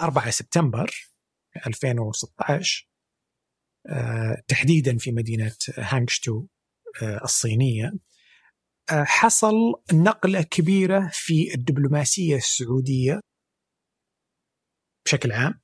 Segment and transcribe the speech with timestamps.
[0.00, 1.10] 4 سبتمبر
[1.66, 2.88] 2016
[3.88, 6.46] آه، تحديدا في مدينة هانغشتو
[7.02, 7.92] آه، الصينية
[8.92, 9.54] آه، حصل
[9.92, 13.20] نقلة كبيرة في الدبلوماسية السعودية
[15.06, 15.60] بشكل عام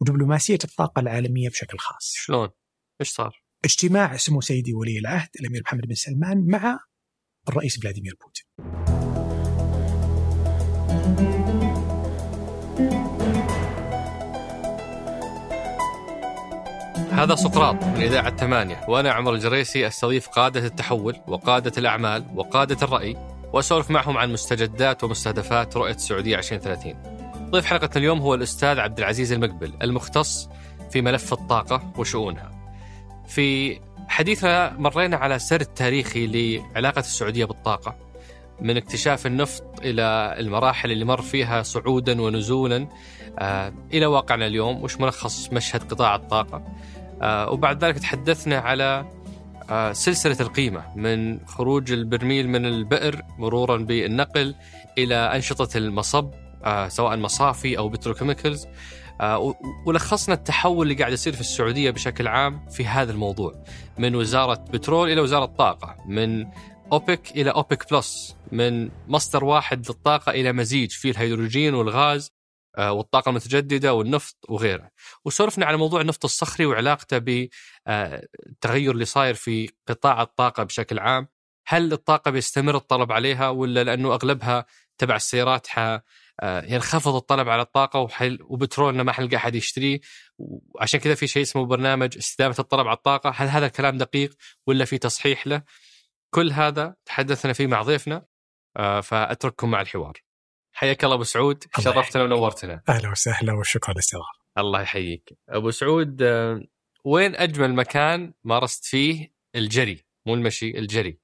[0.00, 2.48] ودبلوماسية الطاقة العالمية بشكل خاص شلون؟
[3.00, 6.78] إيش صار؟ اجتماع سمو سيدي ولي العهد الأمير محمد بن سلمان مع
[7.48, 8.46] الرئيس فلاديمير بوتين
[17.22, 18.80] هذا سقراط من إذاعة ثمانية.
[18.88, 23.16] وأنا عمر الجريسي أستضيف قادة التحول وقادة الأعمال وقادة الرأي
[23.52, 26.94] وأسولف معهم عن مستجدات ومستهدفات رؤية السعودية 2030
[27.50, 30.48] ضيف حلقة اليوم هو الأستاذ عبد العزيز المقبل المختص
[30.90, 32.50] في ملف الطاقة وشؤونها.
[33.26, 37.96] في حديثنا مرينا على سرد تاريخي لعلاقة السعودية بالطاقة
[38.60, 42.88] من اكتشاف النفط إلى المراحل اللي مر فيها صعودا ونزولا
[43.38, 44.82] آه، إلى واقعنا اليوم.
[44.82, 46.64] وش ملخص مشهد قطاع الطاقة؟
[47.24, 49.06] وبعد ذلك تحدثنا على
[49.70, 54.54] آه، سلسلة القيمة من خروج البرميل من البئر مرورا بالنقل
[54.98, 56.30] إلى أنشطة المصب
[56.88, 58.66] سواء مصافي أو petrochemicals
[59.86, 63.64] ولخصنا التحول اللي قاعد يصير في السعودية بشكل عام في هذا الموضوع
[63.98, 66.46] من وزارة بترول إلى وزارة طاقة من
[66.92, 72.30] أوبك إلى أوبك بلس من مصدر واحد للطاقة إلى مزيج فيه الهيدروجين والغاز.
[72.78, 74.90] آه، والطاقة المتجددة والنفط وغيره
[75.24, 81.28] وسولفنا على موضوع النفط الصخري وعلاقته بالتغير اللي صاير في قطاع الطاقة بشكل عام
[81.66, 84.66] هل الطاقة بيستمر الطلب عليها ولا لأنه أغلبها
[84.98, 85.66] تبع السيارات
[86.40, 90.00] آه، ينخفض الطلب على الطاقة وحل وبترولنا ما حنلقى أحد يشتريه
[90.38, 94.34] وعشان كذا في شيء اسمه برنامج استدامة الطلب على الطاقة، هل هذا الكلام دقيق
[94.66, 95.62] ولا في تصحيح له؟
[96.34, 98.26] كل هذا تحدثنا فيه مع ضيفنا
[98.76, 100.31] آه، فأترككم مع الحوار.
[100.82, 102.82] حياك الله أبو سعود شرفتنا ونورتنا.
[102.88, 104.28] أهلا وسهلا وشكرا للاستضافة.
[104.58, 105.38] الله يحييك.
[105.48, 106.60] أبو سعود آه،
[107.04, 111.18] وين أجمل مكان مارست فيه الجري مو المشي الجري؟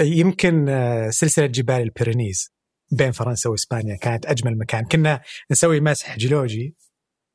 [0.00, 0.66] يمكن
[1.10, 2.54] سلسلة جبال البيرينيز
[2.92, 6.76] بين فرنسا وإسبانيا كانت أجمل مكان كنا نسوي مسح جيولوجي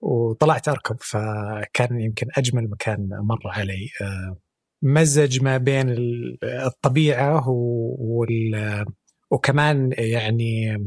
[0.01, 4.37] وطلعت أركب فكان يمكن أجمل مكان مر علي آه،
[4.81, 5.95] مزج ما بين
[6.43, 8.85] الطبيعة وال
[9.31, 10.77] وكمان يعني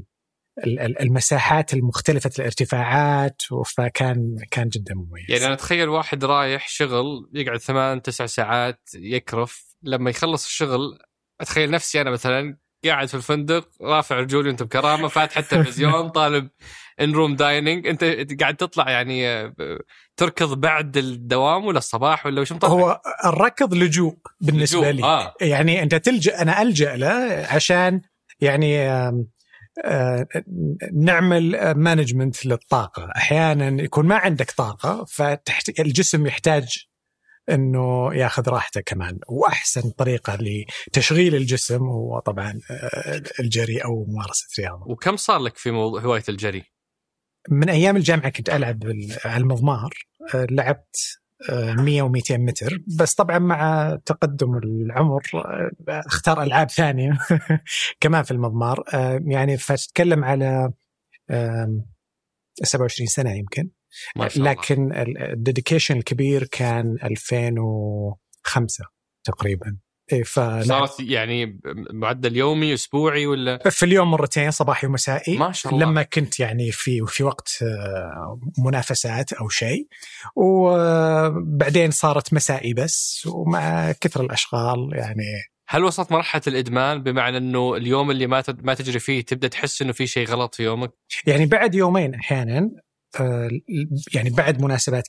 [1.00, 8.02] المساحات المختلفة الارتفاعات فكان كان جدا مميز يعني أنا أتخيل واحد رايح شغل يقعد ثمان
[8.02, 10.98] تسع ساعات يكرف لما يخلص الشغل
[11.40, 16.48] أتخيل نفسي أنا مثلا قاعد في الفندق رافع رجولي انت بكرامة فاتح التلفزيون طالب
[17.00, 18.04] in-room dining أنت
[18.40, 19.52] قاعد تطلع يعني
[20.16, 24.92] تركض بعد الدوام ولا الصباح ولا وش مطلع؟ هو الركض لجوء بالنسبة لجوء.
[24.92, 25.34] لي آه.
[25.40, 28.00] يعني أنت تلجأ أنا ألجأ له عشان
[28.40, 28.90] يعني
[30.92, 36.86] نعمل management للطاقة أحيانا يكون ما عندك طاقة فالجسم يحتاج
[37.50, 44.84] إنه ياخذ راحته كمان وأحسن طريقة لتشغيل الجسم هو طبعا آه، الجري أو ممارسة رياضة.
[44.86, 46.64] وكم صار لك في موضوع هواية الجري؟
[47.48, 48.84] من أيام الجامعة كنت ألعب
[49.24, 49.90] على المضمار
[50.34, 51.20] آه، لعبت
[51.50, 52.78] 100 و 200 متر.
[52.98, 57.18] بس طبعا مع تقدم العمر آه، اختار ألعاب ثانية
[58.00, 58.84] كمان في المضمار.
[59.26, 60.72] يعني فتتكلم على
[62.62, 63.70] 27 سنة يمكن.
[64.16, 64.50] ما شاء الله.
[64.50, 64.92] لكن
[65.32, 68.84] الديديكيشن الكبير كان 2005
[69.24, 69.76] تقريبا.
[70.12, 70.22] إيه
[70.62, 71.60] صارت يعني
[71.92, 75.36] معدل يومي أسبوعي ولا؟ في اليوم مرتين صباحي ومسائي.
[75.36, 75.86] ما شاء الله.
[75.86, 79.86] لما كنت يعني في في وقت آه، منافسات أو شيء.
[80.36, 85.24] وبعدين صارت مسائي بس ومع كثر الأشغال يعني.
[85.68, 89.92] هل وصلت مرحلة الإدمان؟ بمعنى إنه اليوم اللي ما ما تجري فيه تبدأ تحس إنه
[89.92, 90.92] في شيء غلط في يومك؟
[91.26, 92.70] يعني بعد يومين أحيانا
[93.20, 93.50] آه،
[94.14, 95.08] يعني بعد مناسبات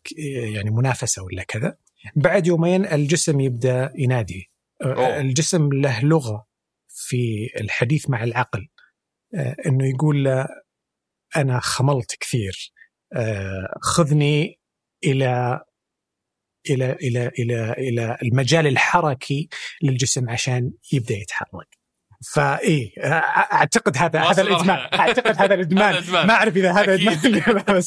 [0.54, 1.78] يعني منافسة ولا كذا
[2.16, 4.52] بعد يومين الجسم يبدأ ينادي.
[4.52, 5.20] آه، أوه.
[5.20, 6.48] الجسم له لغة
[6.88, 8.68] في الحديث مع العقل
[9.36, 10.48] آه، إنه يقول له
[11.36, 12.74] أنا خملت كثير
[13.82, 14.60] خذني
[15.04, 15.62] إلى
[16.70, 19.50] إلى إلى إلى إلى المجال الحركي
[19.84, 21.78] للجسم عشان يبدأ يتحرك
[22.34, 22.94] فاي
[23.54, 27.84] اعتقد هذا هذا الادمان اعتقد هذا الادمان ما اعرف اذا هذا ادمان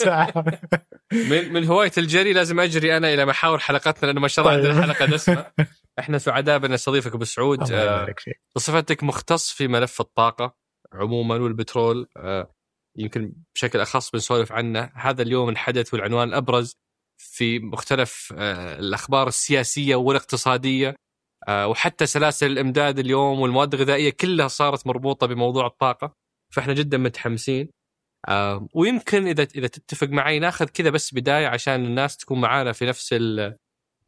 [1.12, 4.82] من من هوايه الجري لازم اجري أنا إلى محاور حلقتنا لأنه ما شاء الله عندنا.
[4.82, 5.46] حلقه دسمه
[5.98, 7.72] إحنا سعداء بنستضيفك أبو سعود.
[7.72, 8.14] آه،
[8.56, 10.54] بصفتك مختص في ملف الطاقة
[10.92, 12.08] عموما والبترول.
[12.16, 12.54] آه،
[12.96, 14.92] يمكن بشكل أخص بنسولف عنه.
[14.94, 16.76] هذا اليوم الحدث والعنوان الأبرز
[17.18, 20.96] في مختلف آه، الأخبار السياسية والاقتصادية.
[21.48, 26.14] وحتى سلاسل الإمداد اليوم والمواد الغذائية كلها صارت مربوطة بموضوع الطاقة
[26.52, 27.70] فإحنا جدا متحمسين.
[28.74, 33.14] ويمكن إذا إذا تتفق معي ناخذ كذا بس بداية عشان الناس تكون معانا في نفس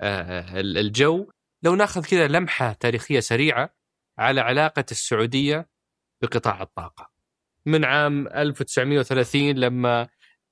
[0.02, 1.26] الجو.
[1.62, 3.74] لو ناخذ كذا لمحة تاريخية سريعة
[4.18, 5.68] على علاقة السعودية
[6.22, 7.10] بقطاع الطاقة
[7.66, 10.08] من عام 1930 لما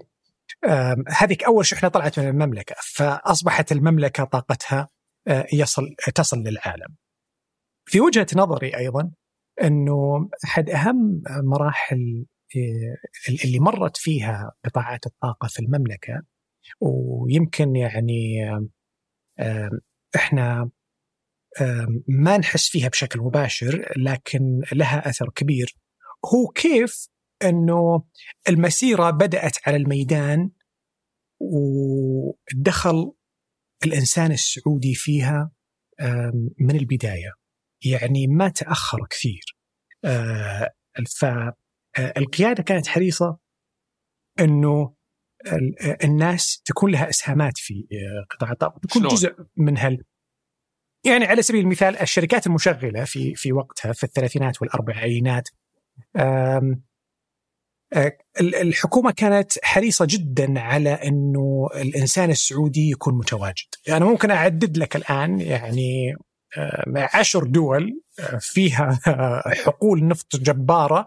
[1.08, 4.88] هذيك أول شحنة طلعت من المملكة فأصبحت المملكة طاقتها
[5.28, 6.96] آه، يصل تصل للعالم.
[7.88, 9.10] في وجهة نظري أيضا
[9.62, 12.96] إنه أحد أهم مراحل آه،
[13.44, 16.22] اللي مرت فيها قطاعات الطاقة في المملكة
[16.80, 18.50] ويمكن يعني
[20.16, 20.70] إحنا
[22.08, 25.76] ما نحس فيها بشكل مباشر لكن لها أثر كبير.
[26.34, 27.08] هو كيف
[27.42, 28.04] إنه
[28.48, 30.50] المسيرة بدأت على الميدان
[31.40, 33.12] ودخل
[33.84, 35.50] الإنسان السعودي فيها
[36.60, 37.32] من البداية.
[37.84, 39.56] يعني ما تأخر كثير.
[40.04, 40.70] آه،
[41.18, 43.38] فالقياده كانت حريصة
[44.40, 44.94] إنه
[46.04, 48.80] الناس تكون لها إسهامات في آه، قطاع الطاقة.
[48.88, 50.04] تكون جزء من هال
[51.06, 55.48] يعني على سبيل المثال الشركات المشغلة في في وقتها في الثلاثينات والأربعينات
[56.16, 56.76] آه،
[58.40, 64.96] الحكومة كانت حريصة جدا على إنه الإنسان السعودي يكون متواجد، أنا يعني ممكن أعدد لك
[64.96, 66.16] الآن يعني
[66.56, 68.00] آه، عشر دول
[68.40, 68.98] فيها
[69.64, 71.06] حقول نفط جبارة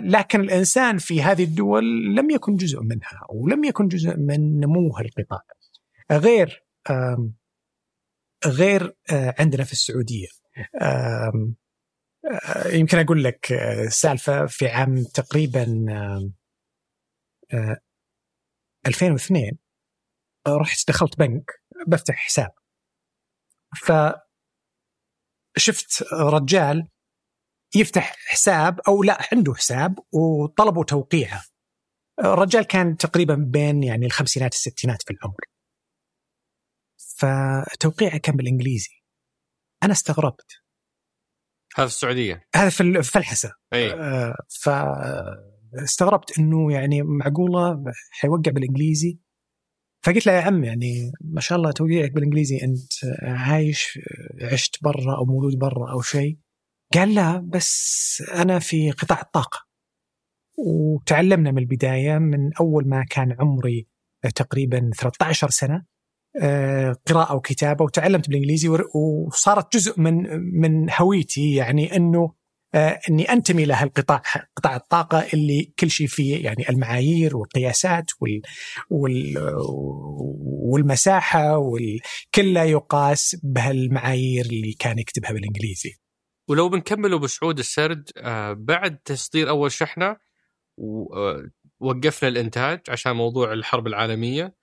[0.00, 5.42] لكن الإنسان في هذه الدول لم يكن جزء منها ولم يكن جزء من نمو القطاع.
[6.12, 6.64] غير
[8.46, 8.96] غير
[9.38, 10.28] عندنا في السعودية
[12.24, 15.64] آه، يمكن أقول لك آه، سالفة في عام تقريبا
[18.86, 19.58] 2002
[20.46, 22.50] آه، رحت دخلت بنك بفتح حساب
[23.76, 23.92] ف
[25.56, 26.88] شفت رجال
[27.76, 31.44] يفتح حساب أو لا عنده حساب وطلبوا توقيعه.
[32.24, 35.40] الرجال كان تقريبا بين يعني الخمسينات الستينات في العمر.
[36.96, 39.02] فتوقيعه كان بالإنجليزي.
[39.82, 40.64] أنا استغربت.
[41.76, 49.18] هذا في السعودية؟ هذا في الفلحسه اي آه فاستغربت إنه يعني معقولة حيوقع بالإنجليزي.
[50.04, 53.98] فقلت له يا عم يعني ما شاء الله توقيعك بالإنجليزي أنت عايش
[54.42, 56.38] عشت برا أو مولود برا أو شيء.
[56.94, 59.66] قال لا بس أنا في قطاع الطاقة
[60.58, 63.86] وتعلمنا من البداية من أول ما كان عمري
[64.34, 65.84] تقريبا 13 سنة
[66.42, 72.34] آه، قراءة وكتابة وتعلمت بالإنجليزي وصارت جزء من من هويتي يعني أنه
[72.74, 74.22] آه، إني أنتمي له القطاع
[74.56, 78.42] قطاع الطاقة اللي كل شيء فيه يعني المعايير والقياسات وال
[78.90, 79.34] وال
[80.72, 86.03] والمساحة والكل يقاس بهالمعايير اللي كان يكتبها بالإنجليزي.
[86.48, 90.16] ولو بنكمل بسعود السرد آه، بعد تصدير أول شحنة
[91.80, 94.54] وقفنا الإنتاج عشان موضوع الحرب العالمية.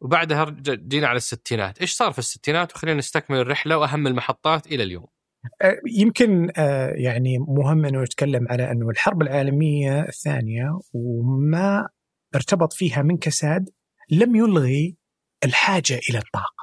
[0.00, 1.80] وبعدها جينا على الستينات.
[1.80, 5.06] إيش صار في الستينات؟ وخلينا نستكمل الرحلة وأهم المحطات إلى اليوم.
[5.62, 6.52] أه، يمكن
[6.94, 11.88] يعني مهم إنه نتكلم على إنه الحرب العالمية الثانية وما
[12.34, 13.70] ارتبط فيها من كساد
[14.10, 14.96] لم يلغي
[15.44, 16.59] الحاجة إلى الطاقة.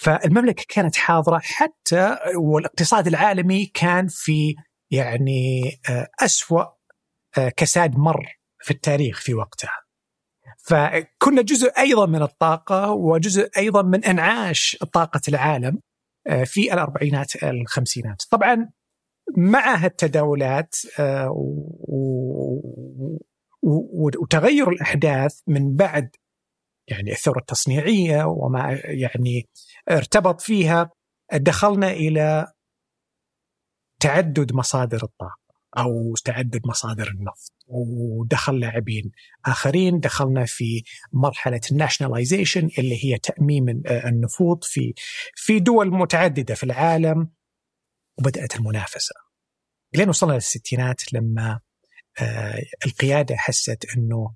[0.00, 4.54] فالمملكة كانت حاضرة حتى والاقتصاد العالمي كان في
[4.90, 6.64] يعني أه، أسوأ
[7.56, 9.80] كساد مر في التاريخ في وقتها.
[10.58, 15.80] فكنا جزء أيضا من الطاقة وجزء أيضا من أنعاش طاقة العالم
[16.26, 18.70] آه، في الأربعينات الخمسينات طبعا
[19.36, 21.30] مع هالتداولات آه،
[23.62, 26.10] وتغير الأحداث من بعد
[26.88, 29.48] يعني الثورة التصنيعية وما يعني
[29.90, 30.90] ارتبط فيها
[31.32, 32.52] دخلنا إلى
[34.00, 35.40] تعدد مصادر الطاقة
[35.78, 39.12] أو تعدد مصادر النفط ودخل لاعبين
[39.46, 40.82] آخرين دخلنا في
[41.12, 44.94] مرحلة الناشوناليزيشن اللي هي تأميم النفوذ في
[45.34, 47.30] في دول متعددة في العالم
[48.18, 49.14] وبدأت المنافسة
[49.94, 51.60] لين وصلنا للستينات لما
[52.20, 54.34] آه، القيادة حست إنه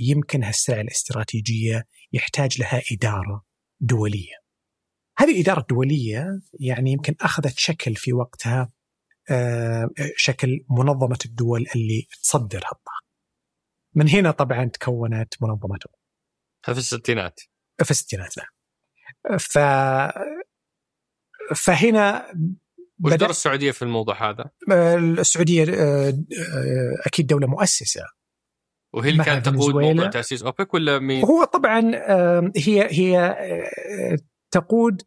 [0.00, 3.44] يمكن هالسلع الاستراتيجية يحتاج لها إدارة
[3.80, 4.41] دولية.
[5.18, 8.72] هذه الاداره الدوليه يعني يمكن أخذت شكل في وقتها
[9.30, 13.02] آه، شكل منظمة الدول اللي تصدر هالطاقه.
[13.94, 15.78] من هنا طبعا تكونت منظمة
[16.62, 17.40] في الستينات
[17.84, 19.38] في الستينات نعم.
[19.38, 19.58] ف
[21.54, 22.32] فهنا
[23.04, 24.50] وش دور السعودية في الموضوع هذا؟
[25.18, 26.14] السعودية آه،
[27.06, 28.04] أكيد دولة مؤسسة
[28.92, 31.80] وهي اللي كانت تقود موضوع تأسيس أوبك ولا مين؟ هو طبعا
[32.56, 34.18] هي هي آه،
[34.52, 35.02] تقود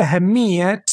[0.00, 0.84] أهمية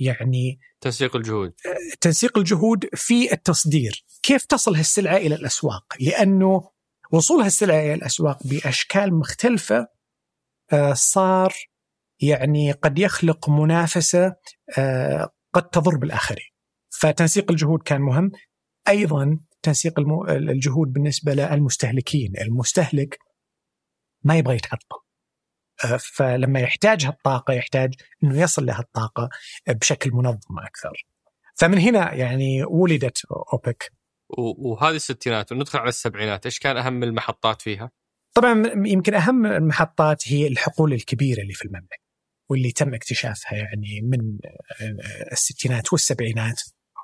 [0.00, 1.52] يعني تنسيق الجهود
[2.00, 6.70] تنسيق الجهود في التصدير، كيف تصل هالسلعة إلى الأسواق؟ لأنه
[7.12, 9.86] وصول هالسلعة إلى الأسواق بأشكال مختلفة
[10.92, 11.54] صار
[12.20, 14.34] يعني قد يخلق منافسة
[15.52, 16.50] قد تضر بالآخرين.
[16.90, 18.30] فتنسيق الجهود كان مهم.
[18.88, 19.98] أيضا تنسيق.
[20.28, 23.18] الجهود بالنسبة للمستهلكين، المستهلك
[24.24, 24.98] ما يبغى يتعطل.
[25.98, 27.94] فلما يحتاج هالطاقة يحتاج
[28.24, 29.28] إنه يصل لهالطاقه
[29.68, 31.06] بشكل منظم أكثر.
[31.54, 33.18] فمن هنا يعني ولدت
[33.52, 33.92] أوبك.
[34.58, 37.90] وهذه الستينات وندخل على السبعينات، إيش كان أهم المحطات فيها؟
[38.34, 42.10] طبعا يمكن أهم المحطات هي الحقول الكبيرة اللي في المملكة
[42.48, 44.38] واللي تم اكتشافها يعني من
[45.32, 46.62] الستينات والسبعينات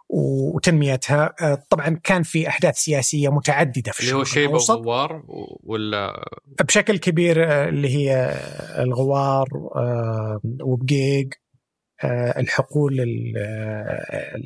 [0.09, 1.35] وتنميتها.
[1.41, 5.23] آه، طبعا كان في أحداث سياسية متعددة في اللي هو شيبه وغوار
[5.63, 6.25] ولا
[6.61, 8.35] بشكل كبير آه، اللي هي
[8.79, 9.47] الغوار
[9.77, 11.29] آه، وبقيق
[12.39, 13.05] الحقول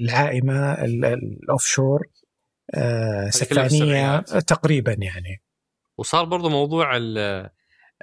[0.01, 2.01] العائمة الاوف شور
[3.31, 5.43] سفانيه تقريبا يعني.
[5.99, 6.97] وصار برضو موضوع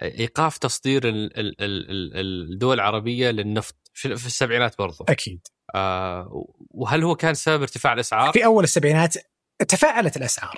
[0.02, 5.06] إيقاف تصدير الدول العربية للنفط في السبعينات برضو.
[5.10, 5.48] أكيد.
[5.76, 9.16] آه وهل هو كان سبب ارتفاع الأسعار؟ في أول السبعينات
[9.68, 10.58] تفاعلت الأسعار.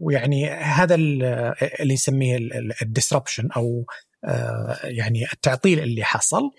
[0.00, 2.38] ويعني هذا اللي نسميه
[2.82, 3.84] ال disruption أو
[4.24, 6.50] آه، يعني التعطيل اللي حصل.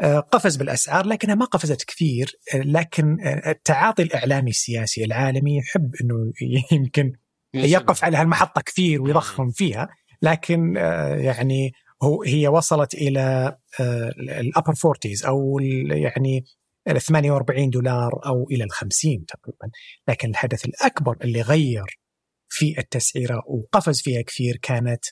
[0.00, 2.38] آه، قفز بالأسعار لكنها ما قفزت كثير.
[2.54, 6.32] لكن التعاطي الإعلامي السياسي العالمي يحب إنه
[6.72, 7.12] يمكن
[7.54, 9.88] يقف على هالمحطة كثير ويضخم فيها.
[10.22, 11.72] لكن آه، يعني
[12.02, 15.58] هو هي وصلت إلى ال upper forties أو
[15.90, 16.44] يعني
[16.88, 19.70] ال 48 دولار أو إلى ال 50 تقريبا.
[20.08, 21.98] لكن الحدث الأكبر اللي غير
[22.48, 25.04] في التسعيرة وقفز فيها كثير كانت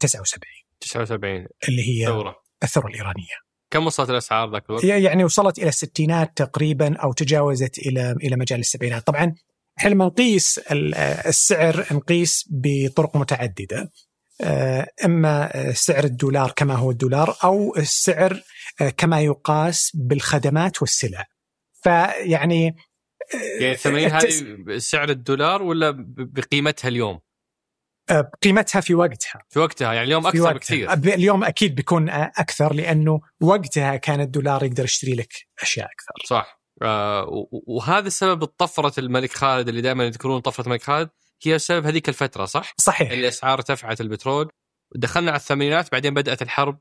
[0.00, 2.36] 79 آه، 79 اللي هي ثورة.
[2.62, 3.34] الثورة الإيرانية.
[3.70, 8.60] كم وصلت الأسعار ذاك الوقت؟ يعني وصلت إلى الستينات تقريبا أو تجاوزت إلى إلى مجال
[8.60, 9.34] السبعينات، طبعا
[9.78, 10.58] إحنا لما نقيس
[11.26, 13.78] السعر نقيس بطرق متعددة.
[13.78, 13.88] آه،
[15.04, 18.42] إما سعر الدولار كما هو الدولار أو السعر
[18.80, 21.26] آه، كما يقاس بالخدمات والسلع.
[21.82, 27.20] فيعني آه، يعني الثمانين هذه سعر الدولار ولا بقيمتها اليوم؟
[28.10, 29.42] بقيمتها في وقتها.
[29.48, 30.92] في وقتها يعني اليوم أكثر بكثير.
[30.92, 36.26] اليوم أكيد بيكون أكثر لأنه وقتها كان الدولار يقدر يشتري لك أشياء أكثر.
[36.26, 36.60] صح.
[36.82, 41.10] آه وهذا السبب طفرة الملك خالد اللي دائما يذكرون طفرة الملك خالد؟
[41.42, 44.50] هي سبب هذيك الفترة صح؟ صحيح الاسعار ارتفعت البترول
[44.94, 46.78] دخلنا على الثمانينات بعدين بدأت الحرب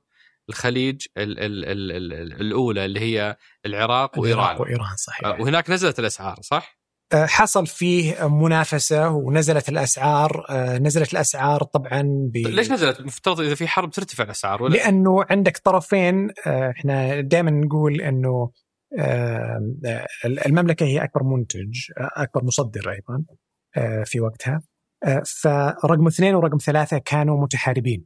[0.49, 5.69] الخليج ال ال ال ال الأولى اللي هي العراق وايران العراق وإيران صحيح آه، وهناك
[5.69, 6.79] نزلت الأسعار صح؟
[7.13, 12.01] آه، حصل فيه منافسة ونزلت الأسعار آه، نزلت الأسعار طبعا
[12.33, 12.37] ب...
[12.37, 18.01] ليش نزلت؟ المفترض إذا في حرب ترتفع الأسعار ولا؟ لأنه عندك طرفين إحنا دائما نقول
[18.01, 18.51] إنه
[20.45, 23.42] المملكة هي أكبر منتج أكبر مصدر أيضا آه،
[24.05, 24.61] في وقتها.
[25.03, 28.05] آه، فرقم اثنين ورقم ثلاثة كانوا متحاربين.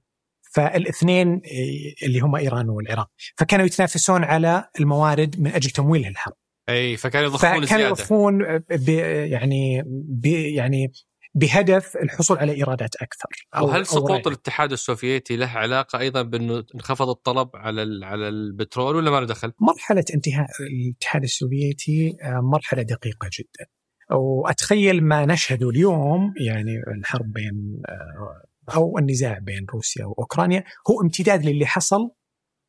[0.51, 3.09] فالاثنين آه، اللي هم إيران والعراق.
[3.38, 6.33] فكانوا يتنافسون على الموارد من أجل تمويل الحرب.
[6.69, 8.62] أي فكانوا يضخون فكانوا يضخون
[9.29, 9.83] يعني
[10.55, 10.91] يعني
[11.36, 17.09] بهدف الحصول على إيرادات أكثر أو وهل سقوط الاتحاد السوفيتي له علاقة أيضا بأنه انخفض
[17.09, 23.65] الطلب على على البترول ولا ما له دخل؟ مرحلة انتهاء الاتحاد السوفيتي مرحلة دقيقة جدا.
[24.12, 27.82] واتخيل ما نشهده اليوم يعني الحرب بين
[28.76, 32.12] أو النزاع بين روسيا وأوكرانيا هو امتداد للي حصل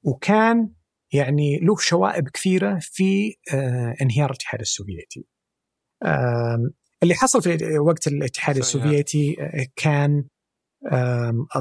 [0.02, 0.70] وكان
[1.12, 3.34] يعني له شوائب كثيرة في
[4.02, 5.26] انهيار الاتحاد السوفيتي.
[7.02, 9.36] اللي حصل في وقت الاتحاد السوفيتي
[9.76, 10.24] كان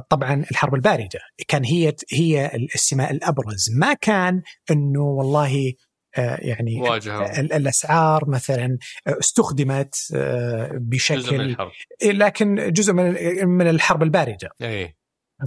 [0.10, 1.20] طبعا الحرب الباردة.
[1.48, 3.70] كان هي هي السماء الأبرز.
[3.78, 4.42] ما كان
[4.72, 5.74] إنه والله آه،
[6.18, 7.40] يعني واجهة.
[7.40, 11.72] الأسعار مثلا استخدمت آه، بشكل جزء من الحرب.
[12.04, 13.04] لكن جزء من
[13.48, 14.98] من الحرب البارده أي.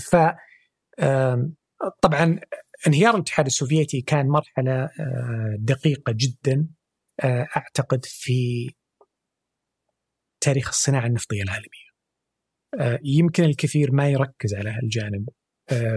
[0.01, 0.17] ف
[2.03, 2.41] طبعا
[2.87, 6.69] انهيار الاتحاد السوفيتي كان مرحلة آه، دقيقة جدا
[7.25, 8.71] أعتقد في
[10.41, 11.91] تاريخ الصناعة النفطية العالمية
[13.05, 15.29] يمكن الكثير ما يركز على هالجانب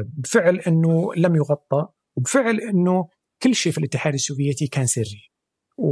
[0.04, 3.10] بفعل إنه لم يغطى وبفعل إنه
[3.44, 5.32] كل شيء في الاتحاد السوفيتي كان سري.
[5.78, 5.90] و...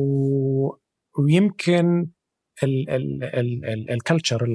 [1.19, 2.07] ويمكن
[3.89, 4.47] الكلتشر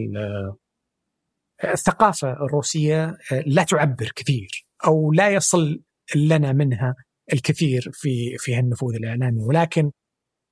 [1.65, 5.83] الثقافة الروسية لا تعبر كثير أو لا يصل
[6.15, 6.95] لنا منها
[7.33, 9.43] الكثير في في هالنفوذ الإعلامي.
[9.43, 9.91] ولكن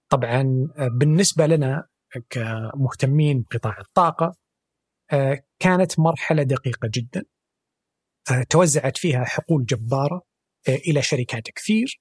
[0.09, 1.89] طبعا بالنسبة لنا
[2.31, 4.37] كمهتمين بقطاع الطاقة
[5.59, 7.25] كانت مرحلة دقيقة جدا
[8.51, 10.23] توزعت فيها حقول جبارة
[10.69, 12.01] إلى شركات كثير.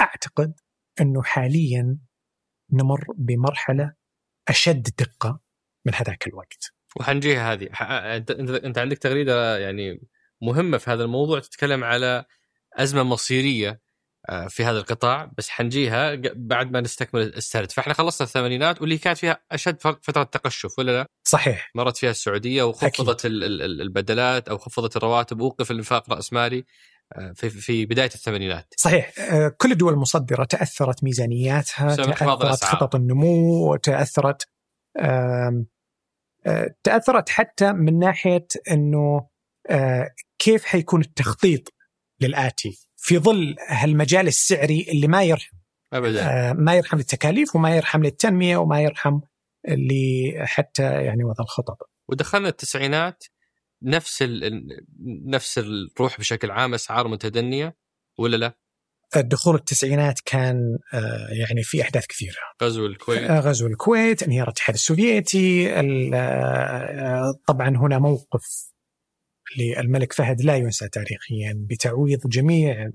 [0.00, 0.54] أعتقد
[1.00, 1.98] أنه حاليا
[2.72, 3.94] نمر بمرحلة
[4.48, 5.40] أشد دقة
[5.86, 6.72] من هذاك الوقت.
[6.96, 7.68] وحنجيها هذه
[8.64, 10.00] أنت عندك تغريدة يعني
[10.42, 12.24] مهمة في هذا الموضوع تتكلم على
[12.76, 13.80] أزمة مصيرية
[14.28, 19.18] آه، في هذا القطاع بس حنجيها بعد ما نستكمل السرد فإحنا خلصنا الثمانينات واللي كانت
[19.18, 23.42] فيها أشد فترة تقشف ولا لا؟ صحيح مرت فيها السعودية وخفضت أكيد.
[23.80, 26.64] البدلات أو خفضت الرواتب ووقف الإنفاق راسمالي
[27.34, 28.74] في في بداية الثمانينات.
[28.76, 34.46] صحيح آه، كل الدول المصدرة تأثرت ميزانياتها تأثرت خطط النمو تأثرت
[34.98, 35.64] آه،
[36.82, 39.28] تأثرت حتى من ناحية إنه
[39.70, 41.74] آه، كيف حيكون التخطيط
[42.20, 45.56] للآتي في ظل هالمجال السعري اللي ما يرحم
[45.92, 49.20] ابدا ما يرحم للتكاليف وما يرحم للتنمية وما يرحم
[50.38, 51.90] حتى يعني وضع الخطط.
[52.08, 53.24] ودخلنا التسعينات
[53.84, 54.24] نفس
[55.26, 57.76] نفس الروح بشكل عام أسعار متدنية
[58.18, 58.62] ولا لا؟
[59.16, 64.74] دخول التسعينات كان آه، يعني في أحداث كثيرة غزو الكويت آه، غزو الكويت انهيار الاتحاد
[64.74, 65.72] السوفيتي
[66.14, 68.72] آه، طبعا هنا موقف
[69.58, 72.90] للملك فهد لا ينسى تاريخيا بتعويض جميع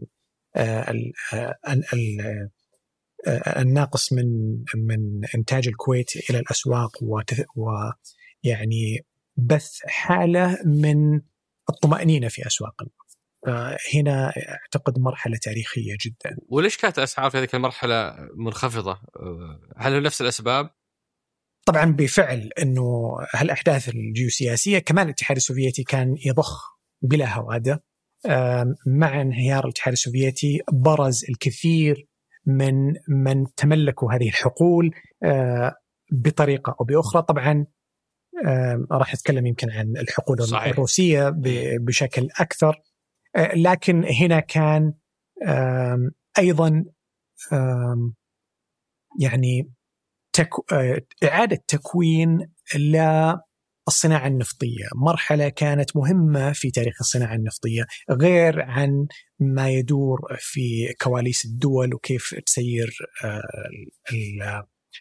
[3.57, 4.25] الناقص من
[4.75, 6.91] من إنتاج الكويت إلى الأسواق
[7.55, 9.05] ويعني
[9.37, 11.21] بث حالة من
[11.69, 12.97] الطمأنينة في أسواق النفط.
[13.93, 16.37] هنا أعتقد مرحلة تاريخية جدا.
[16.49, 18.99] وليش كانت الاسعار في هذه المرحله منخفضة؟
[19.77, 20.69] هل هو نفس الأسباب؟
[21.65, 27.83] طبعا بفعل إنه هالأحداث الجيوسياسية كمان الاتحاد السوفيتي كان يضخ بلا هوادة
[28.87, 32.07] مع انهيار الاتحاد السوفيتي برز الكثير
[32.45, 34.91] من من تملكوا هذه الحقول
[36.11, 37.65] بطريقة أو بأخرى طبعا
[38.91, 40.67] راح أتكلم يمكن عن الحقول صحيح.
[40.67, 41.33] الروسية
[41.79, 42.81] بشكل أكثر.
[43.55, 44.93] لكن هنا كان
[46.39, 46.85] أيضا
[49.19, 49.71] يعني
[50.33, 50.49] تك...
[51.23, 59.07] إعادة تكوين للصناعة النفطية، مرحلة كانت مهمة في تاريخ الصناعة النفطية، غير عن
[59.39, 62.97] ما يدور في كواليس الدول وكيف تسير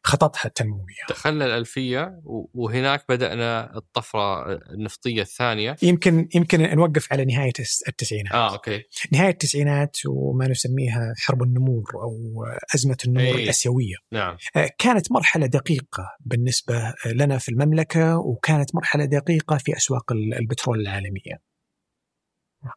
[0.03, 1.07] خططها التنموية.
[1.09, 2.21] دخلنا الألفية
[2.55, 5.77] وهناك بدأنا الطفرة النفطية الثانية.
[5.83, 7.53] يمكن يمكن نوقف على نهاية
[7.89, 8.33] التسعينات.
[8.33, 8.83] آه أوكي.
[9.13, 13.45] نهاية التسعينات وما نسميها حرب النمور أو أزمة النمور أي.
[13.45, 13.97] الآسيوية.
[14.13, 14.37] نعم.
[14.57, 21.46] آه، كانت مرحلة دقيقة بالنسبة لنا في المملكة وكانت مرحلة دقيقة في أسواق البترول العالمية.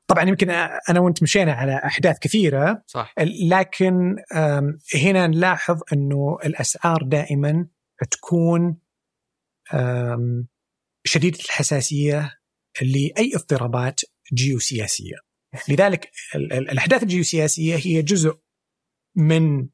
[0.08, 0.50] طبعا يمكن
[0.90, 3.14] أنا وأنت مشينا على أحداث كثيرة صح.
[3.50, 4.16] لكن
[4.96, 7.68] هنا نلاحظ إنه الأسعار دائما
[8.12, 8.78] تكون
[11.06, 12.40] شديده الحساسية
[12.82, 14.02] لأي اضطرابات
[14.34, 15.16] جيوسياسية.
[15.70, 18.40] لذلك الأحداث الجيوسياسية هي جزء
[19.16, 19.70] من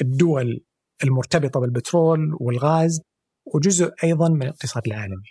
[0.00, 0.64] الدول
[1.04, 3.02] المرتبطة بالبترول والغاز
[3.54, 5.28] وجزء أيضا من الاقتصاد العالمي.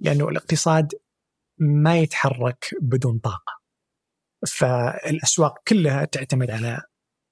[0.00, 0.92] لأنه الاقتصاد
[1.60, 3.58] ما يتحرك بدون طاقة.
[4.46, 6.80] فالأسواق كلها تعتمد على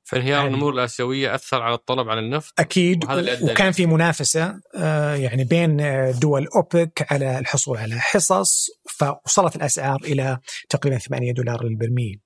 [0.09, 3.05] فانهيار النمور الآسيوية أثر على الطلب على النفط؟ أكيد
[3.43, 5.77] وكان في منافسة آه، يعني بين
[6.21, 12.21] دول أوبك على الحصول على حصص فوصلت الأسعار إلى تقريبا 8 دولار للبرميل.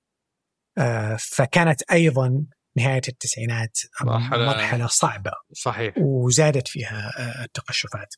[0.77, 2.45] آه، فكانت أيضا
[2.77, 5.31] نهاية التسعينات مرحلة, مرحلة صعبة.
[5.53, 5.93] صحيح.
[5.97, 8.13] وزادت فيها آه، التقشفات.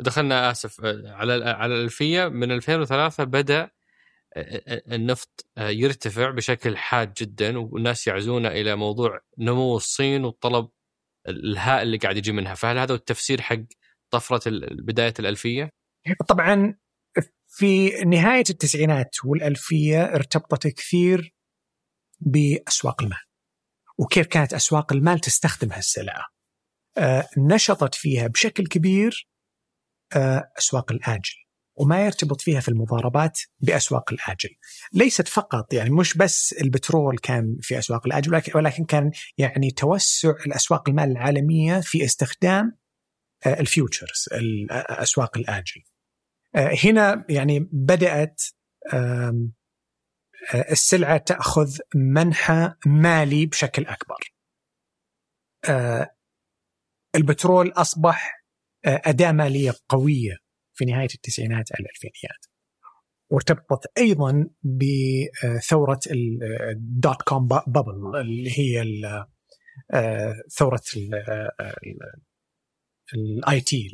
[0.00, 3.70] دخلنا آسف على على الألفية من 2003 بدأ
[4.92, 10.68] النفط يرتفع بشكل حاد جدا والناس يعزون إلى موضوع نمو الصين والطلب
[11.28, 13.62] الهائل اللي قاعد يجي منها فهل هذا التفسير حق
[14.10, 15.70] طفرة بداية الألفية؟
[16.28, 16.78] طبعا
[17.48, 21.34] في نهاية التسعينات والألفية ارتبطت كثير
[22.20, 23.18] بأسواق المال
[23.98, 26.24] وكيف كانت أسواق المال تستخدم هالسلعة.
[26.98, 29.29] آه نشطت فيها بشكل كبير
[30.16, 31.34] آه أسواق الآجل
[31.80, 34.48] وما يرتبط فيها في المضاربات بأسواق الآجل.
[34.92, 40.88] ليست فقط يعني مش بس البترول كان في أسواق الآجل ولكن كان يعني توسع الأسواق
[40.88, 42.78] المال العالمية في استخدام
[43.46, 44.28] آه، الفيوتشرز
[44.72, 45.82] أسواق الآجل.
[46.54, 48.42] آه، هنا يعني بدأت
[48.92, 49.48] آه،
[50.54, 54.34] السلعة تأخذ منحى مالي بشكل أكبر.
[57.16, 58.39] البترول أصبح
[58.84, 60.36] أداة مالية قوية
[60.74, 62.46] في نهاية التسعينات الألفينيات.
[63.30, 66.00] وارتبطت أيضا بثورة
[66.72, 68.84] ال dot-com bubble اللي هي
[70.58, 70.82] ثورة
[73.14, 73.88] ال IT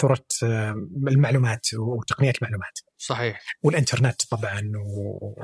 [0.00, 0.26] ثورة
[1.08, 2.78] المعلومات وتقنيات المعلومات.
[2.96, 3.42] صحيح.
[3.62, 4.72] والإنترنت طبعا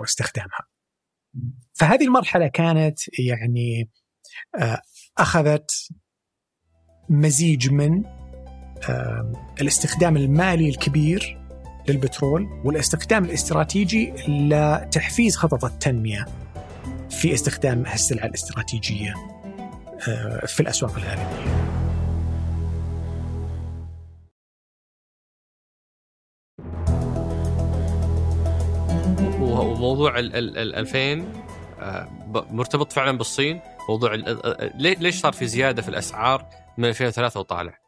[0.00, 0.68] واستخدامها.
[1.72, 3.90] فهذه المرحلة كانت يعني
[4.60, 4.82] آه،
[5.18, 5.70] أخذت
[7.08, 8.04] مزيج من
[9.60, 11.38] الاستخدام المالي الكبير
[11.88, 16.26] للبترول والاستخدام الاستراتيجي لتحفيز خطط التنمية
[17.10, 19.14] في استخدام هالسلعة الاستراتيجية
[20.08, 21.66] آه، في الأسواق العالميه.
[29.40, 31.24] وموضوع ال 2000
[31.80, 32.08] آه،
[32.50, 34.14] مرتبط فعلا بالصين موضوع
[34.74, 37.78] ليش صار في زيادة في الأسعار من 2003 وطالع؟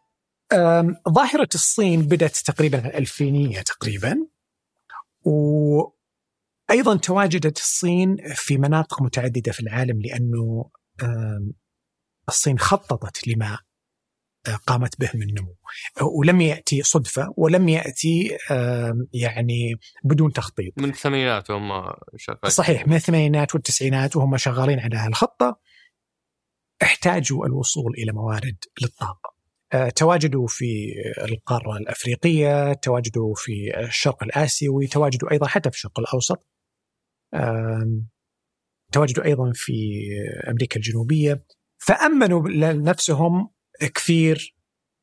[1.09, 4.27] ظاهرة الصين بدأت تقريبا الألفينية تقريبا
[5.25, 10.71] وأيضا تواجدت الصين في مناطق متعددة في العالم لأنه
[12.29, 13.59] الصين خططت لما
[14.67, 15.57] قامت به من نمو.
[16.21, 18.39] ولم يأتي صدفة ولم يأتي
[19.13, 20.73] يعني بدون تخطيط.
[20.77, 22.51] من الثمانينات وهم شغالين.
[22.51, 25.68] صحيح من الثمانينات والتسعينات وهم شغالين على هالخطة.
[26.83, 29.35] احتاجوا الوصول إلى موارد للطاقة.
[29.73, 36.47] آه، تواجدوا في القارة الأفريقية تواجدوا في الشرق الآسيوي تواجدوا أيضا حتى في الشرق الأوسط.
[38.93, 39.73] تواجدوا أيضا في
[40.51, 41.45] أمريكا الجنوبية.
[41.79, 43.51] فأمنوا لنفسهم
[43.95, 44.55] كثير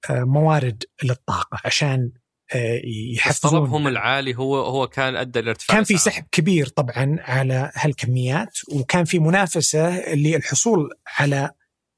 [0.10, 2.12] آه، موارد للطاقة عشان
[2.56, 2.82] آه،
[3.16, 3.52] يحفزون.
[3.52, 9.06] طلبهم العالي هو هو كان أدى الارتفاع كان في سحب كبير طبعا على هالكميات وكان
[9.06, 11.52] في منافسة للحصول على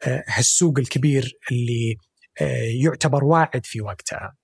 [0.03, 1.97] هالسوق الكبير اللي
[2.41, 4.37] آه، يعتبر واعد في وقتها.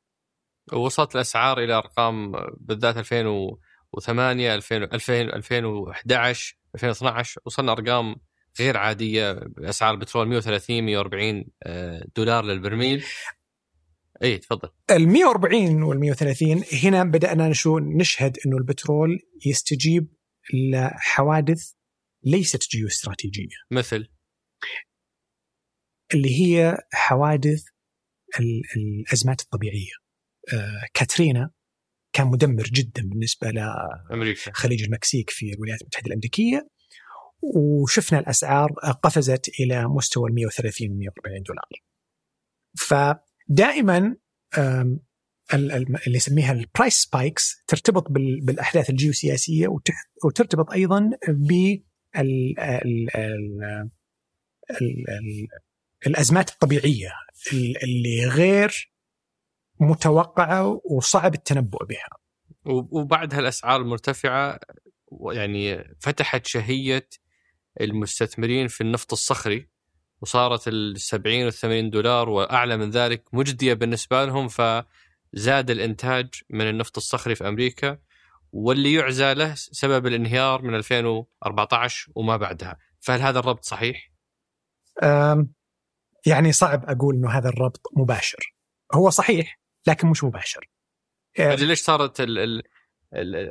[0.73, 4.75] وصلت الأسعار إلى أرقام بالذات 2008 2000
[5.21, 8.15] 2011 2012 وصلنا أرقام
[8.59, 13.03] غير عادية اسعار البترول 130 140 آه، دولار للبرميل.
[14.23, 14.69] إي تفضل.
[14.91, 20.07] ال 140 وال 130 هنا بدأنا نشو نشهد إنه البترول يستجيب
[20.53, 21.71] لحوادث
[22.23, 23.55] ليست جيوستراتيجية.
[23.71, 24.12] مثل؟
[26.13, 27.63] اللي هي حوادث
[28.77, 29.93] الأزمات الطبيعية.
[30.53, 31.51] آه، كاترينا
[32.13, 36.67] كان مدمر جدا بالنسبة لخليج المكسيك في الولايات المتحدة الأمريكية.
[37.55, 38.71] وشفنا الأسعار
[39.03, 41.69] قفزت إلى مستوى ال 130 140 دولار.
[42.77, 44.15] فدائما
[45.53, 49.67] اللي يسميها ال price spikes ترتبط بالأحداث الجيوسياسية
[50.23, 51.83] وترتبط أيضا بال
[56.07, 57.11] الأزمات الطبيعية
[57.83, 58.91] اللي غير
[59.79, 62.09] متوقعة وصعب التنبؤ بها.
[62.65, 64.59] وبعد هالأسعار المرتفعة
[65.31, 67.09] يعني فتحت شهية
[67.81, 69.69] المستثمرين في النفط الصخري
[70.21, 76.69] وصارت ال 70 وال 80 دولار وأعلى من ذلك مجدية بالنسبة لهم فزاد الإنتاج من
[76.69, 77.97] النفط الصخري في أمريكا
[78.51, 84.11] واللي يعزى له سبب الانهيار من 2014 وما بعدها، فهل هذا الربط صحيح؟
[86.25, 88.55] يعني صعب أقول إنه هذا الربط مباشر.
[88.93, 90.69] هو صحيح لكن مش مباشر.
[91.65, 92.63] ليش صارت ال ال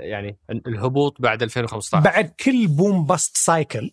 [0.00, 3.90] يعني الهبوط بعد 2015 بعد كل boom bust cycle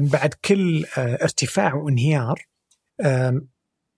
[0.00, 2.46] بعد كل آه، ارتفاع وانهيار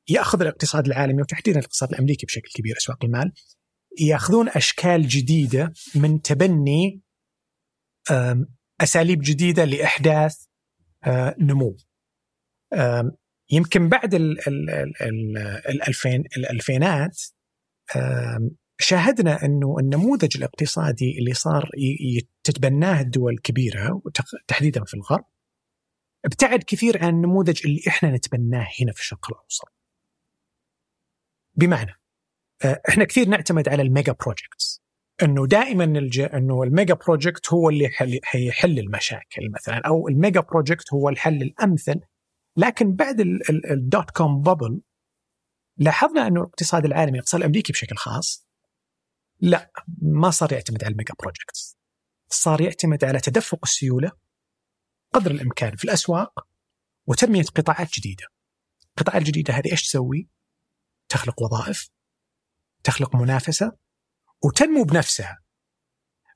[0.08, 3.32] يأخذ الاقتصاد العالمي وتحديدا الاقتصاد الأمريكي بشكل كبير أسواق المال
[4.00, 7.00] يأخذون أشكال جديدة من تبني
[8.80, 10.44] أساليب جديدة لإحداث
[11.04, 11.76] آه، نمو.
[13.50, 14.70] يمكن بعد ال ال
[15.02, 17.22] ال الألفين الألفينات
[18.80, 21.70] شاهدنا أنه النموذج الاقتصادي اللي صار
[22.44, 24.02] تتبناه الدول الكبيرة
[24.48, 25.24] تحديدا في الغرب
[26.24, 29.72] ابتعد كثير عن النموذج اللي إحنا نتبناه هنا في الشرق الأوسط.
[31.54, 31.92] بمعنى
[32.64, 34.82] آه، إحنا كثير نعتمد على ال mega projects
[35.22, 37.88] إنه دائما نلجا إنه ال mega project هو اللي
[38.24, 42.00] حيحل المشاكل مثلا أو ال mega project هو الحل الأمثل
[42.56, 43.20] لكن بعد
[43.70, 44.80] ال dot-com bubble
[45.76, 48.46] لاحظنا انه الاقتصاد العالمي الاقتصاد الأمريكي بشكل خاص
[49.40, 49.70] لا
[50.02, 51.76] ما صار يعتمد على ال mega projects
[52.28, 54.12] صار يعتمد على تدفق السيولة
[55.12, 56.46] قدر الإمكان في الأسواق
[57.06, 58.24] وتنمية قطاعات جديدة.
[58.90, 60.28] القطاعات الجديده هذه إيش تسوي؟
[61.08, 61.90] تخلق وظائف
[62.84, 63.72] تخلق منافسة
[64.44, 65.38] وتنمو بنفسها.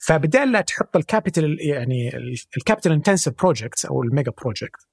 [0.01, 2.17] فبدال لا تحط ال capital يعني
[2.57, 4.90] ال capital intensive projects أو ال mega project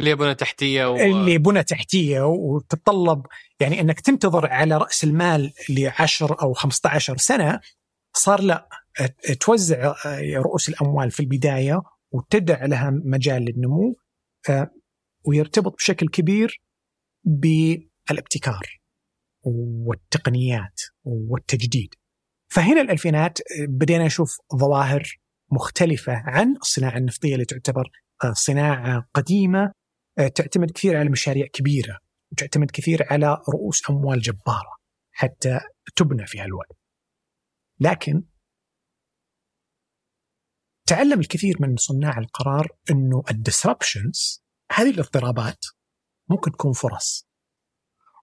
[0.00, 0.96] اللي بنى تحتية و...
[0.96, 3.26] اللي بنى تحتية وتتطلب
[3.60, 7.60] يعني إنك تنتظر على رأس المال ل 10 أو 15 سنة
[8.16, 8.68] صار لا
[9.40, 9.94] توزع
[10.36, 13.96] رؤوس الأموال في البداية وتدع لها مجال للنمو
[15.24, 16.62] ويرتبط بشكل كبير
[17.24, 18.80] بالابتكار
[19.86, 21.94] والتقنيات والتجديد.
[22.48, 25.18] فهنا الألفينات بدينا نشوف ظواهر
[25.50, 27.90] مختلفة عن الصناعة النفطية اللي تعتبر
[28.32, 29.72] صناعة قديمة
[30.16, 31.98] تعتمد كثير على مشاريع كبيرة
[32.32, 34.78] وتعتمد كثير على رؤوس أموال جبارة
[35.12, 35.60] حتى
[35.96, 36.76] تبنى في هالوقت
[37.80, 38.24] لكن
[40.86, 45.64] تعلم الكثير من صناع القرار إنه الديسربشنز هذه الاضطرابات
[46.30, 47.28] ممكن تكون فرص.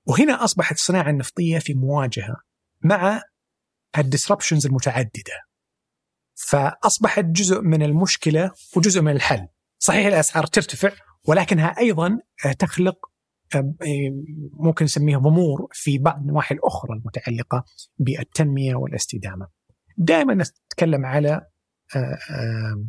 [0.05, 2.35] وهنا أصبحت الصناعة النفطية في مواجهة
[2.81, 3.21] مع
[3.97, 5.41] الديسربشنز المتعددة.
[6.35, 9.47] فأصبحت جزء من المشكلة وجزء من الحل.
[9.79, 10.91] صحيح الأسعار ترتفع
[11.27, 12.19] ولكنها أيضا
[12.59, 13.11] تخلق
[14.53, 17.65] ممكن نسميها ضمور في بعض النواحي الأخرى المتعلقة
[17.97, 19.47] بالتنمية والاستدامة.
[19.97, 21.47] دائما نتكلم على
[21.95, 22.85] آه، آه،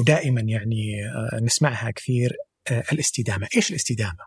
[0.00, 2.32] ودائما يعني آه، نسمعها كثير
[2.92, 4.26] الاستدامة، إيش الاستدامة؟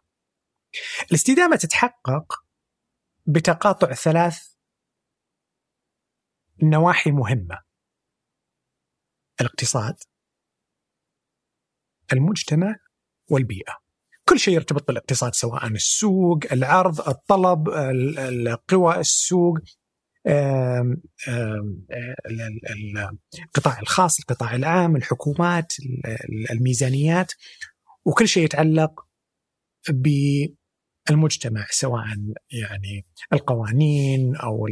[1.10, 2.34] الاستدامة تتحقق
[3.26, 4.56] بتقاطع ثلاث
[6.64, 7.60] نواحي مهمة.
[9.42, 9.96] الاقتصاد
[12.14, 12.76] المجتمع
[13.30, 13.74] والبيئة.
[14.26, 17.70] كل شيء يرتبط بالاقتصاد سواء السوق، العرض، الطلب،
[18.70, 19.58] قوى السوق،
[23.46, 25.74] القطاع الخاص القطاع العام الحكومات
[26.52, 27.32] الميزانيات
[28.06, 29.06] وكل شيء يتعلق
[29.90, 32.06] بالمجتمع سواء
[32.52, 34.68] يعني القوانين أو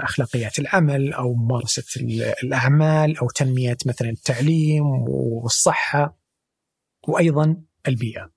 [0.00, 2.00] اخلاقيات العمل أو ممارسة
[2.42, 6.18] الأعمال أو تنمية مثلا التعليم والصحة
[7.08, 7.56] وأيضا
[7.88, 8.32] البيئة.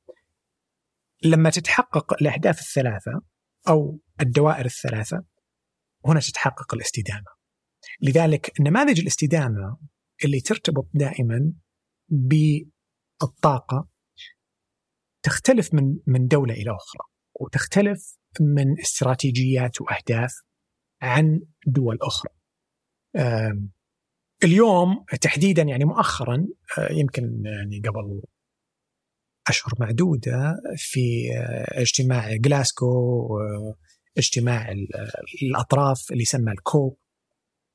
[1.24, 3.22] لما تتحقق الأهداف الثلاثة
[3.70, 5.24] أو الدوائر الثلاثة
[6.06, 7.42] هنا تتحقق الاستدامة.
[8.02, 9.78] لذلك نماذج الاستدامة
[10.26, 11.54] اللي ترتبط دائما
[12.10, 13.88] بالطاقة
[15.24, 17.08] تختلف من من دولة إلى أخرى
[17.40, 20.34] وتختلف من استراتيجيات وأهداف
[21.02, 22.32] عن دول أخرى.
[24.44, 28.22] اليوم تحديدا يعني مؤخرا آه، يمكن يعني قبل
[29.48, 32.88] أشهر معدودة في آه، اجتماع جلاسكو
[34.18, 34.76] اجتماع
[35.44, 36.98] الأطراف اللي يسمى الكوب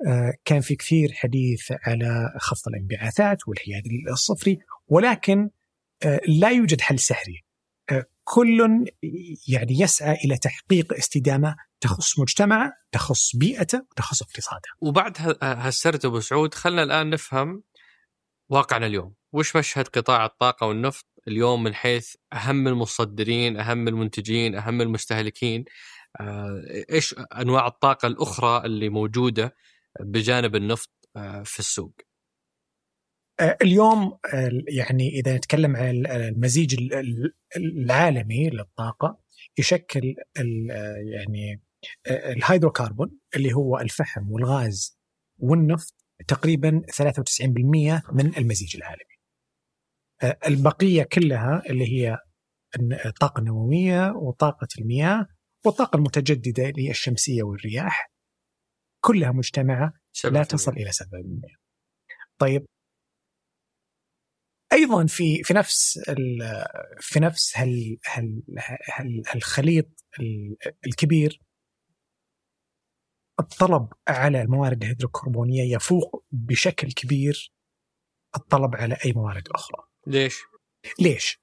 [0.06, 5.50] آه، كان في كثير حديث على خفض الانبعاثات والحياد الصفري ولكن
[6.04, 7.44] آه، لا يوجد حل سحري.
[7.90, 8.60] آه، كل
[9.48, 14.68] يعني يسعى إلى تحقيق استدامة تخص مجتمعه، تخص بيئته، وتخص اقتصاده.
[14.80, 17.62] وبعد هالسرد أبو سعود خلنا الآن نفهم
[18.48, 24.80] واقعنا اليوم، وش مشهد قطاع الطاقة والنفط اليوم من حيث أهم المصدرين، أهم المنتجين، أهم
[24.80, 25.64] المستهلكين،
[26.20, 29.54] آه، إيش أنواع الطاقة الأخرى اللي موجودة
[30.00, 31.94] بجانب النفط آه، في السوق؟
[33.40, 34.18] آه، اليوم
[34.68, 36.92] يعني إذا نتكلم عن المزيج
[37.56, 39.18] العالمي للطاقة
[39.58, 40.14] يشكل
[41.14, 41.62] يعني
[42.10, 44.98] الهيدروكربون اللي هو الفحم والغاز
[45.38, 45.94] والنفط
[46.28, 49.15] تقريبا 93% من المزيج العالمي.
[50.46, 52.18] البقية كلها اللي هي
[53.06, 55.26] الطاقه النوويه وطاقة المياه
[55.66, 58.10] والطاقة المتجددة اللي هي الشمسية والرياح
[59.04, 59.92] كلها مجتمعة
[60.24, 61.56] لا تصل إلى 7%
[62.38, 62.66] طيب.
[64.72, 65.98] أيضا في في نفس
[67.00, 68.42] في نفس هال هال
[68.94, 70.04] هال الخليط
[70.86, 71.40] الكبير
[73.40, 77.52] الطلب على الموارد الهيدروكربونيه يفوق بشكل كبير
[78.36, 79.88] الطلب على أي موارد أخرى.
[80.06, 80.42] ليش؟
[80.98, 81.40] ليش؟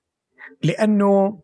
[0.63, 1.43] لأنه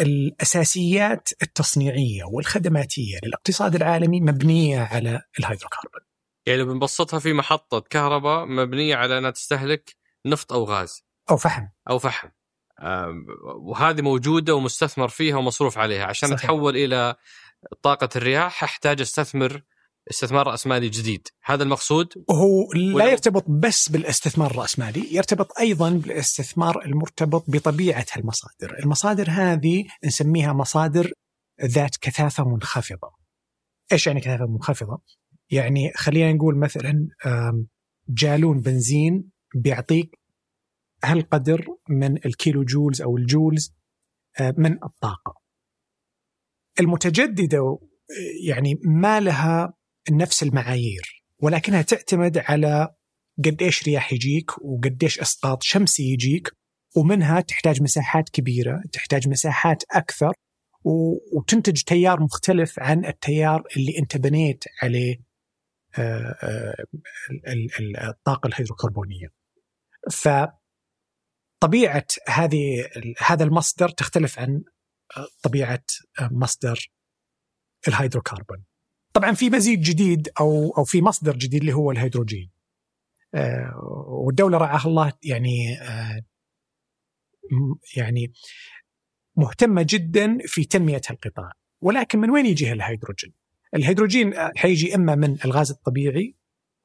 [0.00, 6.00] الأساسيات التصنيعية والخدماتية للاقتصاد العالمي مبنية على الهيدروكربون.
[6.46, 11.04] يعني لو بنبسطها في محطة كهرباء مبنية على أنها تستهلك نفط أو غاز.
[11.30, 11.66] أو فحم.
[11.90, 12.28] أو فحم.
[13.60, 16.40] وهذه موجودة ومستثمر فيها ومصروف عليها عشان صحيح.
[16.40, 17.16] أتحول إلى
[17.82, 19.62] طاقة الرياح أحتاج أستثمر
[20.10, 27.44] استثمار راسمالي جديد، هذا المقصود؟ وهو لا يرتبط بس بالاستثمار الراسمالي، يرتبط أيضا بالاستثمار المرتبط
[27.48, 31.12] بطبيعة المصادر، المصادر هذه نسميها مصادر
[31.64, 33.10] ذات كثافة منخفضة.
[33.92, 35.02] إيش يعني كثافة منخفضة؟
[35.50, 37.08] يعني خلينا نقول مثلا
[38.08, 40.18] جالون بنزين بيعطيك
[41.04, 43.74] هالقدر من ال kilojoules أو ال joules
[44.40, 45.34] آه، من الطاقة.
[46.80, 47.78] المتجددة
[48.46, 49.77] يعني ما لها
[50.16, 52.88] نفس المعايير ولكنها تعتمد على
[53.44, 56.52] قديش رياح يجيك وقديش أسقاط شمسي يجيك
[56.96, 60.32] ومنها تحتاج مساحات كبيرة، تحتاج مساحات أكثر
[61.32, 65.16] وتنتج تيار مختلف عن التيار اللي أنت بنيت عليه
[65.98, 66.74] آه، آه،
[68.08, 69.28] الطاقة الهيدروكربونية.
[70.10, 70.28] ف
[71.60, 74.62] طبيعه هذه هذا المصدر تختلف عن
[75.42, 75.84] طبيعة
[76.20, 76.90] مصدر
[77.88, 78.64] الهيدروكربون.
[79.12, 82.50] طبعا في مزيج جديد أو أو في مصدر جديد اللي هو الهيدروجين.
[83.34, 86.22] آه، والدولة رعاها الله يعني آه،
[87.96, 88.32] يعني
[89.36, 93.34] مهتمة جدا في تنمية القطاع، ولكن من وين يجي الهيدروجين؟
[93.74, 96.36] الهيدروجين حيجي إما من الغاز الطبيعي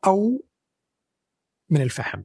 [0.05, 0.45] أو
[1.69, 2.23] من الفحم.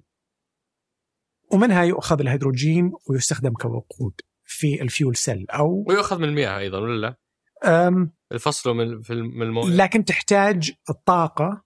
[1.52, 7.00] ومنها يؤخذ الهيدروجين ويستخدم كوقود في ال fuel cell أو ويؤخذ من المياه أيضا ولا
[7.00, 7.16] لا؟
[8.32, 9.74] الفصل من في الموية.
[9.74, 11.64] لكن تحتاج الطاقة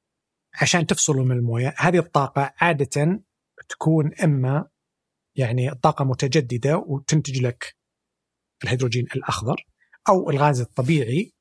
[0.62, 3.22] عشان تفصله من الموية، هذه الطاقة عادة
[3.68, 4.68] تكون إما
[5.36, 7.76] يعني طاقة متجددة وتنتج لك
[8.64, 9.66] الهيدروجين الأخضر
[10.08, 11.32] أو الغاز الطبيعي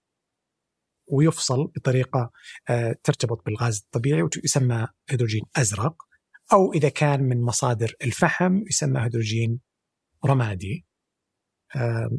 [1.07, 2.31] ويفصل بطريقة
[2.69, 6.03] آه، ترتبط بالغاز الطبيعي ويسمى هيدروجين أزرق
[6.53, 9.59] أو إذا كان من مصادر الفحم يسمى هيدروجين
[10.25, 10.85] رمادي.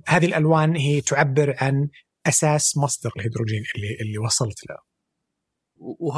[0.07, 1.89] هذه الألوان هي تعبر عن
[2.27, 4.77] أساس مصدر الهيدروجين اللي, اللي وصلت له.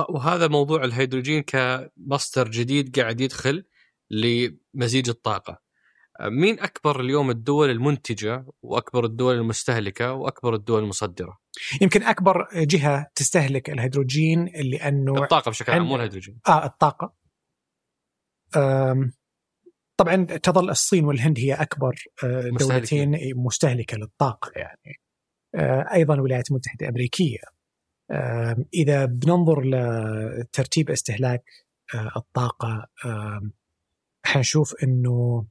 [0.08, 3.64] وهذا موضوع الهيدروجين كمصدر جديد قاعد يدخل
[4.10, 5.64] لمزيج الطاقة.
[6.20, 11.38] مين أكبر اليوم الدول المنتجة وأكبر الدول المستهلكة وأكبر الدول المصدرة؟
[11.80, 16.40] يمكن أكبر جهة تستهلك الهيدروجين لأنه الطاقة بشكل عام مو الهيدروجين.
[16.48, 17.14] آه الطاقة.
[19.96, 25.03] طبعا تظل الصين والهند هي أكبر آه، دولتين مستهلكة للطاقة يعني.
[25.94, 27.38] أيضا الولايات المتحده الامريكيه
[28.74, 31.44] إذا بننظر لترتيب استهلاك
[31.94, 32.86] آه، الطاقة
[34.26, 35.46] حنشوف إنه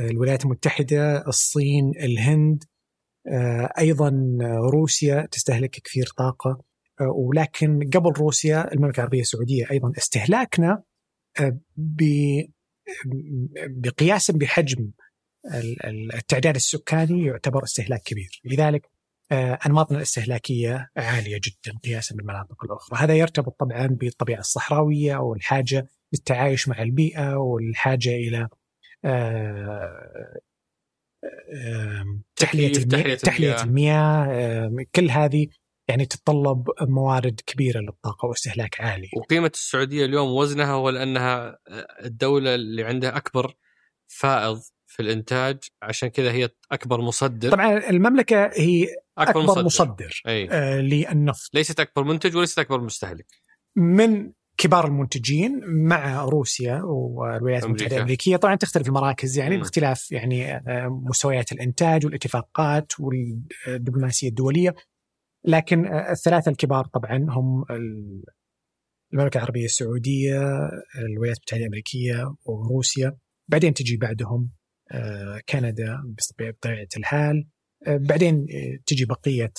[0.00, 2.64] الولايات المتحدة الصين الهند
[3.78, 4.38] أيضا
[4.72, 6.64] روسيا تستهلك كثير طاقة.
[7.00, 10.82] ولكن قبل روسيا المملكة العربية السعودية أيضا استهلاكنا
[13.68, 14.90] بقياسا بحجم
[16.14, 18.40] التعداد السكاني يعتبر استهلاك كبير.
[18.44, 18.90] لذلك
[19.32, 22.98] آه، أنماطنا الاستهلاكية عالية جدا قياسا بالمناطق الأخرى.
[22.98, 28.48] هذا يرتبط طبعا بالطبيعة الصحراوية والحاجة للتعايش مع البيئة والحاجة إلى
[29.04, 30.34] آه،
[32.36, 34.70] تحلية المياه, تحلية المياه.
[34.94, 35.46] كل هذه
[35.88, 39.08] يعني تتطلب موارد كبيرة للطاقة واستهلاك عالي.
[39.16, 41.58] وقيمة السعودية اليوم وزنها هو لانها
[42.04, 43.54] الدولة اللي عندها أكبر
[44.06, 44.60] فائض
[44.94, 47.50] في الإنتاج عشان كذا هي أكبر مصدر.
[47.50, 48.86] طبعا المملكة هي
[49.18, 50.50] أكبر, أكبر مصدر, مصدر أي.
[50.50, 51.54] آه للنفط.
[51.54, 53.26] ليست أكبر منتج وليست أكبر مستهلك.
[53.76, 58.36] من كبار المنتجين مع روسيا والولايات المتحدة الأمريكية.
[58.36, 64.74] طبعا تختلف المراكز يعني باختلاف يعني آه، مستويات الإنتاج والاتفاقات والدبلوماسية الدولية.
[65.44, 67.64] لكن الثلاثة الكبار طبعا هم
[69.12, 70.40] المملكة العربية السعودية،
[70.98, 73.16] الولايات المتحدة الأمريكية وروسيا،
[73.48, 74.63] بعدين تجي بعدهم آه،
[75.48, 77.48] كندا بطبيعة الحال،
[77.86, 79.52] آه، بعدين آه، تجي بقية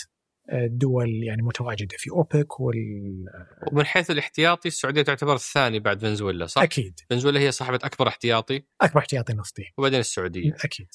[0.54, 3.26] الدول يعني متواجدة في أوبك وال
[3.72, 7.00] ومن حيث الاحتياطي السعودية تعتبر الثاني بعد فنزويلا صح؟ أكيد.
[7.10, 8.64] فنزويلا هي صاحبة أكبر احتياطي.
[8.82, 9.64] أكبر احتياطي نفطي.
[9.78, 10.56] وبعدين السعودية.
[10.64, 10.88] أكيد.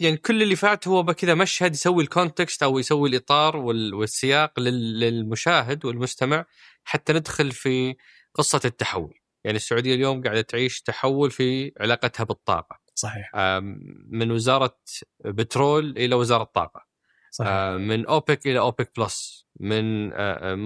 [0.00, 5.84] يعني كل اللي فات هو بكذا مشهد يسوي ال context أو يسوي الإطار والسياق للمشاهد
[5.84, 6.46] والمستمع
[6.84, 7.94] حتى ندخل في
[8.34, 9.14] قصة التحول.
[9.44, 12.81] يعني السعودية اليوم قاعدة تعيش تحول في علاقتها بالطاقة.
[12.94, 13.30] صحيح.
[14.08, 14.78] من وزارة
[15.24, 16.86] بترول إلى وزارة طاقة.
[17.30, 17.52] صحيح.
[17.72, 20.10] من أوبك إلى أوبك plus من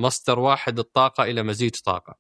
[0.01, 2.19] مصدر واحد الطاقة إلى مزيج طاقة.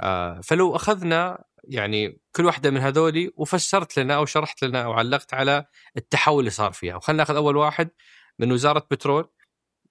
[0.00, 5.34] آه فلو أخذنا يعني كل واحدة من هذولي وفسرت لنا أو شرحت لنا أو علقت
[5.34, 5.66] على
[5.96, 6.96] التحول اللي صار فيها.
[6.96, 7.90] وخلينا نأخذ أول واحد
[8.38, 9.28] من وزارة بترول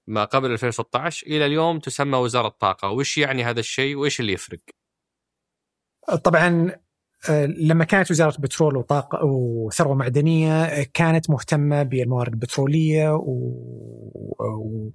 [0.08, 4.60] ما قبل 2016 إلى اليوم تسمى وزارة طاقة، وش يعني هذا الشيء؟ وإيش اللي يفرق؟
[6.24, 6.85] طبعا آه،
[7.58, 14.92] لما كانت وزارة بترول وطاقه وثروة معدنية كانت مهتمة بالموارد البترولية و...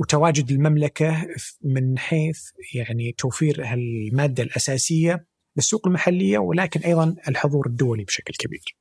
[0.00, 1.26] وتواجد المملكة
[1.62, 8.76] من حيث يعني توفير الماده الأساسية للسوق المحلية ولكن أيضا الحضور الدولي بشكل كبير.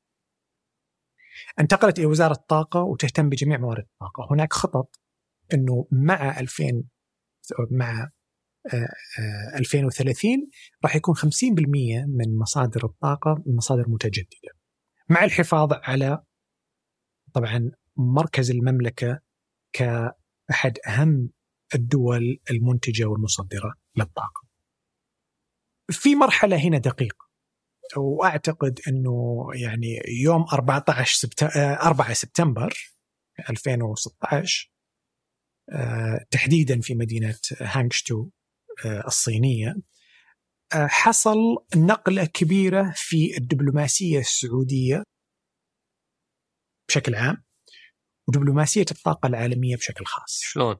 [1.59, 4.99] انتقلت إلى وزارة الطاقة وتهتم بجميع موارد الطاقة، هناك خطط
[5.53, 6.83] إنه مع 2000
[7.71, 8.09] مع
[9.55, 10.47] 2030 آه، آه،
[10.83, 14.51] راح يكون 50% من مصادر الطاقة مصادر متجددة.
[15.09, 16.23] مع الحفاظ على
[17.33, 19.19] طبعا مركز المملكة
[19.73, 21.29] كأحد أهم
[21.75, 24.47] الدول المنتجة والمصدرة للطاقة.
[25.91, 27.31] في مرحلة هنا دقيقه
[27.97, 32.73] وأعتقد إنه يعني يوم 14 سبتمبر 4 سبتمبر
[33.49, 34.71] 2016
[36.31, 38.29] تحديدا في مدينة هانغشتو آه،
[39.07, 39.75] الصينية
[40.73, 41.37] آه، حصل
[41.75, 45.03] نقلة كبيرة في الدبلوماسية السعودية
[46.87, 47.43] بشكل عام
[48.27, 50.39] ودبلوماسية الطاقة العالمية بشكل خاص.
[50.43, 50.75] شلون؟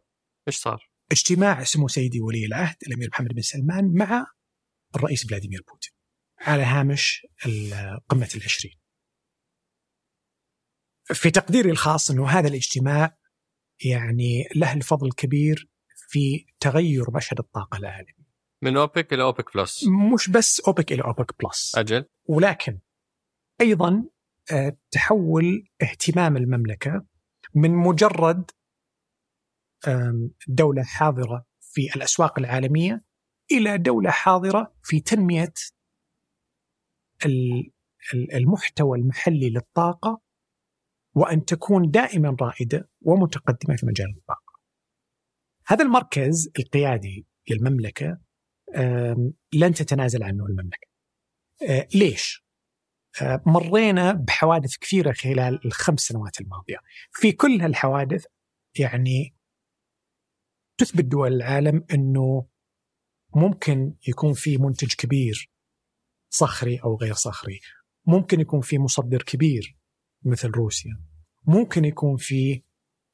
[0.48, 4.26] إيش صار؟ اجتماع سمو سيدي ولي العهد الأمير محمد بن سلمان مع
[4.96, 5.92] الرئيس فلاديمير بوتين
[6.40, 7.28] على هامش
[8.10, 8.80] قمة العشرين
[11.14, 13.18] في تقديري الخاص أنه هذا الاجتماع
[13.86, 15.70] يعني له الفضل الكبير
[16.12, 18.26] في تغير مشهد الطاقة العالمي.
[18.62, 19.86] من أوبك إلى أوبك plus.
[20.14, 21.76] مش بس أوبك إلى أوبك plus.
[21.76, 22.06] أجل.
[22.26, 22.80] ولكن
[23.62, 24.06] أيضا
[24.52, 27.06] آه، تحول اهتمام المملكة
[27.56, 28.52] من مجرد
[30.48, 33.04] دولة حاضرة في الأسواق العالمية
[33.52, 35.54] إلى دولة حاضرة في تنمية
[38.34, 40.22] المحتوى المحلي للطاقة
[41.16, 44.41] وأن تكون دائما رائدة ومتقدمة في مجال الطاقة.
[45.68, 48.18] هذا المركز القيادي للمملكة
[49.54, 50.88] لن تتنازل عنه المملكة.
[51.70, 52.46] أه، ليش؟
[53.22, 56.78] أه، مرينا بحوادث كثيرة خلال الخمس سنوات الماضية.
[57.12, 58.26] في كل هالحوادث
[58.80, 59.36] يعني
[60.78, 62.48] تثبت دول العالم إنه
[63.36, 65.52] ممكن يكون في منتج كبير
[66.30, 67.60] صخري أو غير صخري
[68.06, 69.78] ممكن يكون في مصدر كبير
[70.24, 71.04] مثل روسيا
[71.48, 72.64] ممكن يكون في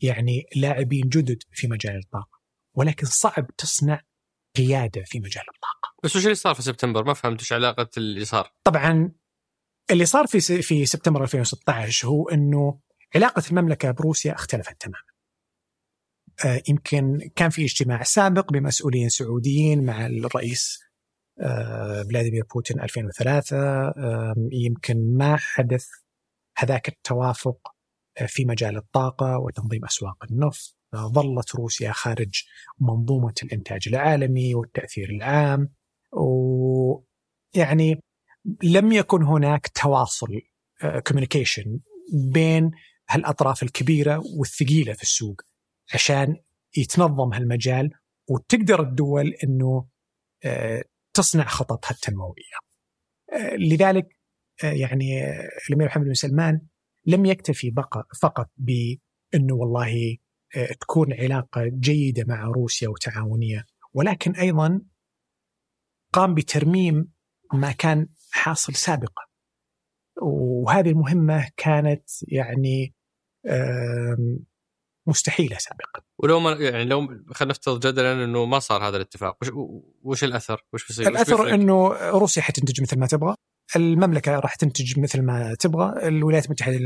[0.02, 2.37] يعني لاعبين جدد في مجال الطاقة
[2.78, 4.02] ولكن صعب تصنع
[4.58, 5.96] قيادة في مجال الطاقة.
[6.04, 8.54] بس وش اللي صار في سبتمبر؟ ما فهمت إيش علاقة اللي صار.
[8.64, 9.12] طبعا
[9.92, 12.80] اللي صار في في سبتمبر 2016 هو إنه
[13.16, 15.08] علاقة المملكة بروسيا اختلفت تماما.
[16.46, 20.80] آه، يمكن كان في اجتماع سابق بمسؤولين سعوديين مع الرئيس
[21.42, 23.94] آه، فلاديمير بوتين 2003
[24.52, 25.88] يمكن ما حدث
[26.58, 27.74] هذاك التوافق
[28.18, 30.77] آه، في مجال الطاقة وتنظيم أسواق النفط.
[30.96, 32.44] ظلت روسيا خارج
[32.80, 35.70] منظومة الإنتاج العالمي والتأثير العام
[36.12, 38.02] ويعني
[38.64, 40.42] لم يكن هناك تواصل
[41.08, 41.80] كوميونيكيشن
[42.34, 42.72] بين
[43.10, 45.42] هالأطراف الكبيرة والثقيلة في السوق
[45.94, 46.36] عشان
[46.78, 47.92] يتنظم هالمجال
[48.30, 49.88] وتقدر الدول إنه
[50.46, 50.84] آه،
[51.14, 52.58] تصنع خططها التنموية.
[53.34, 54.18] آه، لذلك
[54.64, 55.24] آه، يعني
[55.70, 56.62] الأمير محمد بن سلمان
[57.06, 57.74] لم يكتفي
[58.22, 60.18] فقط بإنه والله
[60.80, 63.66] تكون علاقة جيدة مع روسيا وتعاونية.
[63.94, 64.82] ولكن أيضا
[66.14, 67.12] قام بترميم
[67.54, 69.24] ما كان حاصل سابقا.
[70.22, 72.94] وهذه المهمة كانت يعني
[75.08, 76.02] مستحيلة سابقا.
[76.18, 79.52] ولو ما يعني لو خلينا نفترض جدلا إنه ما صار هذا الاتفاق وش,
[80.02, 83.36] وش الأثر؟ وش بيصير؟ الأثر إنه روسيا حتنتج مثل ما تبغى
[83.76, 86.78] المملكة راح تنتج مثل ما تبغى الولايات المتحدة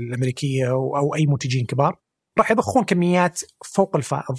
[0.00, 2.00] الأمريكية أو أي منتجين كبار.
[2.38, 4.38] راح يضخون كميات فوق الفائض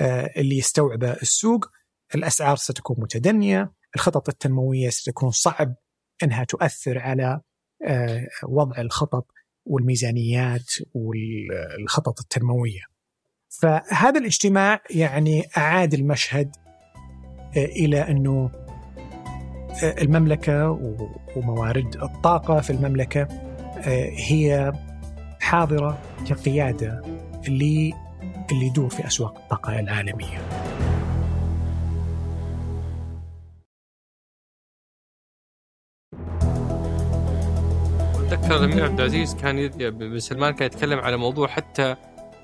[0.00, 1.70] آه، اللي يستوعبه السوق
[2.14, 5.74] الأسعار ستكون متدنية الخطط التنموية ستكون صعب
[6.22, 7.40] إنها تؤثر على
[7.86, 9.26] آه، وضع الخطط
[9.64, 12.80] والميزانيات والخطط التنموية.
[13.48, 16.56] فهذا الاجتماع يعني أعاد المشهد
[17.56, 18.50] آه، إلى أنه
[19.82, 20.70] المملكة
[21.36, 23.28] وموارد الطاقة في المملكة
[24.28, 24.72] هي
[25.40, 27.02] حاضرة كقياده
[27.48, 27.92] اللي
[28.52, 30.38] اللي يدور في أسواق الطاقة العالمية.
[38.32, 41.96] أتذكر الامير عبد العزيز كان بن سلمان كان يتكلم على موضوع حتى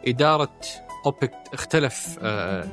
[0.06, 0.60] إدارة
[1.06, 2.68] أوبك اختلف آه،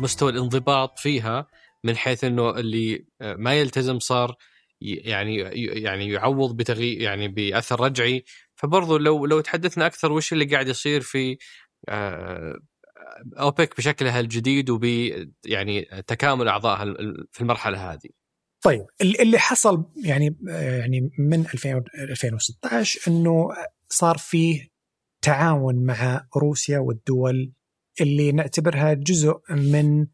[0.00, 1.46] مستوى الانضباط فيها
[1.84, 4.36] من حيث إنه اللي ما يلتزم صار
[4.80, 5.36] يعني
[5.82, 8.24] يعني يعوض بتغيير يعني بأثر رجعي
[8.58, 11.38] فبرضه لو لو تحدثنا أكثر وش اللي قاعد يصير في
[11.88, 12.58] آه،
[13.38, 14.84] أوبك بشكلها الجديد وب
[15.44, 16.84] يعني تكامل أعضائها
[17.32, 18.10] في المرحلة هذه.
[18.62, 23.48] طيب اللي حصل يعني يعني من 2016 إنه
[23.88, 24.68] صار فيه
[25.22, 27.52] تعاون مع روسيا والدول
[28.00, 30.06] اللي نعتبرها جزء من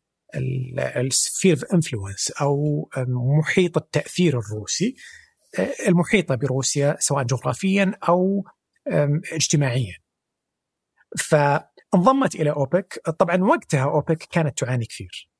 [0.96, 2.88] السفير انفلونس أو
[3.38, 4.96] محيط التأثير الروسي
[5.88, 8.44] المحيطة بروسيا سواء جغرافيا أو
[9.32, 9.94] اجتماعيا.
[11.18, 15.30] فانضمت إلى أوبك، طبعا وقتها أوبك كانت تعاني كثير.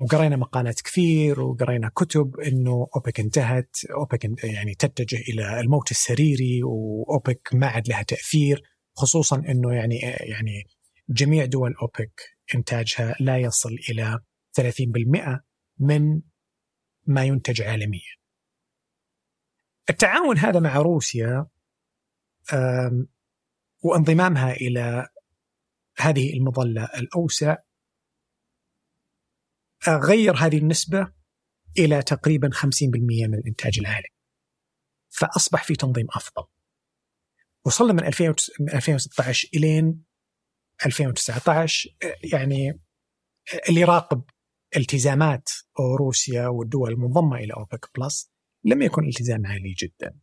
[0.00, 7.48] وقرينا مقالات كثير وقرينا كتب إنه أوبك انتهت، أوبك يعني تتجه إلى الموت السريري وأوبك
[7.52, 8.62] ما عاد لها تأثير
[8.96, 10.64] خصوصا إنه يعني يعني
[11.08, 12.20] جميع دول أوبك
[12.54, 14.18] إنتاجها لا يصل إلى
[14.60, 15.40] 30%
[15.78, 16.20] من
[17.06, 18.17] ما ينتج عالميا.
[19.90, 21.46] التعاون هذا مع روسيا
[23.82, 25.08] وانضمامها إلى
[25.98, 27.56] هذه المظلة الأوسع
[29.88, 31.12] غير هذه النسبة
[31.78, 32.64] إلى تقريبا 50%
[33.28, 34.08] من الإنتاج العالمي.
[35.08, 36.44] فأصبح في تنظيم أفضل.
[37.64, 40.04] وصلنا من 2016 إلين
[40.86, 41.96] 2019
[42.32, 42.80] يعني
[43.68, 44.22] اللي يراقب
[44.76, 45.48] التزامات
[45.98, 48.32] روسيا والدول المنضمة إلى أوبك بلس
[48.64, 49.08] لم يكن.
[49.08, 50.18] التزام عالي جدا.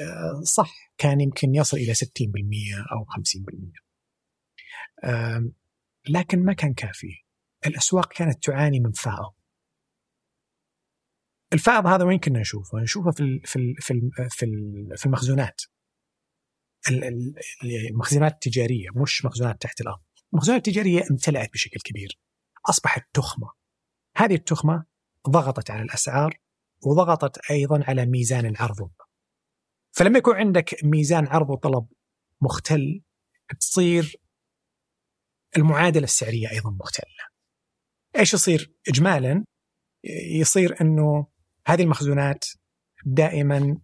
[0.00, 3.88] آه، صح كان يمكن يصل إلى 60% أو 50%
[6.08, 7.24] لكن ما كان كافي.
[7.66, 9.32] الأسواق كانت تعاني من فائض.
[11.52, 14.10] الفائض هذا وين كنا نشوفه؟ نشوفه في في في
[14.96, 15.62] في المخزونات.
[17.90, 20.00] المخزونات التجاريه مش مخزونات تحت الأرض.
[20.32, 22.20] المخزونات التجارية امتلأت بشكل كبير.
[22.68, 23.52] أصبحت تخمة.
[24.16, 24.84] هذه التخمة
[25.28, 26.40] ضغطت على الأسعار
[26.86, 29.08] وضغطت أيضا على ميزان العرض والطلب
[29.92, 31.86] فلما يكون عندك ميزان عرض وطلب
[32.42, 33.02] مختل
[33.60, 34.16] تصير
[35.56, 37.28] المعادلة السعرية أيضا مختلة
[38.18, 39.44] إيش يصير اجمالا
[40.40, 41.26] يصير إنه
[41.66, 42.44] هذه المخزونات
[43.06, 43.78] دائما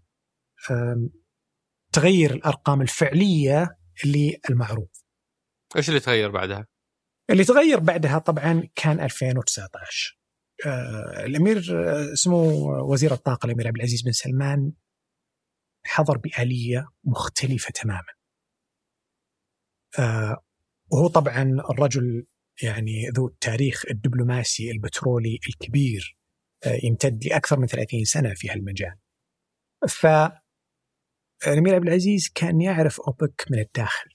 [1.92, 4.88] تغير الأرقام الفعلية للمعروض.
[5.76, 6.66] إيش اللي تغير بعدها؟
[7.30, 10.23] اللي تغير بعدها طبعا كان 2019 آه
[11.26, 12.42] الأمير آه، سمو
[12.92, 14.72] وزير الطاقة الأمير عبد العزيز بن سلمان
[15.86, 18.12] حضر بآلية مختلفة تماما.
[19.98, 20.44] آه
[20.92, 22.26] وهو طبعا الرجل
[22.62, 26.18] يعني ذو التاريخ الدبلوماسي البترولي الكبير
[26.66, 28.96] آه يمتد لأكثر من 30 سنة في هالمجال.
[29.88, 30.06] ف
[31.46, 34.10] الأمير عبد العزيز كان يعرف أوبك من الداخل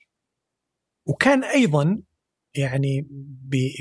[1.07, 2.01] وكان أيضا
[2.55, 3.07] يعني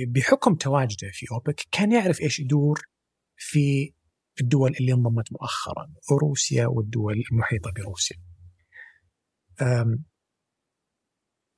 [0.08, 2.80] بحكم تواجده في أوبك كان يعرف إيش يدور
[3.36, 3.92] في
[4.40, 5.92] الدول اللي انضمت مؤخرا
[6.22, 8.16] روسيا والدول المحيطة بروسيا.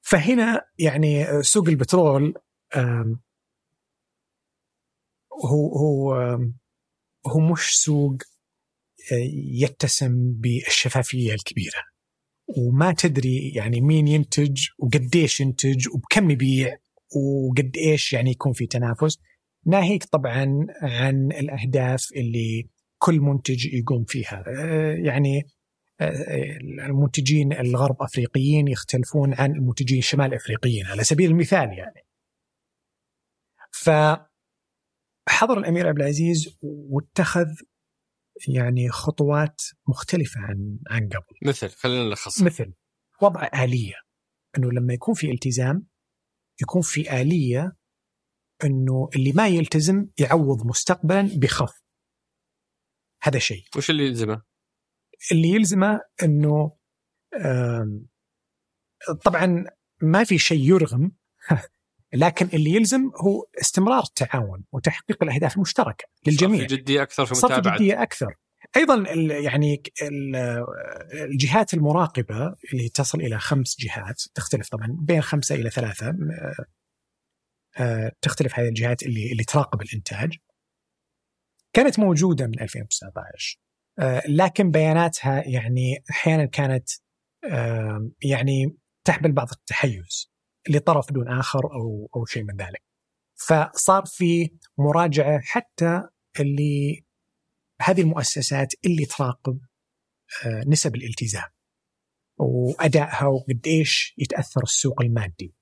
[0.01, 2.35] فهنا يعني سوق البترول
[5.45, 6.15] هو هو
[7.27, 8.17] هو مش سوق
[9.61, 11.83] يتسم بالشفافية الكبيرة
[12.59, 16.77] وما تدري يعني مين ينتج وقديش ينتج وبكم يبيع
[17.17, 19.19] وقد إيش يعني يكون في تنافس.
[19.67, 24.45] ناهيك طبعا عن الأهداف اللي كل منتج يقوم فيها.
[24.47, 25.43] آه، يعني
[26.01, 26.59] آه،
[26.89, 32.07] المنتجين الغرب أفريقيين يختلفون عن المنتجين الشمال أفريقيين على سبيل المثال يعني.
[33.71, 34.29] فحضر
[35.59, 37.47] الأمير عبد العزيز واتخذ
[38.49, 41.49] يعني خطوات مختلفة عن عن قبل.
[41.49, 42.73] مثل خلينا نلخص مثل
[43.23, 43.95] وضع آلية.
[44.59, 45.87] إنه لما يكون في التزام
[46.63, 47.77] يكون في آلية
[48.65, 51.83] إنه اللي ما يلتزم يعوض مستقبلا بخف.
[53.23, 53.65] هذا شيء.
[53.77, 54.43] وش اللي يلزمه؟
[55.33, 56.77] اللي يلزمه إنه
[59.25, 59.65] طبعا
[60.03, 61.13] ما في شيء يرغم
[62.15, 66.67] لكن اللي يلزم هو استمرار التعاون وتحقيق الأهداف المشتركة للجميع.
[66.67, 67.63] صف جدية أكثر في متابعة.
[67.63, 68.35] صف جدية أكثر.
[68.77, 69.05] أيضا
[69.45, 69.83] يعني
[71.13, 76.15] الجهات المراقبة اللي تصل إلى خمس جهات تختلف طبعا بين خمسة إلى ثلاثة
[77.79, 80.37] آه، تختلف هذه الجهات اللي اللي تراقب الإنتاج
[81.73, 83.59] كانت موجودة من 2019
[83.99, 86.91] آه، لكن بياناتها يعني أحيانا كانت
[88.23, 90.31] يعني تحمل بعض التحيز
[90.69, 92.83] لطرف دون آخر أو أو شيء من ذلك.
[93.35, 96.03] فصار في مراجعة حتى
[96.41, 97.05] اللي
[97.81, 99.61] هذه المؤسسات اللي تراقب
[100.47, 101.49] آه، نسب الالتزام
[102.39, 105.55] وأدائها وقد إيش يتأثر السوق المادي.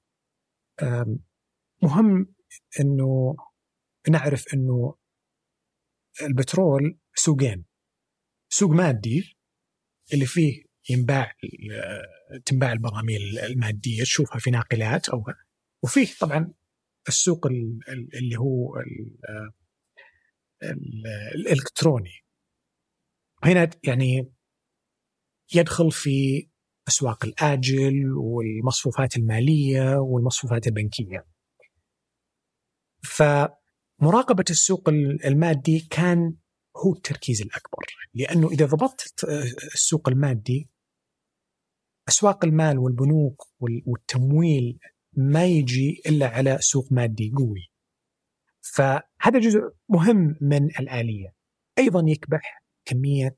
[1.83, 2.35] مهم
[2.81, 3.37] إنه
[4.09, 4.95] نعرف إنه
[6.23, 7.65] البترول سوقين
[8.49, 9.39] سوق مادي
[10.13, 11.33] اللي فيه ينباع
[12.45, 15.25] تنباع البراميل المادية تشوفها في ناقلات أو
[15.85, 16.53] وفيه طبعا
[17.09, 17.47] السوق
[18.15, 18.75] اللي هو
[21.35, 22.25] الإلكتروني
[23.45, 24.33] هنا يعني
[25.55, 26.49] يدخل في
[26.89, 31.27] أسواق الآجل والمصفوفات المالية والمصفوفات البنكية.
[33.05, 34.89] فمراقبة السوق
[35.25, 36.35] المادي كان
[36.77, 39.25] هو التركيز الأكبر لأنه إذا ضبطت
[39.75, 40.71] السوق المادي
[42.09, 44.79] أسواق المال والبنوك والتمويل
[45.13, 47.71] ما يجي إلا على سوق مادي قوي.
[48.61, 51.35] فهذا جزء مهم من الآلية.
[51.79, 53.37] أيضا يكبح كمية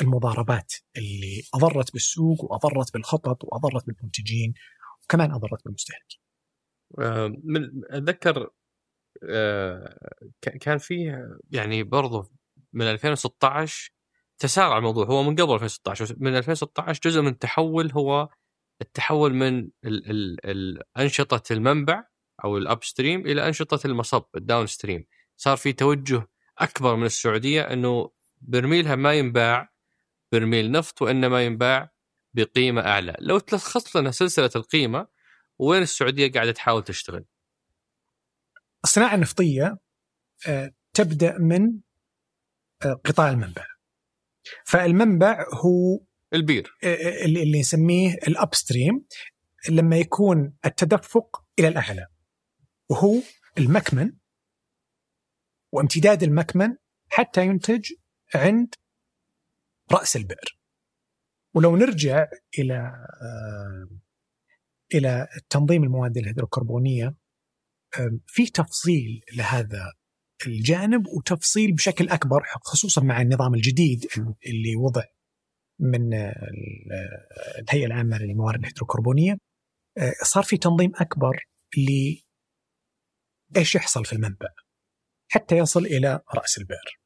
[0.00, 4.54] المضاربات اللي أضرت بالسوق وأضرت بالخطط وأضرت بالمنتجين
[5.04, 6.20] وكمان أضرت بالمستهلكين.
[6.98, 8.50] آه، من أتذكر
[9.30, 9.98] آه،
[10.60, 12.30] كان فيه يعني برضه
[12.72, 13.92] من 2016
[14.38, 18.28] تسارع الموضوع هو من قبل 2016 من 2016 جزء من التحول هو
[18.82, 22.04] التحول من ال ال ال أنشطة المنبع
[22.44, 26.28] أو ال upstream إلى انشطه المصب ال downstream صار في توجه
[26.58, 29.72] أكبر من السعودية إنه برميلها ما ينباع
[30.32, 31.92] برميل نفط وإنما ينباع
[32.34, 35.06] بقيمة أعلى، لو تلخص لنا سلسلة القيمة
[35.58, 37.24] وين السعودية قاعدة تحاول تشتغل؟
[38.84, 39.78] الصناعة النفطية
[40.48, 41.80] آه، تبدأ من
[42.84, 43.66] آه، قطاع المنبع.
[44.64, 46.00] فالمنبع هو
[46.34, 49.04] البير آه، اللي نسميه الاب ستريم
[49.68, 52.06] لما يكون التدفق إلى الأعلى
[52.92, 53.22] وهو
[53.58, 54.12] المكمن
[55.72, 56.76] وامتداد المكمن
[57.08, 57.92] حتى ينتج
[58.34, 58.74] عند
[59.92, 60.58] رأس البئر.
[61.54, 62.26] ولو نرجع
[62.58, 62.74] إلى
[63.22, 63.88] آه،
[64.94, 67.14] إلى تنظيم المواد الهيدروكربونية
[68.26, 69.92] في تفصيل لهذا
[70.46, 74.06] الجانب وتفصيل بشكل أكبر خصوصا مع النظام الجديد
[74.46, 75.04] اللي وضع
[75.78, 76.14] من
[77.58, 79.38] الهيئة العامة للموارد الهيدروكربونية.
[79.98, 81.44] آه، صار في تنظيم أكبر
[81.76, 82.16] ل
[83.56, 84.48] إيش يحصل في المنبع
[85.28, 87.00] حتى يصل إلى رأس البئر.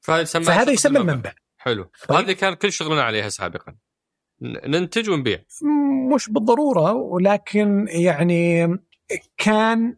[0.00, 1.34] فهذا يسمى المنبع.
[1.56, 1.90] حلو.
[2.08, 2.18] طيب.
[2.18, 3.76] هذه كان كل شغلنا عليها سابقا.
[4.42, 5.44] ننتج ونبيع.
[6.14, 8.68] مش بالضرورة ولكن يعني
[9.36, 9.96] كان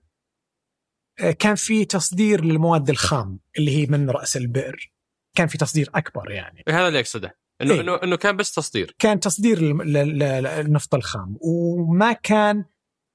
[1.39, 4.93] كان في تصدير للمواد الخام اللي هي من رأس البئر.
[5.37, 6.64] كان في تصدير أكبر يعني.
[6.68, 7.39] هذا اللي أقصده.
[7.61, 8.95] إنه إيه؟ انه إنه كان بس تصدير.
[8.99, 11.37] كان تصدير للنفط الخام.
[11.41, 12.64] وما كان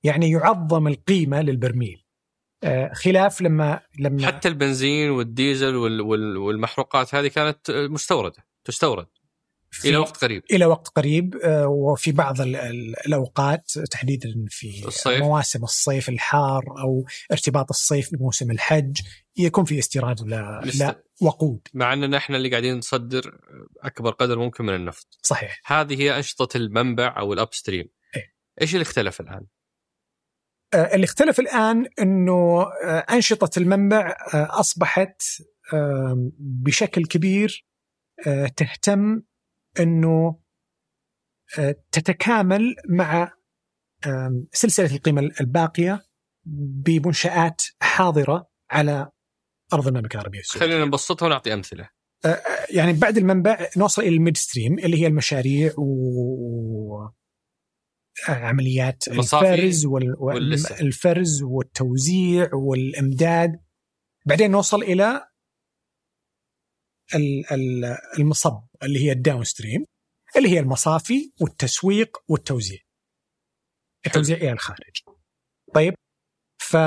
[0.03, 2.05] يعني يعظم القيمة للبرميل.
[2.93, 9.07] خلاف لما لما حتى البنزين والديزل والمحروقات هذه كانت مستوردة تستورد
[9.86, 15.22] إلى وقت قريب إلى وقت قريب آه، وفي بعض الأوقات تحديدا في الصيف.
[15.22, 18.97] مواسم الصيف الحار أو ارتباط الصيف بموسم الحج
[19.38, 23.39] يكون في استيراد لا, لا وقود مع أننا إحنا اللي قاعدين نصدر
[23.84, 28.74] أكبر قدر ممكن من النفط صحيح هذه هي أنشطة المنبع أو الاب ستريم إيه؟ إيش
[28.74, 29.45] اللي اختلف الآن؟
[30.74, 35.22] آه، اللي اختلف الآن إنه آه، أنشطة المنبع آه، أصبحت
[36.39, 37.65] بشكل كبير
[38.55, 39.22] تهتم
[39.80, 40.39] إنه
[41.91, 43.32] تتكامل مع
[44.51, 46.05] سلسلة القيمة الباقية
[46.86, 49.11] بمنشآت حاضرة على
[49.74, 50.67] أرض المملكة العربية السعودية.
[50.67, 51.89] خلينا نبسطها ونعطي أمثلة.
[52.70, 57.09] يعني بعد المنبع نوصل إلى ال midstream اللي هي المشاريع و
[58.28, 63.63] عمليات الفرز والفرز والتوزيع والإمداد.
[64.26, 65.28] بعدين نوصل إلى
[68.20, 69.86] المصب اللي هي ال downstream
[70.38, 72.80] اللي هي المصافي والتسويق والتوزيع.
[74.07, 75.03] التوزيع إلى الخارج.
[75.74, 75.93] طيب
[76.61, 76.78] ف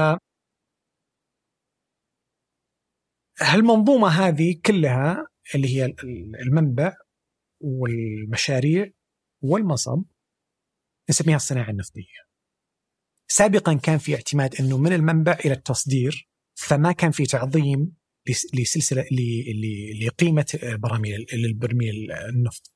[3.41, 5.95] هالمنظومة هذه كلها اللي هي
[6.47, 6.97] المنبع
[7.61, 8.91] والمشاريع
[9.43, 10.05] والمصب
[11.11, 12.23] نسميها الصناعة النفطية.
[13.29, 17.97] سابقا كان في اعتماد أنه من المنبع إلى التصدير فما كان في تعظيم
[18.55, 19.05] لسلسلة
[20.07, 22.73] لقيمة براميل للبرميل النفط.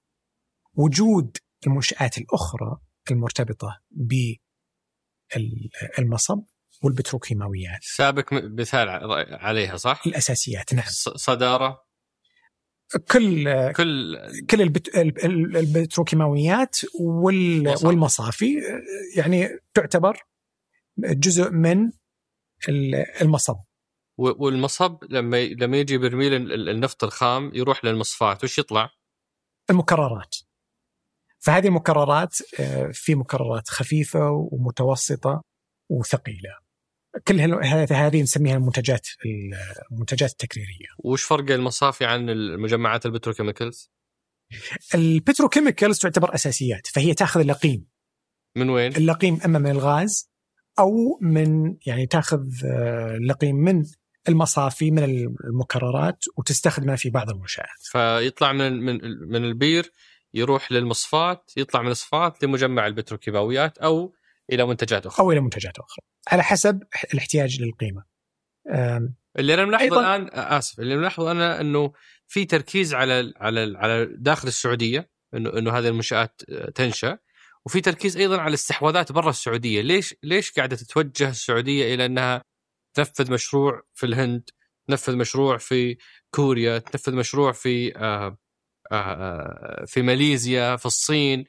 [0.75, 3.81] وجود المنشآت الأخرى المرتبطة
[5.31, 6.43] بالمصب
[6.83, 7.81] والبتروكيماويات.
[7.83, 8.89] سابق مثال
[9.31, 10.87] عليها صح؟ الأساسيات نعم.
[11.17, 11.86] صدارة
[12.95, 14.19] كل كل
[14.51, 14.63] كل
[15.57, 16.77] البتروكيماويات
[17.85, 18.63] والمصافي
[19.17, 20.27] يعني تعتبر
[20.99, 21.93] جزء من
[23.21, 23.57] المصب.
[24.19, 28.91] والمصب لما لما يجي برميل النفط الخام يروح للمصفاة وش يطلع؟
[29.71, 30.37] المكررات.
[31.39, 35.43] فهذه المكررات آه، في مكررات خفيفة ومتوسطة
[35.89, 36.66] وثقيلة.
[37.29, 37.41] كل
[37.93, 39.09] هذه نسميها المنتجات
[39.93, 40.87] المنتجات التكريرية.
[41.05, 43.91] وش فرق المصافي عن المجمعات ال petrochemicals؟
[44.95, 47.87] ال petrochemicals تعتبر أساسيات فهي تأخذ اللقيم
[48.57, 50.31] من وين؟ اللقيم أما من الغاز
[50.79, 52.45] أو من يعني تأخذ
[53.17, 53.85] اللقيم من
[54.29, 55.05] المصافي من
[55.45, 57.67] المكررات وتستخدمها في بعض المنشآت.
[57.81, 58.99] فيطلع من من
[59.29, 59.93] من البير
[60.35, 64.15] يروح للمصفات يطلع من الصفات لمجمع البتروكيماويات أو
[64.53, 65.25] إلى منتجات أخرى.
[65.25, 66.05] أو إلى منتجات أخرى.
[66.29, 66.83] على حسب
[67.15, 68.05] الاحتياج للقيمة.
[69.39, 70.81] اللي أنا ملاحظه الآن آسف.
[70.81, 71.93] اللي ملاحظه أنا إنه
[72.27, 76.43] في تركيز على على على داخل السعودية إنه إنه هذه المنشآت
[76.75, 77.19] تنشأ.
[77.67, 82.43] وفي تركيز أيضا على الاستحواذات برا السعودية، ليش ليش قاعدة تتوجه السعودية إلى إنها
[82.95, 84.51] تنفذ مشروع في الهند،
[84.89, 85.97] تنفذ مشروع في
[86.31, 88.39] كوريا، تنفذ مشروع في آه
[88.93, 91.45] آه في ماليزيا، في الصين،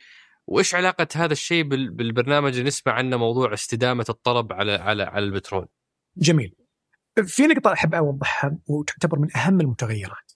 [0.48, 5.68] وإيش علاقة هذا الشيء بالبرنامج اللي نسمع عنه موضوع استدامة الطلب على على على البترول؟
[6.18, 6.56] جميل.
[7.26, 10.32] في نقطة أحب أوضحها وتعتبر من أهم المتغيرات.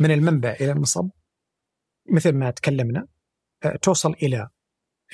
[0.00, 1.10] من المنبع إلى المصب
[2.10, 3.06] مثل ما تكلمنا
[3.82, 4.48] توصل إلى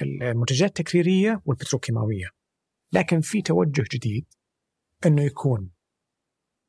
[0.02, 2.30] المنتجات التكريرية والبتروكيماوية.
[2.92, 4.26] لكن في توجه جديد
[5.06, 5.70] أنه يكون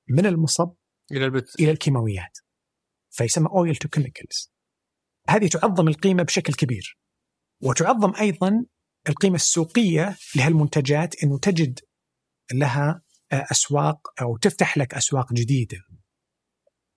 [0.10, 0.74] من المصب
[1.12, 1.60] إلى البت...
[1.60, 2.38] إلى الكيماويات.
[3.10, 4.55] فيسمى oil to chemicals.
[5.30, 6.98] هذه تعظم القيمة بشكل كبير.
[7.64, 8.66] وتعظم أيضا
[9.10, 11.80] القيمة السوقية لهالمنتجات أنه تجد
[12.54, 13.02] لها
[13.32, 15.78] أسواق أو تفتح لك أسواق جديدة.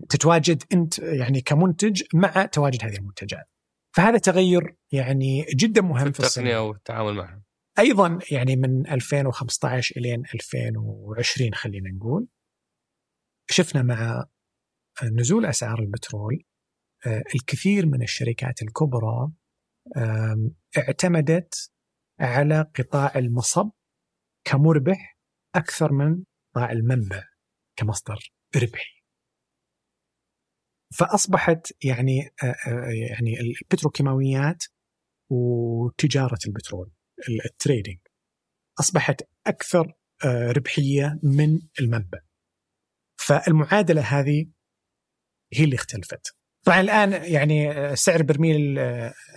[0.09, 3.49] تتواجد أنت يعني كمنتج مع تواجد هذه المنتجات.
[3.97, 7.43] فهذا تغير يعني جدا مهم في التقنية والتعامل معها.
[7.79, 12.29] أيضا يعني من 2015 الين 2020 خلينا نقول
[13.51, 14.25] شفنا مع
[15.03, 16.45] نزول أسعار البترول
[17.07, 19.33] الكثير من الشركات الكبرى
[20.79, 21.73] اعتمدت
[22.21, 23.71] على قطاع المصب
[24.45, 25.19] كمربح
[25.55, 26.25] أكثر من
[26.55, 27.25] قطاع المنبع
[27.77, 28.99] كمصدر ربحي.
[30.99, 32.31] فأصبحت يعني
[33.11, 34.65] يعني البتروكيماويات
[35.31, 36.93] وتجارة البترول
[37.45, 37.99] التريدينج
[38.81, 39.93] أصبحت أكثر
[40.57, 42.19] ربحية من المنبع.
[43.21, 44.47] فالمعادلة هذه
[45.53, 46.38] هي اللي اختلفت.
[46.69, 48.79] طبعا الآن يعني سعر برميل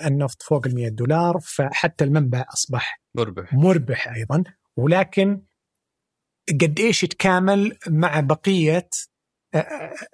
[0.06, 4.44] النفط فوق ال 100 دولار فحتى المنبع أصبح مربح مربح أيضا
[4.76, 5.42] ولكن
[6.50, 8.90] قد إيش يتكامل مع بقية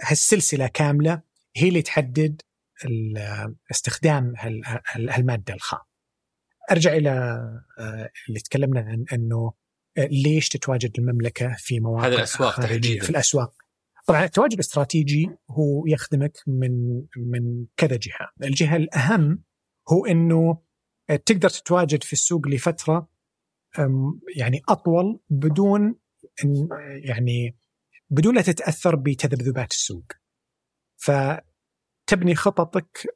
[0.02, 1.22] هالسلسلة كاملة
[1.56, 2.42] هي اللي تحدد
[3.72, 4.34] استخدام
[4.88, 5.80] هالمادة الخام.
[6.72, 7.40] أرجع إلى
[8.30, 9.54] اللي تكلمنا عن إنه
[9.98, 13.54] ليش تتواجد المملكة في مواقع هذه الأسواق تحديدا في الأسواق.
[14.08, 19.44] طبعا التواجد الاستراتيجي هو يخدمك من من كذا جهة، الجهة الأهم
[19.90, 20.62] هو إنه
[21.26, 23.10] تقدر تتواجد في السوق لفترة
[24.38, 25.96] يعني أطول بدون
[27.04, 27.58] يعني
[28.10, 30.06] بدون لا تتأثر بتذبذبات السوق.
[30.98, 33.08] فتبني خططك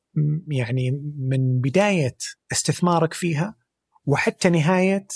[0.47, 2.17] يعني من بداية
[2.51, 3.55] استثمارك فيها
[4.05, 5.07] وحتى نهاية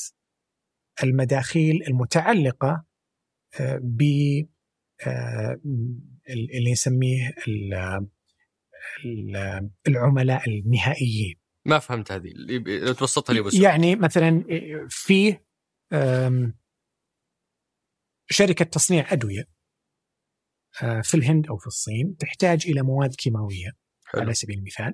[1.03, 2.85] المداخيل المتعلقة
[3.81, 4.03] ب
[6.29, 7.33] اللي نسميه
[9.87, 11.35] العملاء النهائيين.
[11.65, 12.29] ما فهمت هذه
[12.65, 14.43] لو تبسطها لي بس يعني مثلا
[14.89, 15.37] في
[18.29, 19.43] شركة تصنيع أدوية
[21.03, 23.71] في الهند أو في الصين تحتاج إلى مواد كيماوية
[24.05, 24.21] حلو.
[24.21, 24.93] على سبيل المثال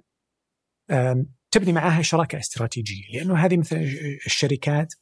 [1.52, 3.76] تبني معها شراكة استراتيجية لأنه هذه مثل
[4.26, 4.94] الشركات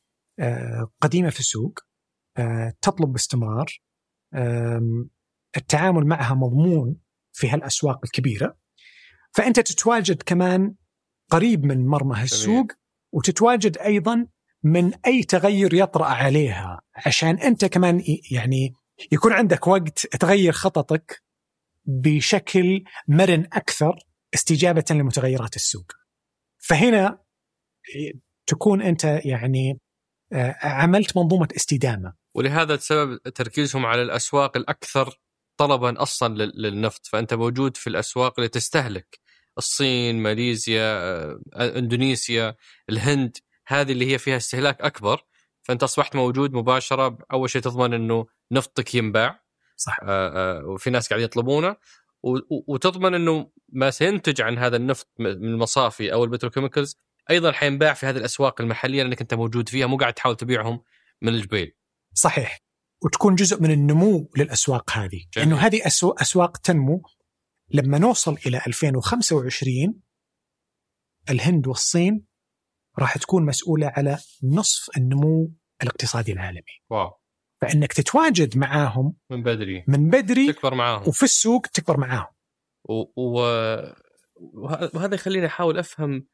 [1.01, 1.79] قديمة في السوق
[2.81, 3.65] تطلب باستمرار
[5.57, 6.95] التعامل معها مضمون
[7.33, 8.57] في هالأسواق الكبيرة
[9.31, 10.75] فأنت تتواجد كمان
[11.29, 12.65] قريب من مرمى السوق
[13.11, 14.27] وتتواجد أيضا
[14.63, 18.73] من أي تغير يطرأ عليها عشان أنت كمان يعني
[19.11, 21.23] يكون عندك وقت تغير خططك
[21.85, 23.99] بشكل مرن أكثر
[24.33, 25.91] استجابة لمتغيرات السوق.
[26.57, 27.21] فهنا
[28.45, 29.79] تكون أنت يعني
[30.63, 32.13] عملت منظومة استدامة.
[32.39, 35.19] ولهذا السبب تركيزهم على الأسواق الأكثر
[35.57, 39.19] طلبا أصلا للنفط، فأنت موجود في الأسواق اللي تستهلك
[39.57, 42.55] الصين، ماليزيا، إندونيسيا،
[42.89, 43.37] الهند،
[43.67, 45.21] هذه اللي هي فيها استهلاك أكبر.
[45.63, 49.43] فأنت أصبحت موجود مباشرة أول شيء تضمن إنه نفطك ينباع.
[49.75, 49.99] صح.
[50.03, 51.75] آآ آآ وفي ناس قاعدين يطلبونه.
[52.49, 56.97] وتضمن إنه ما سينتج عن هذا النفط من المصافي أو ال petrochemicals
[57.29, 60.83] أيضا حينباع في هذه الأسواق المحلية لانك أنت موجود فيها مو قاعد تحاول تبيعهم
[61.21, 61.78] من الجبيل.
[62.19, 62.59] صحيح.
[63.03, 65.25] وتكون جزء من النمو للأسواق هذه.
[65.33, 65.49] جميل.
[65.49, 65.81] لأنه هذه
[66.21, 67.01] أسواق تنمو
[67.69, 70.01] لما نوصل إلى 2025
[71.29, 72.25] الهند والصين
[72.99, 75.51] راح تكون مسؤولة على نصف النمو
[75.83, 76.81] الاقتصادي العالمي.
[76.89, 77.19] واو.
[77.61, 79.83] فإنك تتواجد معاهم من بدري.
[79.87, 81.07] من بدري تكبر معاهم.
[81.07, 82.33] وفي السوق تكبر معاهم.
[82.89, 82.93] و...
[83.15, 83.41] و...
[84.93, 86.27] وهذا يخليني أحاول أفهم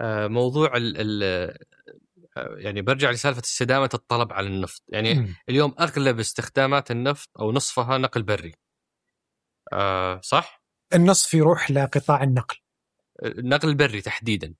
[0.00, 0.94] آه، موضوع ال...
[0.96, 1.56] ال...
[2.36, 5.36] يعني برجع لسالفة استدامة الطلب على النفط، يعني م.
[5.48, 8.54] اليوم أغلب استخدامات النفط أو نصفها نقل بري.
[9.72, 10.62] آه صح؟
[10.94, 12.56] النصف يروح لقطاع النقل.
[13.24, 14.54] النقل البري تحديدا.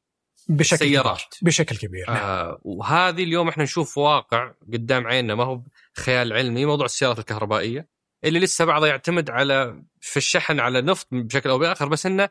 [0.49, 1.39] بشكل سيارات كبير.
[1.43, 2.17] بشكل كبير نعم.
[2.17, 5.63] آه وهذه اليوم إحنا نشوف واقع قدام عيننا ما هو
[5.97, 7.89] خيال علمي موضوع السيارات الكهربائية
[8.25, 12.29] اللي لسه بعضها يعتمد على في الشحن على نفط بشكل أو بآخر بس إنه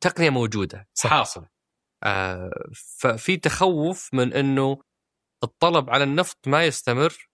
[0.00, 1.10] تقنية موجودة صح.
[1.10, 1.48] حاصلة
[2.98, 4.78] ففي تخوف من إنه
[5.42, 7.28] الطلب على النفط ما يستمر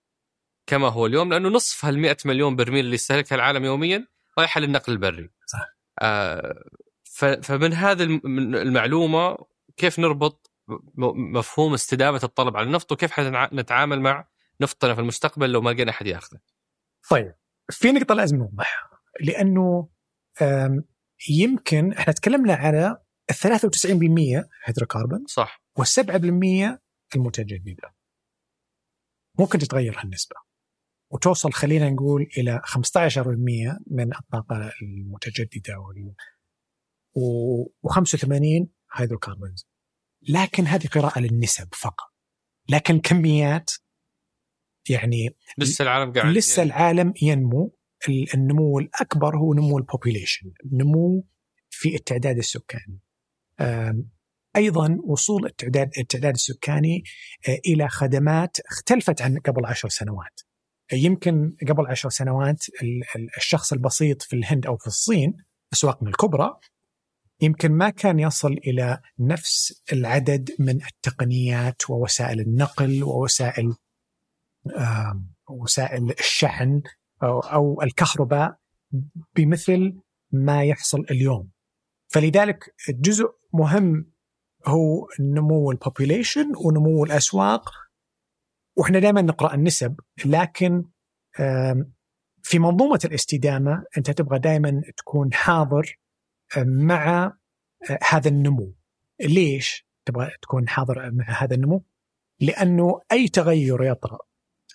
[0.66, 4.07] كما هو اليوم لأنه نصف هال 100 مليون برميل اللي يستهلكها العالم يوميا
[4.39, 5.31] رايحة للنقل البري.
[5.47, 5.68] صح.
[6.01, 6.64] آه
[7.43, 9.37] فمن هذه المعلومة
[9.77, 10.51] كيف نربط
[11.14, 13.20] مفهوم استدامة الطلب على النفط وكيف
[13.53, 14.29] نتعامل مع
[14.61, 16.41] نفطنا في المستقبل لو ما لقينا أحد يأخذه.
[17.11, 17.35] طيب
[17.70, 19.89] في نقطة لازم نوضحها لأنه
[21.31, 23.01] يمكن إحنا تكلمنا على
[23.33, 25.62] ال 93% هيدروكربون صح.
[25.80, 26.78] وال7%
[27.16, 27.95] المتجدده
[29.39, 30.37] ممكن تتغير هالنسبة
[31.12, 32.78] وتوصل خلينا نقول إلى 15%
[33.91, 36.14] من الطاقة المتجددة وال
[37.89, 39.68] و85 hydrocarbons.
[40.28, 42.12] لكن هذه قراءة للنسب فقط.
[42.68, 43.70] لكن كميات
[44.91, 47.76] يعني لسه العالم قاعد لسه العالم ينمو.
[48.35, 51.26] النمو الأكبر هو نمو البوبيليشن نمو
[51.70, 53.01] في التعداد السكاني.
[54.57, 57.05] أيضا وصول التعداد التعداد السكاني
[57.49, 60.41] آه، إلى خدمات اختلفت عن قبل عشر سنوات.
[60.93, 62.65] يمكن قبل عشر سنوات
[63.39, 65.37] الشخص البسيط في الهند أو في الصين
[65.73, 66.51] اسواقنا الكبرى
[67.41, 73.75] يمكن ما كان يصل إلى نفس العدد من التقنيات ووسائل النقل ووسائل
[75.51, 76.83] وسائل الشحن
[77.23, 78.57] أو الكهرباء
[79.37, 79.99] بمثل
[80.33, 81.51] ما يحصل اليوم.
[82.13, 84.13] فلذلك جزء مهم
[84.67, 87.71] هو نمو البوبوليشن ونمو الأسواق.
[88.77, 90.85] وإحنا دائما نقرأ النسب لكن
[92.43, 95.99] في منظومة الاستدامة أنت تبغى دائما تكون حاضر
[96.57, 97.33] مع
[97.91, 98.75] آه، هذا النمو.
[99.21, 101.85] ليش تبغى تكون حاضر مع هذا النمو؟
[102.41, 104.19] لأنه أي تغير يطرأ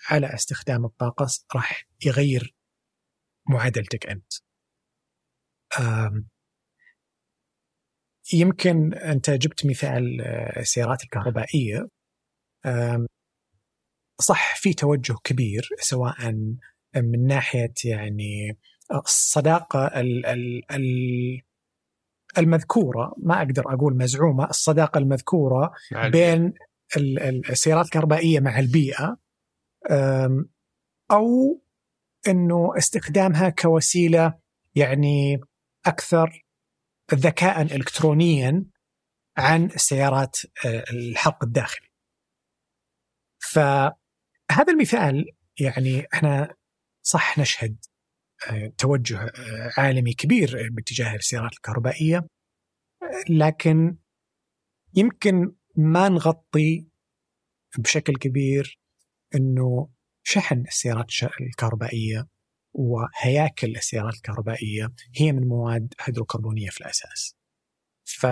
[0.09, 2.55] على استخدام الطاقة راح يغير
[3.49, 4.33] معادلتك أنت.
[8.33, 11.87] يمكن أنت جبت مثال آه، السيارات الكهربائية.
[14.19, 16.31] صح في توجه كبير سواء
[16.95, 18.57] من ناحية يعني
[18.91, 19.91] الصداقة
[22.37, 25.71] المذكورة ما أقدر أقول مزعومة الصداقة المذكورة
[26.11, 26.53] بين
[27.49, 29.17] السيارات الكهربائية مع البيئة.
[31.11, 31.61] أو
[32.27, 34.33] إنه استخدامها كوسيلة
[34.75, 35.41] يعني
[35.85, 36.46] أكثر
[37.13, 38.65] ذكاء الكترونيا
[39.37, 41.87] عن السيارات آه، الحرق الداخلي.
[43.53, 45.25] فهذا المثال
[45.59, 46.55] يعني إحنا
[47.01, 47.77] صح نشهد
[48.49, 52.27] آه، توجه آه، عالمي كبير باتجاه السيارات الكهربائية
[53.29, 53.97] لكن
[54.93, 56.87] يمكن ما نغطي
[57.77, 58.79] بشكل كبير
[59.35, 59.89] إنه
[60.23, 61.07] شحن السيارات
[61.41, 62.27] الكهربائية
[62.77, 67.35] وهياكل السيارات الكهربائية هي من مواد هيدروكربونية في الأساس.
[68.05, 68.25] ف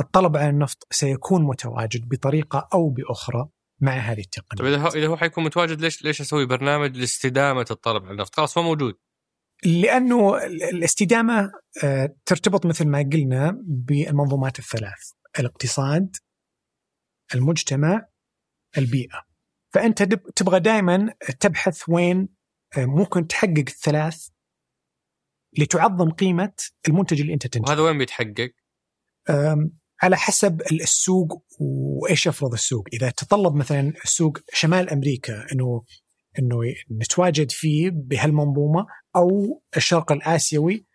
[0.00, 3.48] الطلب على النفط سيكون متواجد بطريقة أو بأخرى
[3.80, 4.58] مع هذه التقنيه.
[4.58, 8.34] طيب إذا هو إذا هو حيكون متواجد ليش ليش أسوي برنامج لاستدامة الطلب على النفط؟
[8.34, 8.94] خلاص هو موجود.
[9.64, 11.52] لأنه الاستدامة
[11.84, 16.16] آه، ترتبط مثل ما قلنا بالمنظومات الثلاث، الاقتصاد،
[17.34, 18.06] المجتمع،
[18.78, 19.29] البيئة.
[19.72, 20.02] فأنت
[20.36, 22.28] تبغى دائما تبحث وين
[22.78, 24.28] آه، ممكن تحقق الثلاث
[25.58, 26.52] لتعظم قيمة
[26.88, 27.70] المنتج اللي أنت تنتجه.
[27.70, 28.50] وهذا وين بيتحقق؟
[30.02, 35.84] على حسب السوق وإيش يفرض السوق، إذا تطلب مثلا السوق شمال أمريكا إنه
[36.38, 36.56] إنه
[36.90, 40.86] نتواجد فيه بهالمنظومة أو الشرق الآسيوي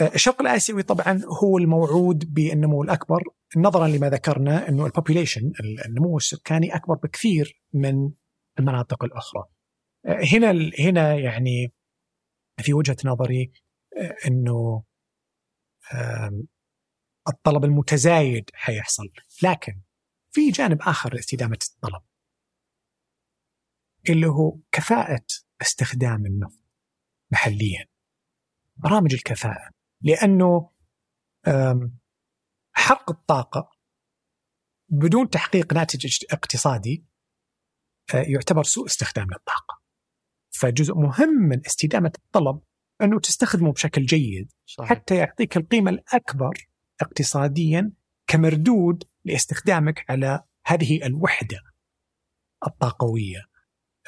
[0.00, 3.22] آه، الشرق الآسيوي طبعا هو الموعود بالنمو الأكبر
[3.56, 5.52] نظرا لما ذكرنا إنه البوبوليشن
[5.86, 8.10] النمو السكاني أكبر بكثير من
[8.58, 9.44] المناطق الأخرى.
[10.06, 11.72] آه، هنا هنا يعني
[12.60, 13.52] في وجهة نظري
[13.96, 14.84] آه، إنه
[17.28, 19.10] الطلب المتزايد حيحصل،
[19.42, 19.80] لكن
[20.30, 22.02] في جانب آخر لاستدامة الطلب
[24.10, 25.24] اللي هو كفاءة
[25.62, 26.60] استخدام النفط
[27.32, 27.86] محليا.
[28.76, 29.70] برامج الكفاءة
[30.02, 30.70] لأنه
[32.72, 33.70] حرق الطاقة
[34.88, 37.04] بدون تحقيق ناتج اقتصادي
[38.14, 39.80] آه، يعتبر سوء استخدام للطاقة.
[40.50, 42.60] فجزء مهم من استدامة الطلب
[43.02, 44.90] أنه تستخدمه بشكل جيد صحيح.
[44.90, 46.68] حتى يعطيك القيمة الأكبر
[47.00, 47.92] اقتصاديا
[48.26, 51.60] كمردود لاستخدامك على هذه الوحدة
[52.66, 53.44] الطاقوية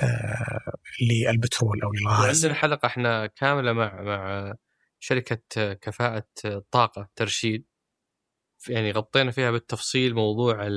[0.02, 2.44] آه للبترول أو للغاز.
[2.44, 4.54] عندنا حلقة إحنا كاملة مع مع
[5.00, 6.28] شركة كفاءة
[6.70, 7.66] طاقة ترشيد
[8.68, 10.68] يعني غطينا فيها بالتفصيل موضوع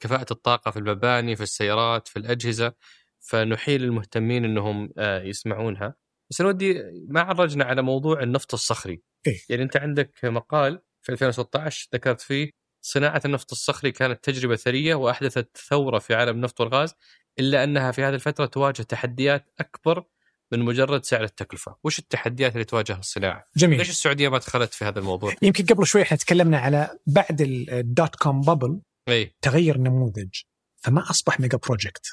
[0.00, 2.72] كفاءة الطاقة في المباني في السيارات في الأجهزة
[3.20, 5.94] فنحيل المهتمين أنهم آه، يسمعونها
[6.30, 11.12] بس أنا ودي ما عرجنا على موضوع النفط الصخري إيه؟ يعني أنت عندك مقال في
[11.12, 12.50] 2016 ذكرت فيه
[12.82, 16.94] صناعة النفط الصخري كانت تجربة ثرية وأحدثت ثورة في عالم النفط والغاز
[17.38, 20.04] إلا أنها في هذه الفترة تواجه تحديات أكبر
[20.52, 21.76] من مجرد سعر التكلفة.
[21.84, 23.78] وش التحديات اللي تواجه الصناعة؟ جميل.
[23.78, 27.40] ليش السعودية ما دخلت في هذا الموضوع؟ يمكن قبل شوي إحنا تكلمنا على بعد
[27.70, 29.36] ال dot-com bubble أي.
[29.42, 30.34] تغير النموذج
[30.76, 32.06] فما أصبح mega project.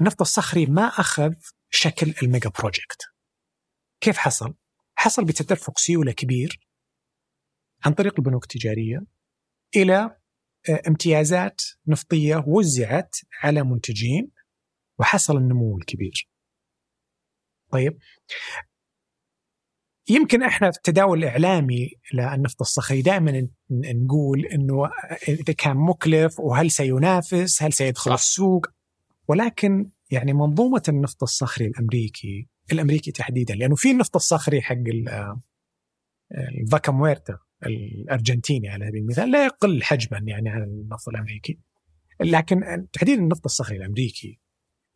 [0.00, 1.32] النفط الصخري ما أخذ
[1.70, 3.02] شكل ال mega project.
[4.00, 4.54] كيف حصل؟
[4.94, 6.60] حصل بتدفق سيولة كبير
[7.84, 9.06] عن طريق البنوك التجارية
[9.76, 10.16] إلى
[10.68, 14.30] آه، امتيازات نفطية وزعت على منتجين
[14.98, 16.28] وحصل النمو الكبير.
[17.72, 17.98] طيب.
[20.10, 24.90] يمكن إحنا في التداول الإعلامي للنفط الصخري دائما نقول إنه
[25.28, 28.14] إذا كان مكلف وهل سينافس هل سيدخل صح.
[28.14, 28.66] السوق؟
[29.28, 34.76] ولكن يعني منظومة النفط الصخري الأمريكي الأمريكي تحديدا لأنه في النفط الصخري حق
[36.60, 41.58] الفاكا مويرتا الأرجنتيني على سبيل المثال لا يقل حجما يعني عن النفط الأمريكي.
[42.20, 44.41] لكن تحديدا النفط الصخري الأمريكي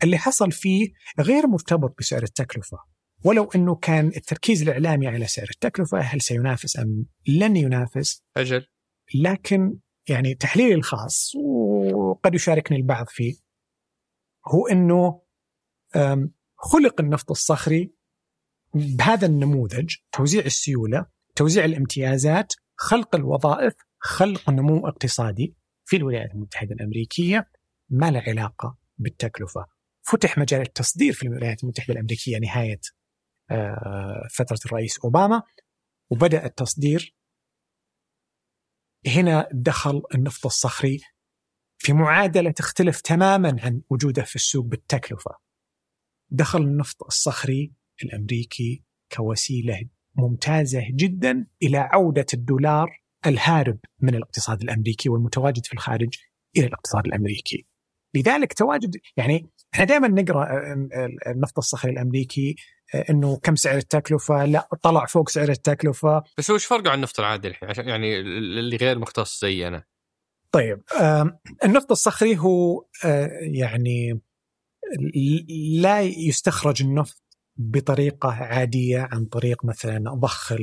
[0.02, 0.88] اللي حصل فيه
[1.20, 2.78] غير مرتبط بسعر التكلفة.
[3.24, 8.66] ولو أنه كان التركيز الإعلامي على سعر التكلفة هل سينافس أم لن ينافس؟ أجل.
[9.14, 9.78] لكن
[10.08, 11.32] يعني تحليلي الخاص
[11.94, 13.34] وقد يشاركني البعض فيه
[14.48, 15.22] هو أنه
[16.56, 17.94] خلق النفط الصخري
[18.74, 27.50] بهذا النموذج توزيع السيولة توزيع الامتيازات خلق الوظائف خلق نمو اقتصادي في الولايات المتحدة الأمريكية
[27.90, 29.66] ما له علاقة بالتكلفة.
[30.06, 32.80] فتح مجال التصدير في الولايات المتحدة الأمريكية نهاية
[33.50, 35.42] آه، فترة الرئيس أوباما
[36.10, 37.14] وبدأ التصدير.
[39.06, 41.00] هنا دخل النفط الصخري
[41.78, 45.30] في معادلة تختلف تماما عن وجوده في السوق بالتكلفة.
[46.30, 55.66] دخل النفط الصخري الأمريكي كوسيلة ممتازة جدا إلى عودة الدولار الهارب من الاقتصاد الأمريكي والمتواجد
[55.66, 56.18] في الخارج
[56.56, 57.66] إلى الاقتصاد الأمريكي.
[58.16, 62.56] لذلك تواجد يعني إحنا دائما نقرأ آه، آه، النفط الصخري الأمريكي
[62.94, 66.22] آه، إنه كم سعر التكلفة لا طلع فوق سعر التكلفة.
[66.38, 69.84] بس وش فرقه عن النفط العادي الحين؟ عشان يعني اللي غير مختص زي أنا.
[70.52, 70.82] طيب
[71.64, 72.84] النفط الصخري هو
[73.40, 74.20] يعني
[75.80, 77.22] لا يستخرج النفط
[77.56, 80.54] بطريقة عادية عن طريق مثلا ضخ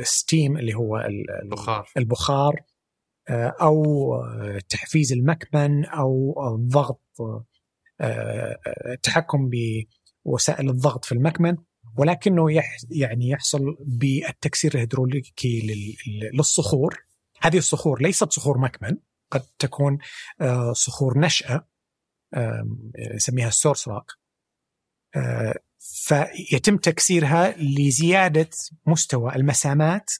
[0.00, 0.96] الستيم اللي هو
[1.42, 1.88] البخار.
[1.96, 2.62] البخار.
[3.30, 4.14] أو
[4.68, 7.02] تحفيز المكمن أو الضغط
[8.92, 9.50] التحكم
[10.24, 11.56] بوسائل الضغط في المكمن
[11.96, 12.46] ولكنه
[12.90, 15.66] يعني يحصل بالتكسير الهيدروليكي
[16.32, 17.04] للصخور.
[17.40, 18.96] هذه الصخور ليست صخور مكمن
[19.30, 19.98] قد تكون
[20.72, 21.68] صخور نشأة
[23.14, 24.18] نسميها السورس روك
[25.78, 28.50] فيتم تكسيرها لزيادة
[28.86, 30.10] مستوى المسامات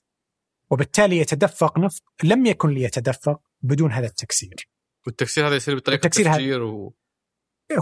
[0.70, 4.68] وبالتالي يتدفق نفط لم يكن ليتدفق بدون هذا التكسير.
[5.06, 6.94] والتكسير هذا يصير بطريقة التفجير و...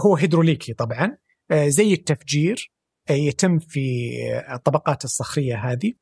[0.05, 1.17] هو هيدروليكي طبعا.
[1.51, 2.71] آه، زي التفجير
[3.09, 4.11] آه، يتم في
[4.53, 5.93] الطبقات الصخرية هذه.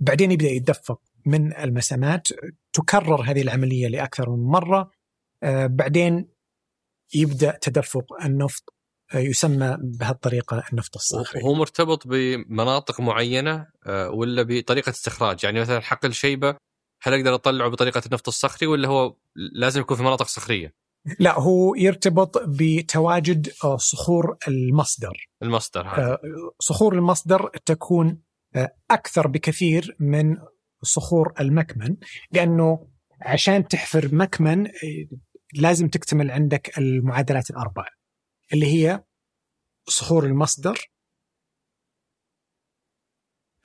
[0.00, 2.28] بعدين يبدأ يتدفق من المسامات.
[2.72, 4.90] تكرر هذه العملية لأكثر من مرة.
[5.42, 6.28] آه، بعدين
[7.14, 8.74] يبدأ تدفق النفط
[9.14, 11.42] يسمى بهالطريقة النفط الصخري.
[11.42, 16.56] هو مرتبط بمناطق معينة آه، ولا بطريقة استخراج؟ يعني مثلا حقل شيبه
[17.02, 19.16] هل أقدر أطلعه بطريقة النفط الصخري ولا هو
[19.52, 20.74] لازم يكون في مناطق صخرية؟
[21.18, 25.28] لا هو يرتبط بتواجد آه، صخور المصدر.
[25.42, 26.12] المصدر هذا.
[26.12, 26.18] آه،
[26.60, 28.22] صخور المصدر تكون
[28.90, 30.36] أكثر بكثير من
[30.82, 31.96] صخور المكمن
[32.32, 32.88] لأنه
[33.20, 34.66] عشان تحفر مكمن
[35.54, 37.84] لازم تكتمل عندك المعادلات الأربع.
[38.52, 39.04] اللي هي
[39.88, 40.90] صخور المصدر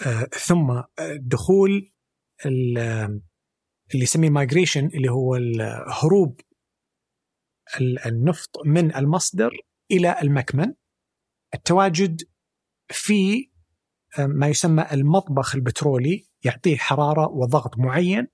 [0.06, 0.82] آه ثم
[1.16, 1.92] دخول
[2.46, 3.22] اللي
[3.94, 5.36] يسميه مايجريشن اللي هو
[5.88, 6.42] هروب
[8.06, 9.52] النفط من المصدر
[9.92, 10.74] إلى المكمن.
[11.54, 12.22] التواجد
[12.90, 13.50] في
[14.20, 18.28] ما يسمى المطبخ البترولي يعطيه حرارة وضغط معين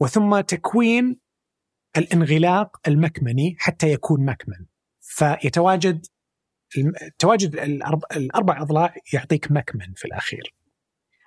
[0.00, 1.20] وثم تكوين
[1.96, 4.66] الانغلاق المكمني حتى يكون مكمن.
[5.02, 6.06] فيتواجد
[7.18, 7.56] تواجد
[8.16, 10.54] الأربع أضلاع يعطيك مكمن في الأخير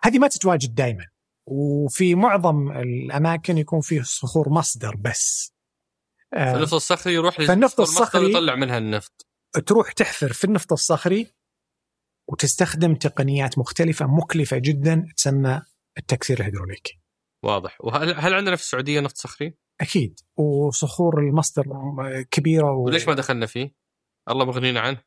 [0.03, 1.07] هذه ما تتواجد دائما
[1.47, 5.53] وفي معظم الأماكن يكون فيه صخور مصدر بس
[6.31, 9.27] فالنفط الصخري يروح فالنفط الصخري يطلع منها النفط
[9.65, 11.27] تروح تحفر في النفط الصخري
[12.27, 15.61] وتستخدم تقنيات مختلفة مكلفة جدا تسمى
[15.97, 16.99] التكسير الهيدروليكي.
[17.43, 21.63] واضح، وهل هل عندنا في السعودية نفط صخري؟ أكيد، وصخور المصدر
[22.31, 22.85] كبيرة و...
[22.85, 23.73] وليش ما دخلنا فيه؟
[24.29, 25.01] الله مغنينا عنه.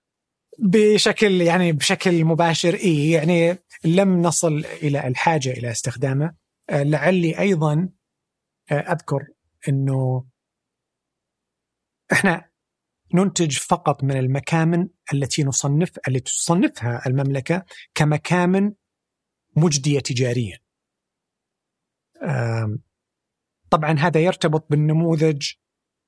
[0.59, 6.35] بشكل يعني بشكل مباشر اي يعني لم نصل إلى الحاجة إلى استخدامه
[6.71, 7.89] لعلي أيضا
[8.73, 9.27] أذكر
[9.69, 10.27] إنه
[12.13, 12.51] إحنا
[13.15, 17.65] ننتج فقط من المكامن التي نصنف التي تصنفها المملكة
[17.95, 18.73] كمكامن
[19.57, 20.59] مجدية تجاريا.
[23.71, 25.53] طبعا هذا يرتبط بالنموذج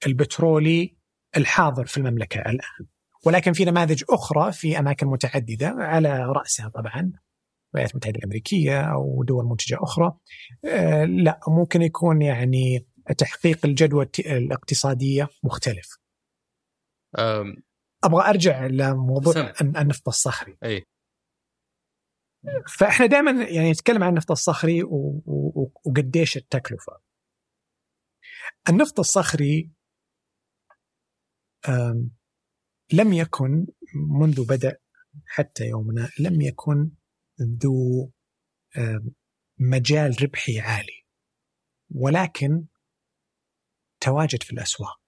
[0.06, 0.96] البترولي
[1.36, 2.86] الحاضر في المملكة الآن.
[3.26, 7.12] ولكن في نماذج أخرى في أماكن متعددة على رأسها طبعا
[7.74, 10.12] الولايات المتحدة الأمريكية أو دول منتجة أخرى
[10.64, 12.86] آه لا ممكن يكون يعني
[13.18, 15.98] تحقيق الجدوى الاقتصادية مختلف.
[17.18, 17.56] أم
[18.04, 19.52] أبغى أرجع لموضوع.
[19.60, 20.56] النفط الصخري.
[20.64, 20.84] أي
[22.68, 24.82] فإحنا دائما يعني نتكلم عن النفط الصخري
[25.84, 27.09] وقديش التكلفه.
[28.68, 29.70] النفط الصخري
[32.92, 34.78] لم يكن منذ بدأ
[35.26, 36.90] حتى يومنا لم يكن
[37.40, 38.12] ذو
[39.58, 41.04] مجال ربحي عالي
[41.90, 42.66] ولكن
[44.00, 45.00] تواجد في الأسواق.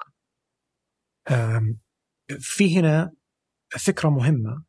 [2.38, 3.12] في هنا
[3.86, 4.64] فكرة مهمة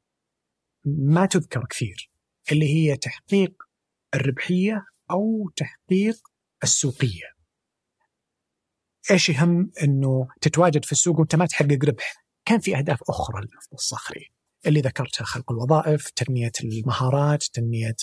[0.86, 2.12] ما تذكر كثير
[2.52, 3.64] اللي هي تحقيق
[4.16, 6.28] الربحية أو تحقيق
[6.64, 7.33] السوقية.
[9.12, 12.26] إيش يهم إنه تتواجد في السوق وأنت ما تحقق ربح.
[12.46, 14.34] كان في أهداف أخرى للنفط الصخري
[14.68, 17.96] اللي ذكرتها خلق الوظائف، تنمية المهارات، تنمية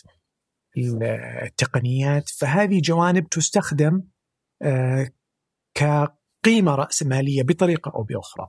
[1.42, 4.02] التقنيات، فهذه جوانب تستخدم
[4.62, 5.10] آه،
[5.74, 8.48] كقيمة راسماليه بطريقة أو بأخرى.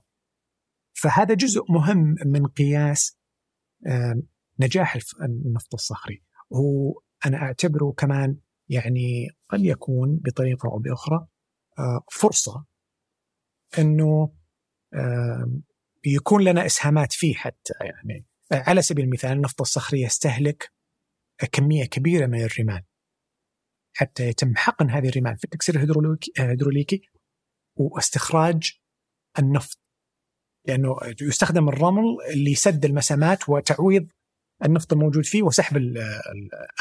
[0.93, 3.17] فهذا جزء مهم من قياس
[3.87, 4.21] آه،
[4.59, 6.23] نجاح النفط الصخري.
[6.53, 8.37] هو أنا أعتبره كمان
[8.69, 11.27] يعني قد يكون بطريقة أو بأخرى
[12.11, 12.65] فرصة
[13.79, 14.33] إنه
[16.05, 18.25] يكون لنا إسهامات فيه حتى يعني.
[18.51, 20.71] على سبيل المثال النفط الصخري يستهلك
[21.51, 22.83] كمية كبيرة من الرمال.
[23.93, 25.75] حتى يتم حقن هذه الرمال في التكسير
[26.39, 27.01] الهيدروليكي
[27.75, 28.71] واستخراج
[29.39, 29.79] النفط.
[30.65, 32.03] لأنه يستخدم الرمل
[32.47, 34.07] يسد المسامات وتعويض
[34.65, 35.77] النفط الموجود فيه وسحب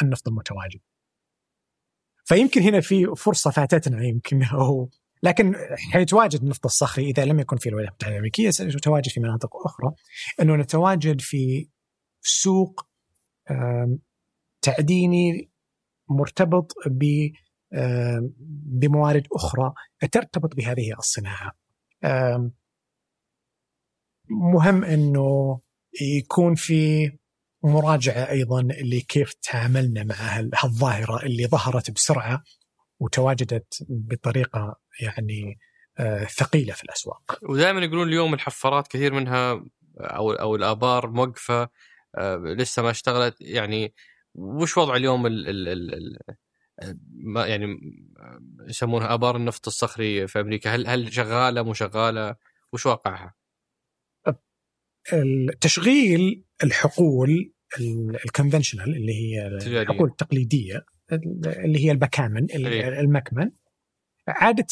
[0.03, 0.81] النفط المتواجد.
[2.31, 4.91] فيمكن هنا في فرصة فاتتنا يمكن أو
[5.23, 5.55] لكن
[5.93, 9.93] حيتواجد النفط الصخري إذا لم يكن في الولايات المتحدة الأمريكية سيتواجد في مناطق أخرى
[10.41, 11.69] أنه نتواجد في
[12.21, 12.87] سوق
[14.63, 15.51] تعديني
[16.09, 17.31] مرتبط ب
[18.81, 19.73] بموارد أخرى
[20.13, 21.53] ترتبط بهذه الصناعة.
[24.31, 25.61] مهم أنه
[26.01, 27.11] يكون في
[27.63, 30.15] مراجعة أيضا لكيف تعاملنا مع
[30.55, 32.43] هالظاهرة اللي ظهرت بسرعة
[33.01, 35.59] وتواجدت بطريقة يعني
[35.99, 37.39] آه، ثقيلة في الأسواق.
[37.43, 39.65] ودائما يقولون اليوم الحفارات كثير منها
[40.01, 41.69] أو أو الآبار موقفة
[42.19, 43.95] آه، لسه ما اشتغلت يعني
[44.35, 46.19] وش وضع اليوم ال ال ال
[47.13, 47.81] ما يعني
[48.69, 52.37] يسمونها آبار النفط الصخري في أمريكا هل هل شغالة مو شغالة
[52.73, 53.35] وش واقعها؟
[55.61, 57.53] تشغيل الحقول
[58.25, 59.47] الكونفنشنال اللي هي
[59.83, 60.85] الحقول التقليديه
[61.47, 62.47] اللي هي البكامن.
[62.99, 63.51] المكمن.
[64.29, 64.67] عادة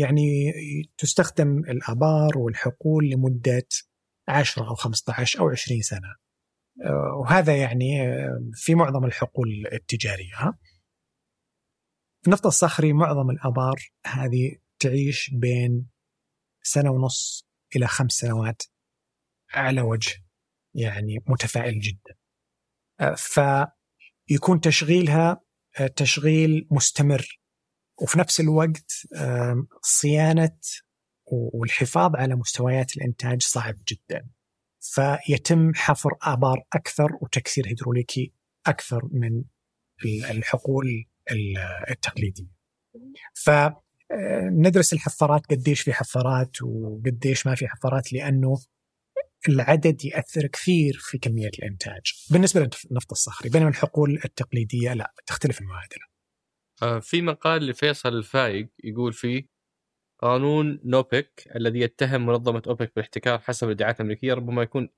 [0.00, 0.52] يعني
[0.98, 3.68] تستخدم الآبار والحقول لمدة
[4.28, 6.14] 10 أو 15 أو 20 سنة.
[6.84, 10.58] آه، وهذا يعني آه، في معظم الحقول التجارية.
[12.26, 15.86] النفط الصخري معظم الآبار هذه تعيش بين
[16.62, 18.62] سنة ونص إلى خمس سنوات
[19.50, 20.24] على وجه
[20.74, 22.21] يعني متفائل جدا.
[23.16, 25.40] فيكون تشغيلها
[25.96, 27.40] تشغيل مستمر.
[28.02, 28.92] وفي نفس الوقت
[29.82, 30.58] صيانة
[31.26, 34.28] والحفاظ على مستويات الإنتاج صعب جدا.
[34.80, 38.32] فيتم حفر آبار أكثر وتكسير هيدروليكي
[38.66, 39.44] أكثر من
[40.04, 41.04] الحقول
[41.90, 42.62] التقليدية.
[43.34, 48.58] فندرس الحفارات قديش في حفارات وقديش ما في حفارات لأنه
[49.48, 52.12] العدد يأثر كثير في كمية الإنتاج.
[52.30, 56.12] بالنسبة للنفط الصخري بينما الحقول التقليدية لا تختلف المعادلة.
[56.82, 59.46] آه، في مقال لفيصل الفايق يقول فيه
[60.22, 64.88] قانون نوبك الذي يتهم منظمة أوبك بالاحتكار حسب الادعاءات الأمريكية ربما يكون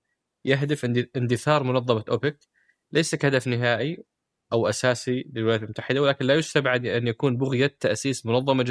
[0.44, 0.84] يهدف
[1.16, 2.38] اندثار منظمة أوبك
[2.92, 4.04] ليس كهدف نهائي
[4.52, 8.62] أو أساسي للولايات المتحدة ولكن لا يستبعد أن يكون بغية تأسيس منظمة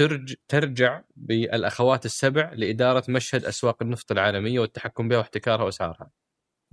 [0.00, 6.10] جديدة ترجع بالأخوات السبع لإدارة مشهد أسواق النفط العالمية والتحكم بها واحتكارها وأسعارها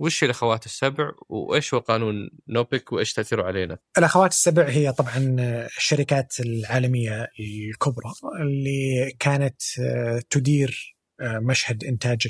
[0.00, 5.36] وش الأخوات السبع وإيش هو قانون نوبك وإيش تأثيره علينا؟ الأخوات السبع هي طبعا
[5.76, 12.28] الشركات العالمية الكبرى اللي كانت آه، تدير آه، مشهد إنتاج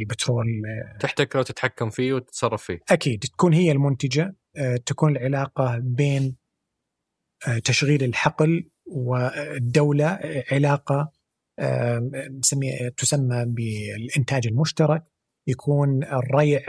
[0.00, 0.46] البترول
[1.00, 2.78] تحتكر وتتحكم فيه وتتصرف فيه.
[2.90, 6.36] أكيد تكون هي المنتجة آه، تكون العلاقة بين
[7.64, 10.18] تشغيل الحقل والدولة
[10.52, 11.12] علاقة
[12.96, 15.04] تسمى بالإنتاج المشترك
[15.46, 16.60] يكون الريع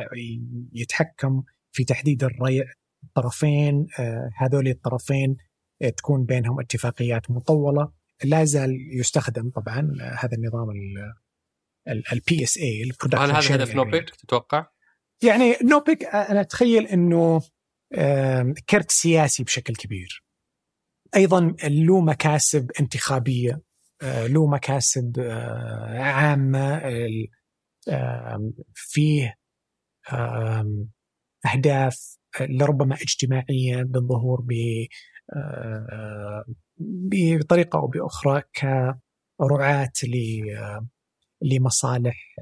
[0.73, 2.63] يتحكم في تحديد الريع
[3.03, 5.37] الطرفين آه، هذول الطرفين
[5.81, 7.91] آه، تكون بينهم اتفاقيات مطولة.
[8.23, 10.67] لا زال يستخدم طبعا هذا النظام
[11.87, 12.83] ال PSA
[13.13, 14.67] هل هذا هدف NOPEC تتوقع؟
[15.23, 17.41] يعني NOPEC أنا أتخيل إنه
[18.69, 20.23] كرت سياسي بشكل كبير.
[21.15, 23.61] أيضا له مكاسب انتخابية
[24.03, 25.19] له مكاسب
[25.89, 26.81] عامة
[28.73, 29.35] فيه
[31.45, 34.45] أهداف لربما اجتماعية بالظهور
[37.11, 38.43] بطريقة أو بأخرى
[39.39, 39.91] كرعاة
[41.41, 42.35] لمصالح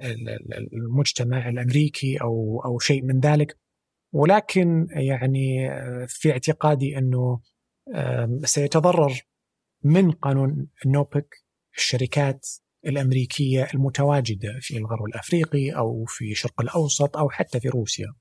[0.74, 3.58] المجتمع الأمريكي أو أو شيء من ذلك.
[4.14, 5.70] ولكن يعني
[6.08, 7.40] في اعتقادي أنه
[8.44, 9.22] سيتضرر
[9.84, 11.36] من قانون النوبك
[11.78, 12.48] الشركات
[12.86, 18.14] الأمريكية المتواجدة في الغرب الأفريقي أو في الشرق الأوسط أو حتى في روسيا.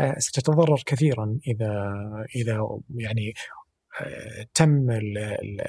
[0.00, 1.92] آه، ستتضرر كثيرا إذا
[2.36, 3.32] إذا يعني
[4.00, 4.90] آه، تم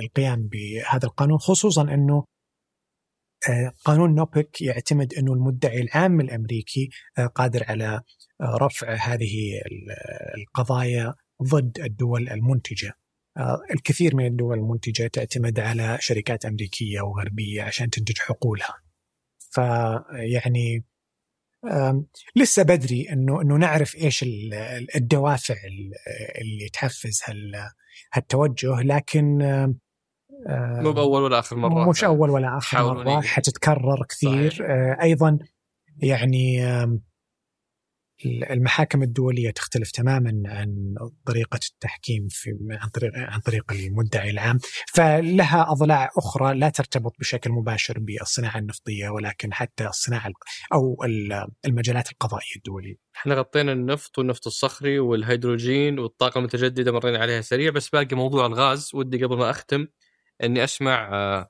[0.02, 2.26] القيام بهذا القانون خصوصا أنه
[3.50, 6.90] آه، قانون نوبك يعتمد أنه المدعي العام الأمريكي
[7.36, 8.02] قادر على
[8.42, 9.62] رفع هذه
[10.38, 11.14] القضايا
[11.44, 12.94] ضد الدول المنتجة.
[13.74, 18.76] الكثير من الدول المنتجة تعتمد على شركات أمريكية وغربية عشان تنتج حقولها.
[19.52, 20.86] فيعني
[22.36, 24.26] لسه بدري إنه إنه نعرف إيش
[24.96, 25.56] الدوافع
[26.42, 27.22] اللي تحفز
[28.14, 29.38] هالتوجه لكن
[30.82, 34.52] مو بأول ولا آخر مرة مش أول ولا آخر مرة حتتكرر كثير.
[34.52, 34.70] صحيح.
[34.70, 35.40] آه، أيضا
[35.98, 36.64] يعني
[38.26, 44.60] المحاكم الدولية تختلف تماما عن طريقة التحكيم في عن طريق عن طريق المدعي العام،
[44.94, 50.32] فلها أضلاع أخرى لا ترتبط بشكل مباشر بالصناعة النفطية ولكن حتى الصناعة
[50.74, 50.98] أو
[51.66, 52.96] المجالات القضائية الدولية.
[53.16, 58.92] إحنا غطينا النفط والنفط الصخري والهيدروجين والطاقة المتجددة مرينا عليها سريع بس باقي موضوع الغاز
[58.94, 59.88] ودي قبل ما أختم
[60.44, 61.50] إني أسمع آه،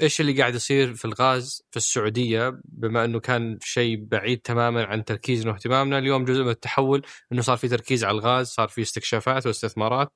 [0.00, 5.04] إيش اللي قاعد يصير في الغاز في السعودية؟ بما إنه كان شيء بعيد تماما عن
[5.04, 9.46] تركيزنا واهتمامنا اليوم جزء من التحول إنه صار في تركيز على الغاز صار في استكشافات
[9.46, 10.12] واستثمارات.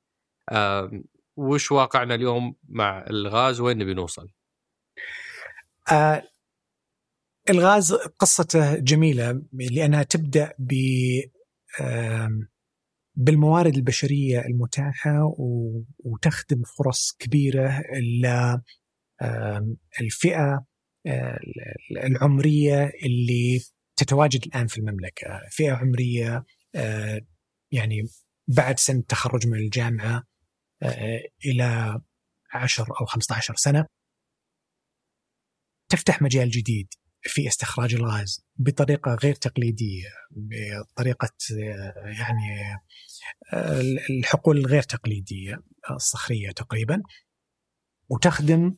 [1.36, 4.28] وش واقعنا اليوم مع الغاز؟ وين نبي نوصل؟
[5.92, 6.22] آه
[7.50, 10.74] الغاز قصته جميلة لأنها تبدأ ب
[13.14, 15.34] بالموارد البشرية المتاحة
[15.98, 17.82] وتخدم فرص كبيرة
[20.00, 20.64] الفئة
[22.04, 23.60] العمرية اللي
[23.96, 26.44] تتواجد الآن في المملكة، فئة عمرية
[27.72, 28.02] يعني
[28.48, 30.24] بعد سن التخرج من الجامعة
[31.44, 32.00] إلى
[32.54, 33.86] 10 أو 15 سنة
[35.88, 36.88] تفتح مجال جديد
[37.22, 41.28] في استخراج الغاز بطريقة غير تقليدية بطريقة
[42.04, 42.80] يعني
[44.10, 47.02] الحقول الغير تقليدية الصخرية تقريبا
[48.08, 48.76] وتخدم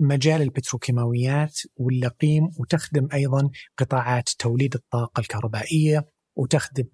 [0.00, 6.06] مجال البتروكيماويات واللقيم وتخدم أيضا قطاعات توليد الطاقة الكهربائية
[6.36, 6.84] وتخدم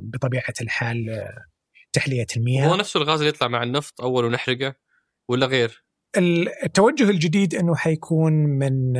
[0.00, 1.28] بطبيعة الحال
[1.92, 2.68] تحلية المياه.
[2.68, 4.74] هو نفس الغاز اللي يطلع مع النفط أول ونحرقه
[5.28, 5.86] ولا غير؟
[6.64, 8.92] التوجه الجديد إنه حيكون من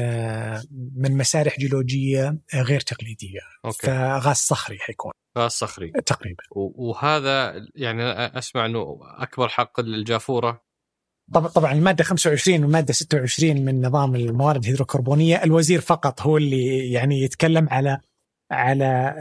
[0.97, 3.40] من مسارح جيولوجية غير تقليدية.
[3.64, 3.86] أوكي.
[3.86, 5.12] فغاز صخري حيكون.
[5.39, 5.93] غاز صخري.
[6.06, 6.43] تقريبا.
[6.55, 8.02] وهذا يعني
[8.39, 10.66] أسمع إنه أكبر حق للجافورة.
[11.32, 17.23] طبعا طبعا المادة 25 والمادة 26 من نظام الموارد الهيدروكربونية الوزير فقط هو اللي يعني
[17.23, 18.01] يتكلم على
[18.51, 19.15] على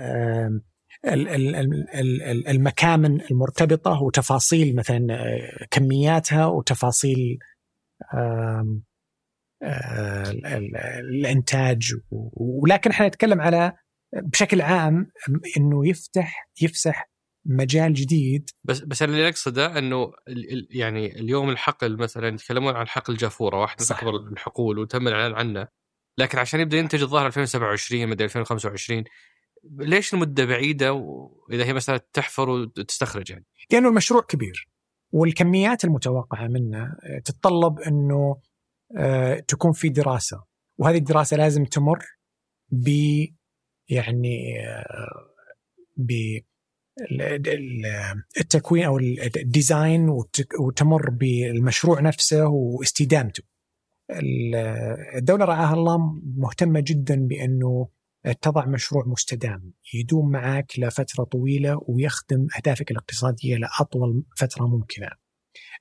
[2.49, 7.37] المكامن المرتبطة وتفاصيل مثلا آه، كمياتها وتفاصيل
[10.99, 11.93] الإنتاج
[12.61, 13.73] ولكن إحنا نتكلم على
[14.13, 15.11] بشكل عام
[15.57, 17.09] إنه يفتح يفسح
[17.45, 18.49] مجال جديد.
[18.63, 20.11] بس بس أنا اللي أقصده إنه
[20.69, 25.67] يعني اليوم الحقل مثلا يتكلمون عن حقل جافورة واحد من اكبر الحقول وتم الإعلان عنه.
[26.17, 29.03] لكن عشان يبدأ ينتج الظاهر 2027 مدري 2025
[29.63, 34.69] ليش المدة بعيدة؟ وإذا هي مسألة تحفر وتستخرج يعني؟ لأنه المشروع كبير
[35.11, 38.41] والكميات المتوقعة منه تتطلب إنه
[38.97, 40.43] آه، تكون في دراسة.
[40.77, 42.05] وهذه الدراسة لازم تمر
[42.69, 42.89] ب
[43.89, 45.35] يعني آه،
[45.97, 46.11] ب
[48.39, 48.97] التكوين أو
[49.35, 50.09] الديزاين
[50.59, 53.43] وتمر بالمشروع نفسه واستدامته.
[55.17, 55.97] الدولة رعاها الله
[56.37, 57.89] مهتمة جدا بأنه
[58.41, 65.09] تضع مشروع مستدام يدوم معك لفترة طويلة ويخدم أهدافك الاقتصادية لأطول فترة ممكنة.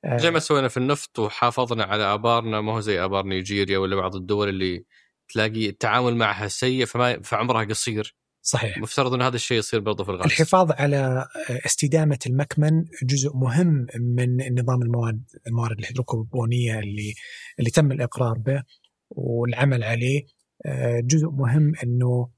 [0.06, 4.16] زي ما سوينا في النفط وحافظنا على آبارنا ما هو زي آبار نيجيريا ولا بعض
[4.16, 4.84] الدول اللي
[5.28, 8.78] تلاقي التعامل معها سيء فما فعمرها قصير صحيح.
[8.78, 11.26] مفترض إن هذا الشيء يصير برضه في الغاز الحفاظ على
[11.66, 17.14] استدامة المكمن جزء مهم من نظام المواد الموارد الهيدروكربونية اللي
[17.58, 18.62] اللي تم الإقرار به
[19.10, 20.26] والعمل عليه.
[21.04, 22.30] جزء مهم إنه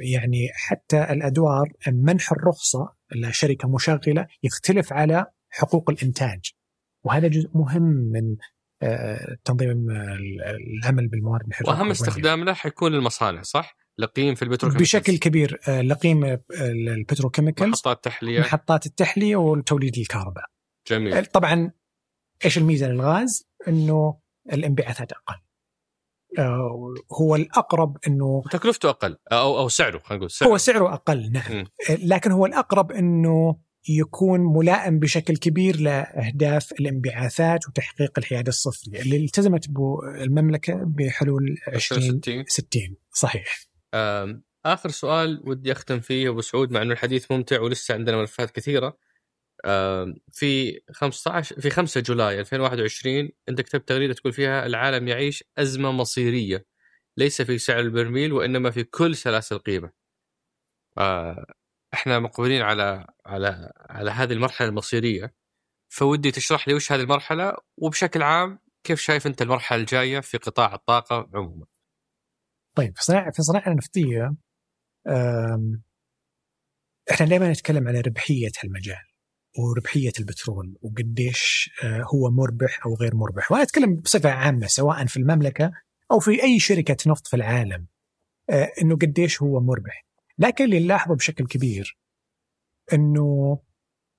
[0.00, 6.50] يعني حتى الأدوار منح الرخصة لشركه مشغلة يختلف على حقوق الإنتاج.
[7.04, 8.36] وهذا جزء مهم من
[9.44, 9.90] تنظيم
[10.80, 15.82] العمل بالموارد وأهم استخدام له حيكون المصانع صح؟ لقيم في ال petrochemicals بشكل كبير آه،
[15.82, 20.44] لقيم آه، ال petrochemicals محطات التحليه محطات التحلية وتوليد الكهرباء.
[20.90, 21.14] جميل.
[21.14, 21.72] آه، طبعا
[22.44, 24.18] إيش الميزة للغاز؟ إنه
[24.52, 25.40] الإنبعاثات أقل.
[27.12, 30.50] هو الأقرب إنه تكلفته أقل أو أو سعره خلينا نقول سعره.
[30.50, 31.60] هو سعره أقل نعم.
[31.60, 31.66] م.
[31.88, 33.56] لكن هو الأقرب إنه
[33.88, 39.68] يكون ملائم بشكل كبير لأهداف الإنبعاثات وتحقيق الحياد الصفري اللي التزمت
[40.20, 43.73] المملكة بحلول 2060 60 صحيح.
[44.66, 48.98] آخر سؤال ودي أختم فيه أبو سعود مع إنه الحديث ممتع ولسه عندنا ملفات كثيرة
[50.32, 56.66] في 15 في 5 جولاي 2021 أنت كتبت تغريدة تقول فيها العالم يعيش أزمة مصيرية
[57.16, 59.90] ليس في سعر البرميل وإنما في كل سلاسل القيمة.
[60.98, 61.46] آه،
[61.94, 65.34] إحنا مقبلين على على على هذه المرحلة المصيرية
[65.88, 70.74] فودي تشرح لي وش هذه المرحلة وبشكل عام كيف شايف أنت المرحلة الجاية في قطاع
[70.74, 71.66] الطاقة عموما.
[72.74, 74.34] طيب في صناعه في صناعة النفطيه
[77.10, 79.04] إحنا دائما نتكلم على ربحية المجال
[79.58, 85.16] وربحية البترول وقديش آه، هو مربح أو غير مربح، وأنا أتكلم بصفة عامة سواء في
[85.16, 85.72] المملكة
[86.12, 87.86] أو في أي شركة نفط في العالم
[88.50, 90.06] آه، إنه قديش هو مربح.
[90.38, 91.98] لكن اللي نلاحظه بشكل كبير
[92.92, 93.58] إنه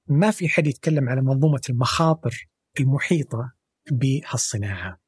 [0.07, 2.48] ما في حد يتكلم على منظومة المخاطر
[2.80, 3.53] المحيطة
[3.91, 4.99] بهالصناعة.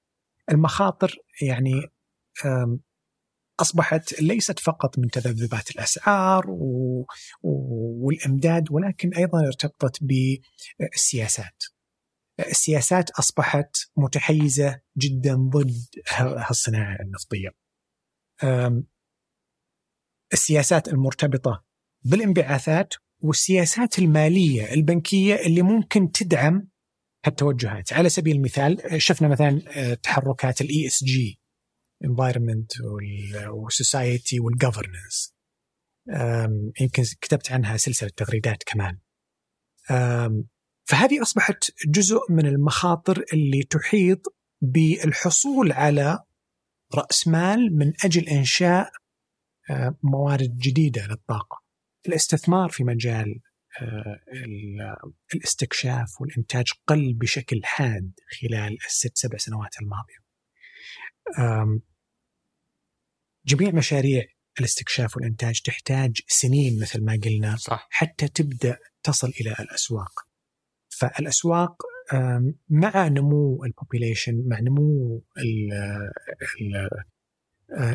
[0.51, 1.81] المخاطر يعني
[3.59, 7.05] أصبحت ليست فقط من تذبذبات الأسعار و...
[7.43, 11.63] والإمداد ولكن أيضا ارتبطت بالسياسات.
[12.39, 15.75] السياسات أصبحت متحيزة جدا ضد
[16.17, 17.49] هالصناعة النفطية.
[20.34, 21.63] السياسات المرتبطة
[22.01, 26.67] بالانبعاثات والسياسات المالية البنكية اللي ممكن تدعم
[27.25, 31.39] هالتوجهات، على سبيل المثال شفنا مثلا آه، تحركات ال ESG
[32.03, 32.81] environment
[33.49, 35.34] وال society وال governance
[36.81, 38.97] يمكن كتبت عنها سلسلة تغريدات كمان.
[40.87, 46.19] فهذه أصبحت جزء من المخاطر اللي تحيط بالحصول على
[46.95, 48.91] رأس مال من أجل إنشاء
[50.03, 51.63] موارد جديدة للطاقة.
[52.07, 53.39] الاستثمار في مجال
[55.35, 58.11] الاستكشاف والإنتاج قل بشكل حاد
[58.41, 60.26] خلال الست سبع سنوات الماضية.
[63.45, 64.23] جميع مشاريع
[64.59, 67.87] الاستكشاف والإنتاج تحتاج سنين مثل ما قلنا صح.
[67.91, 70.27] حتى تبدأ تصل إلى الأسواق
[70.89, 71.83] فالأسواق
[72.69, 75.73] مع نمو البوبيليشن مع نمو ال
[76.61, 76.89] ال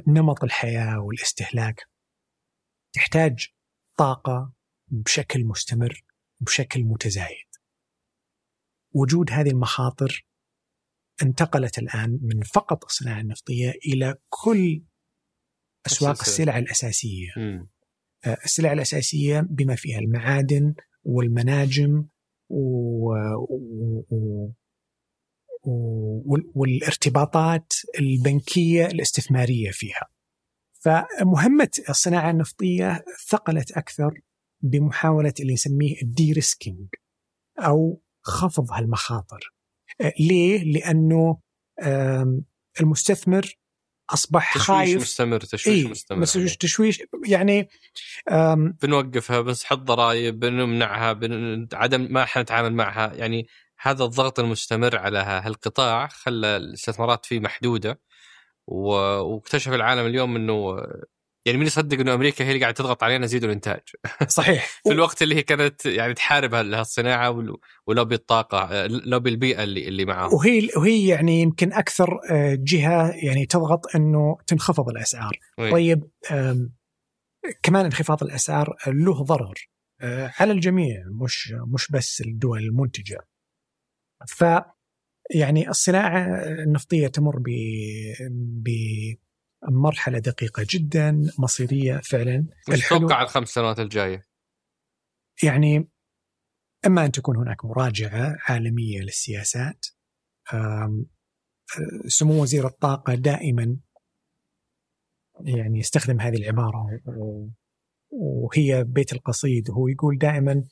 [0.06, 1.88] نمط الحياة والاستهلاك
[2.92, 3.48] تحتاج
[3.96, 4.52] طاقة
[4.88, 6.04] بشكل مستمر
[6.40, 7.46] بشكل متزايد
[8.92, 10.26] وجود هذه المخاطر
[11.22, 14.82] انتقلت الآن من فقط الصناعة النفطية إلى كل
[15.86, 17.30] أسواق السلع الأساسية.
[17.36, 17.66] م.
[18.24, 20.74] آه، السلع الأساسية بما فيها المعادن
[21.04, 22.06] والمناجم
[22.48, 23.12] و...
[23.48, 24.52] و...
[25.64, 26.36] و...
[26.54, 30.08] والارتباطات البنكية الاستثمارية فيها.
[30.72, 34.20] فمهمة الصناعة النفطية ثقلت أكثر
[34.60, 36.88] بمحاولة اللي نسميه ال de-risking
[37.58, 39.54] أو خفض هالمخاطر.
[40.20, 41.38] ليه؟ لأنه
[42.80, 43.56] المستثمر
[44.10, 46.46] أصبح تشويش خايف مستمر تشويش إيه مستمر بس عليه.
[46.48, 47.68] تشويش يعني
[48.82, 51.68] بنوقفها بنسحب ضرائب بنمنعها بن...
[51.72, 53.46] عدم ما حنتعامل معها يعني
[53.80, 58.00] هذا الضغط المستمر على هالقطاع خلى الاستثمارات فيه محدودة
[58.66, 58.88] و...
[59.20, 60.76] واكتشف العالم اليوم إنه
[61.46, 63.80] يعني مين يصدق إنه أمريكا هي اللي قاعدة تضغط علينا زيدوا الإنتاج؟
[64.28, 64.66] صحيح.
[64.84, 67.56] في الوقت اللي هي كانت يعني تحارب هال- هالصناعة
[67.86, 70.34] ولوبي الطاقة لوبي البيئة اللي اللي معاهم.
[70.34, 75.38] وهي وهي يعني يمكن أكثر آه، جهة يعني تضغط إنه تنخفض الأسعار.
[75.58, 75.72] طيب.
[75.72, 76.72] طيب آم،
[77.62, 79.54] كمان انخفاض الأسعار له ضرر
[80.00, 83.18] آه، على الجميع مش مش بس الدول المنتجة.
[84.28, 84.44] ف
[85.34, 87.48] يعني الصناعة النفطية تمر ب
[89.68, 94.22] بمرحله دقيقة جدا مصيرية فعلا الحلو- تتوقع الخمس سنوات الجاية؟
[95.42, 95.88] يعني
[96.86, 99.86] إما أن تكون هناك مراجعة عالمية للسياسات
[100.52, 101.04] آه،
[102.06, 103.76] سمو وزير الطاقة دائما
[105.40, 107.00] يعني يستخدم هذه العبارة
[108.10, 110.64] وهي بيت القصيد هو يقول دائما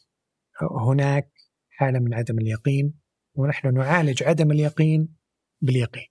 [0.88, 1.32] هناك
[1.70, 3.00] حالة من عدم اليقين
[3.34, 5.16] ونحن نعالج عدم اليقين
[5.60, 6.06] باليقين.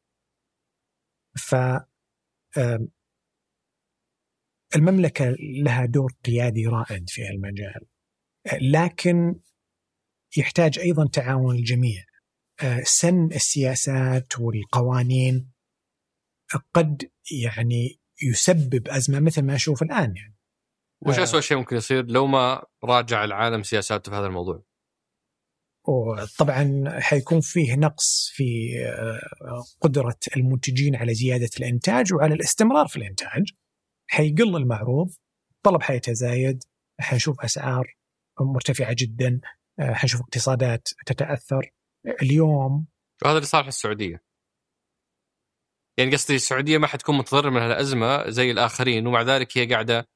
[1.38, 1.56] ف
[2.58, 2.88] آم،
[4.76, 7.88] المملكة لها دور قيادي رائد في المجال
[8.62, 9.40] لكن
[10.38, 12.04] يحتاج أيضا تعاون الجميع
[12.64, 15.52] آه، سن السياسات والقوانين
[16.74, 17.12] قد
[17.44, 20.36] يعني يسبب أزمة مثل ما نشوف الآن يعني
[21.02, 21.24] وش آه.
[21.24, 24.64] اسوء شيء ممكن يصير لو ما راجع العالم سياساته في هذا الموضوع؟
[25.90, 33.44] وطبعا حيكون فيه نقص في آه، قدرة المنتجين على زيادة الإنتاج وعلى الاستمرار في الإنتاج
[34.10, 35.10] حيقل المعروض
[35.56, 36.64] الطلب حيتزايد
[37.00, 37.98] حنشوف أسعار
[38.40, 39.40] مرتفعة جدا
[39.80, 41.72] آه، حنشوف اقتصادات تتأثر
[42.22, 42.88] اليوم
[43.26, 44.24] وهذا في السعودية.
[45.98, 50.08] يعني قصدي السعودية ما حتكون متضررة من هالأزمة زي الآخرين ومع ذلك هي قاعدة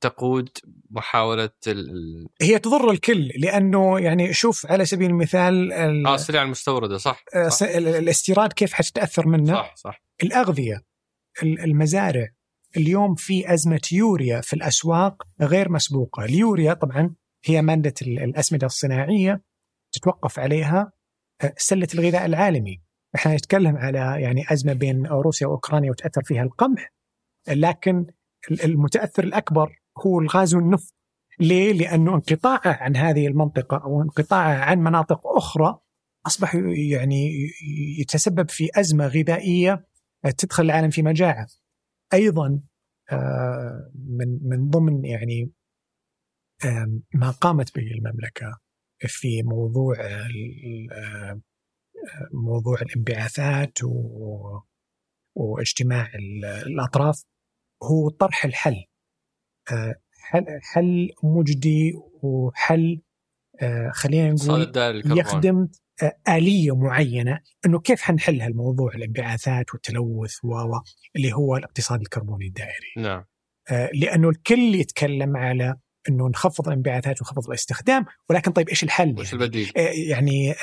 [0.00, 0.48] تقود
[0.90, 6.98] محاولة ال- هي تضر الكل لأنه يعني شوف على سبيل المثال ال- آه السلع المستوردة
[6.98, 10.02] صح؟ آه، صح ال- الاستيراد كيف حتتأثر منه صح, صح.
[10.22, 10.82] الأغذية
[11.42, 12.28] ال- المزارع
[12.76, 17.14] اليوم في أزمة يوريا في الأسواق غير مسبوقة، اليوريا طبعا
[17.44, 19.42] هي مادة ال- الأسمدة الصناعية
[19.92, 20.92] تتوقف عليها
[21.42, 22.82] آه، سلة الغذاء العالمي،
[23.14, 26.92] إحنا نتكلم على يعني أزمة بين روسيا وأوكرانيا وتأثر فيها القمح
[27.48, 28.06] لكن
[28.50, 30.94] ال- المتأثر الأكبر هو الغاز والنفط.
[31.40, 35.78] ليه؟ لأنه انقطاعه عن هذه المنطقة أو انقطاعه عن مناطق أخرى
[36.26, 36.54] أصبح
[36.90, 37.30] يعني
[38.00, 39.86] يتسبب في أزمة غذائية
[40.38, 41.46] تدخل العالم في مجاعة.
[42.14, 42.60] أيضا
[43.12, 45.50] آه، من من ضمن يعني
[47.14, 48.58] ما قامت به المملكة
[48.98, 49.94] في موضوع
[52.32, 53.78] موضوع الانبعاثات
[55.34, 57.24] واجتماع ال- الأطراف
[57.82, 58.84] هو طرح الحل
[60.30, 63.00] حل حل مجدي وحل
[63.60, 64.72] آه، خلينا نقول
[65.18, 65.68] يخدم
[66.02, 70.80] آه، آلية معينة أنه كيف حنحل هالموضوع الانبعاثات والتلوث و
[71.16, 73.24] اللي هو الاقتصاد الكربوني الدائري نعم
[73.70, 75.74] آه، لأنه الكل يتكلم على
[76.08, 80.54] أنه نخفض الانبعاثات ونخفض الاستخدام ولكن طيب إيش الحل وش؟ البديل؟ آه، يعني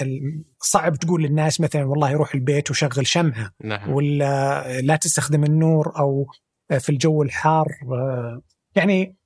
[0.59, 6.25] صعب تقول للناس مثلا والله روح البيت وشغل شمعة نعم ولا لا تستخدم النور أو
[6.79, 8.41] في الجو الحار آه،
[8.75, 9.17] يعني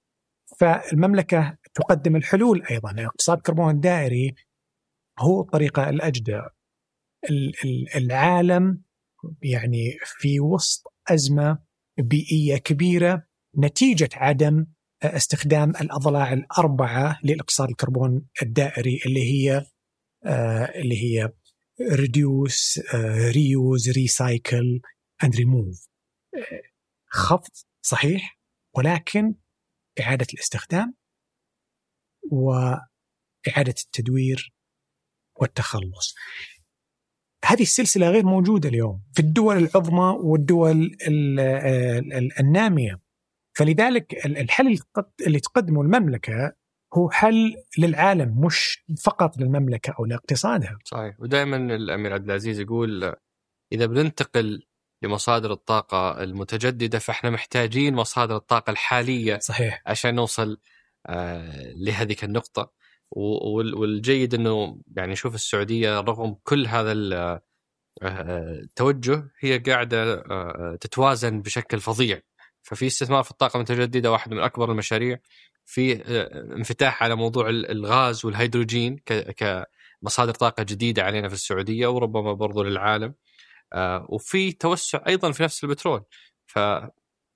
[0.60, 3.06] فالمملكة تقدم الحلول أيضا.
[3.06, 4.36] اقتصاد الكربون الدائري
[5.20, 6.42] هو الطريقة الأجدى.
[7.30, 8.82] ال- ال- العالم
[9.42, 11.60] يعني في وسط أزمة
[11.98, 13.24] بيئية كبيرة
[13.58, 14.66] نتيجة عدم
[15.04, 19.66] استخدام الأضلاع الأربعة لاقتصاد الكربون الدائري اللي هي
[20.26, 21.30] آه، اللي هي
[21.82, 22.82] reuse
[23.94, 24.80] recycle
[25.26, 25.88] and remove.
[26.36, 26.62] آه،
[27.10, 27.52] خفض
[27.82, 28.37] صحيح؟
[28.78, 29.36] ولكن
[30.00, 30.96] إعادة الاستخدام
[32.32, 34.54] وإعادة التدوير
[35.42, 36.16] والتخلص.
[37.46, 40.72] هذه السلسلة غير موجودة اليوم في الدول العظمى والدول
[41.08, 43.02] ال- ال- النامية.
[43.58, 46.54] فلذلك ال- الحل اللي تقد- اللي تقدمه المملكة
[46.98, 50.80] هو حل للعالم مش فقط للمملكة أو لاقتصادها.
[50.86, 51.20] صحيح.
[51.20, 53.16] ودائما الأمير عبد العزيز يقول
[53.74, 54.64] إذا بننتقل
[55.08, 59.82] لمصادر الطاقة المتجددة فإحنا محتاجين مصادر الطاقة الحالية صحيح.
[59.86, 60.58] عشان نوصل
[61.08, 62.72] آه، لهذيك النقطة.
[63.12, 67.42] والجيد إنه يعني شوف السعودية رغم كل هذا ال- آه،
[68.64, 72.22] التوجه هي قاعدة آه، تتوازن بشكل فظيع.
[72.62, 75.18] ففي استثمار في الطاقة المتجددة واحد من أكبر المشاريع.
[75.66, 78.98] في آه، انفتاح على موضوع ال- الغاز والهيدروجين
[79.38, 83.06] كمصادر طاقة جديدة علينا في السعودية وربما برضو للعالم.
[83.06, 83.27] آه
[84.10, 86.04] وفي توسع أيضا في نفس البترول.
[86.46, 86.60] ف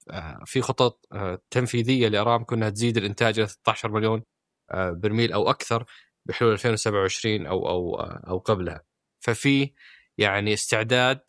[0.10, 4.24] آه، في خطط آه، تنفيذية لأرامكو إنها تزيد الإنتاج إلى 16 مليون
[4.72, 5.86] آه، برميل أو أكثر
[6.26, 8.84] بحلول 2027 أو أو أو قبلها.
[9.20, 9.74] ففي
[10.18, 11.20] يعني استعداد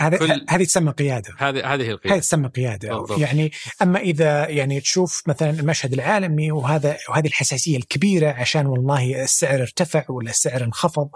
[0.00, 1.34] هذه هذه تسمى قيادة.
[1.38, 2.14] هذه هذه القيادة.
[2.14, 2.88] هذه تسمى قيادة.
[2.88, 3.18] بالضبط.
[3.18, 3.50] يعني
[3.82, 10.04] أما إذا يعني تشوف مثلا المشهد العالمي وهذا وهذه الحساسية الكبيرة عشان والله السعر ارتفع
[10.08, 11.10] ولا السعر انخفض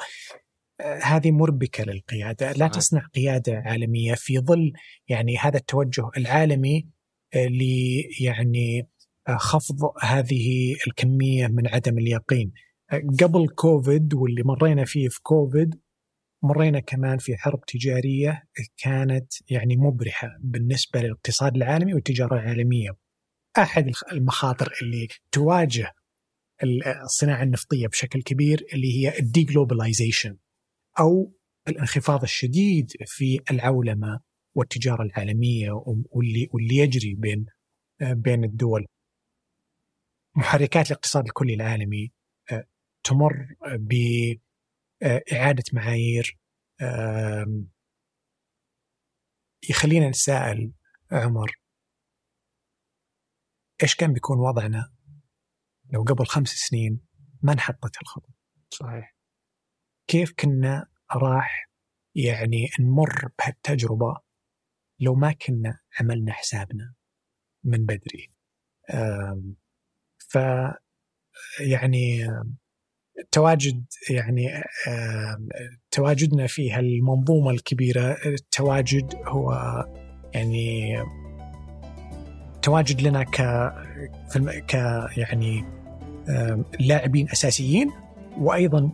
[0.80, 4.72] هذه مربكه للقيادة، لا تصنع قيادة عالمية في ظل
[5.08, 6.88] يعني هذا التوجه العالمي
[7.34, 7.62] ل
[8.20, 8.88] يعني
[9.28, 12.52] خفض هذه الكمية من عدم اليقين.
[13.22, 15.80] قبل كوفيد واللي مرينا فيه في كوفيد
[16.42, 18.42] مرينا كمان في حرب تجارية
[18.76, 22.90] كانت يعني مبرحة بالنسبة للاقتصاد العالمي والتجارة العالمية.
[23.58, 25.92] أحد المخاطر اللي تواجه
[27.04, 30.36] الصناعة النفطية بشكل كبير اللي هي ال de-globalization
[31.00, 31.32] أو
[31.68, 34.20] الانخفاض الشديد في العولمة
[34.54, 35.70] والتجارة العالمية
[36.10, 37.46] واللي واللي يجري بين
[38.00, 38.86] بين الدول.
[40.36, 42.12] محركات الاقتصاد الكلي العالمي
[42.52, 42.64] آه،
[43.04, 43.46] تمر
[43.78, 46.38] بإعادة معايير
[49.70, 50.72] يخلينا نتساءل
[51.12, 51.58] عمر
[53.82, 54.92] إيش كان بيكون وضعنا
[55.92, 57.00] لو قبل خمس سنين
[57.42, 58.34] ما انحطت الخطوة
[58.70, 59.13] صحيح
[60.06, 61.70] كيف كنا راح
[62.14, 64.16] يعني نمر بهالتجربة
[65.00, 66.94] لو ما كنا عملنا حسابنا
[67.64, 68.32] من بدري؟
[70.18, 70.38] ف
[71.60, 72.26] يعني
[73.32, 74.62] تواجد يعني
[75.90, 79.52] تواجدنا في هالمنظومة الكبيرة التواجد هو
[80.34, 80.96] يعني
[82.62, 83.40] تواجد لنا ك
[84.68, 84.74] ك
[85.16, 85.64] يعني
[86.80, 87.90] لاعبين أساسيين
[88.38, 88.92] وأيضا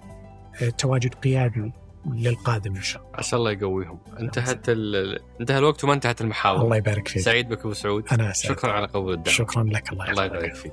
[0.68, 1.72] تواجد قيادي
[2.12, 3.16] للقادم إن شاء الله.
[3.16, 3.98] عسى الله يقويهم.
[4.20, 5.18] انتهت ال...
[5.40, 6.62] انتهى الوقت وما انتهت المحاور.
[6.62, 7.22] الله يبارك فيك.
[7.22, 8.04] سعيد بك أبو سعود.
[8.12, 8.58] أنا سعيد.
[8.58, 9.36] شكرا على قبول الدعوة.
[9.36, 10.72] شكرا لك الله الله يبارك فيك.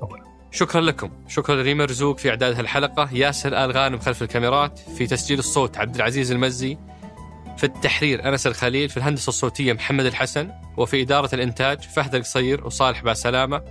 [0.51, 5.39] شكرا لكم شكرا لريما رزوق في إعداد هالحلقة ياسر آل غانم خلف الكاميرات في تسجيل
[5.39, 6.77] الصوت عبد العزيز المزي
[7.57, 13.03] في التحرير أنس الخليل في الهندسة الصوتية محمد الحسن وفي إدارة الإنتاج فهد القصير وصالح
[13.03, 13.61] باسلامه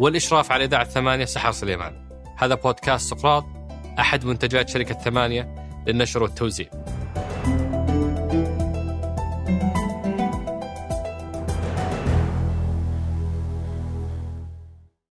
[0.00, 2.08] والإشراف على إذاعة ثمانية سحر سليمان
[2.38, 3.44] هذا بودكاست سقراط
[3.98, 6.66] أحد منتجات شركة ثمانية للنشر والتوزيع.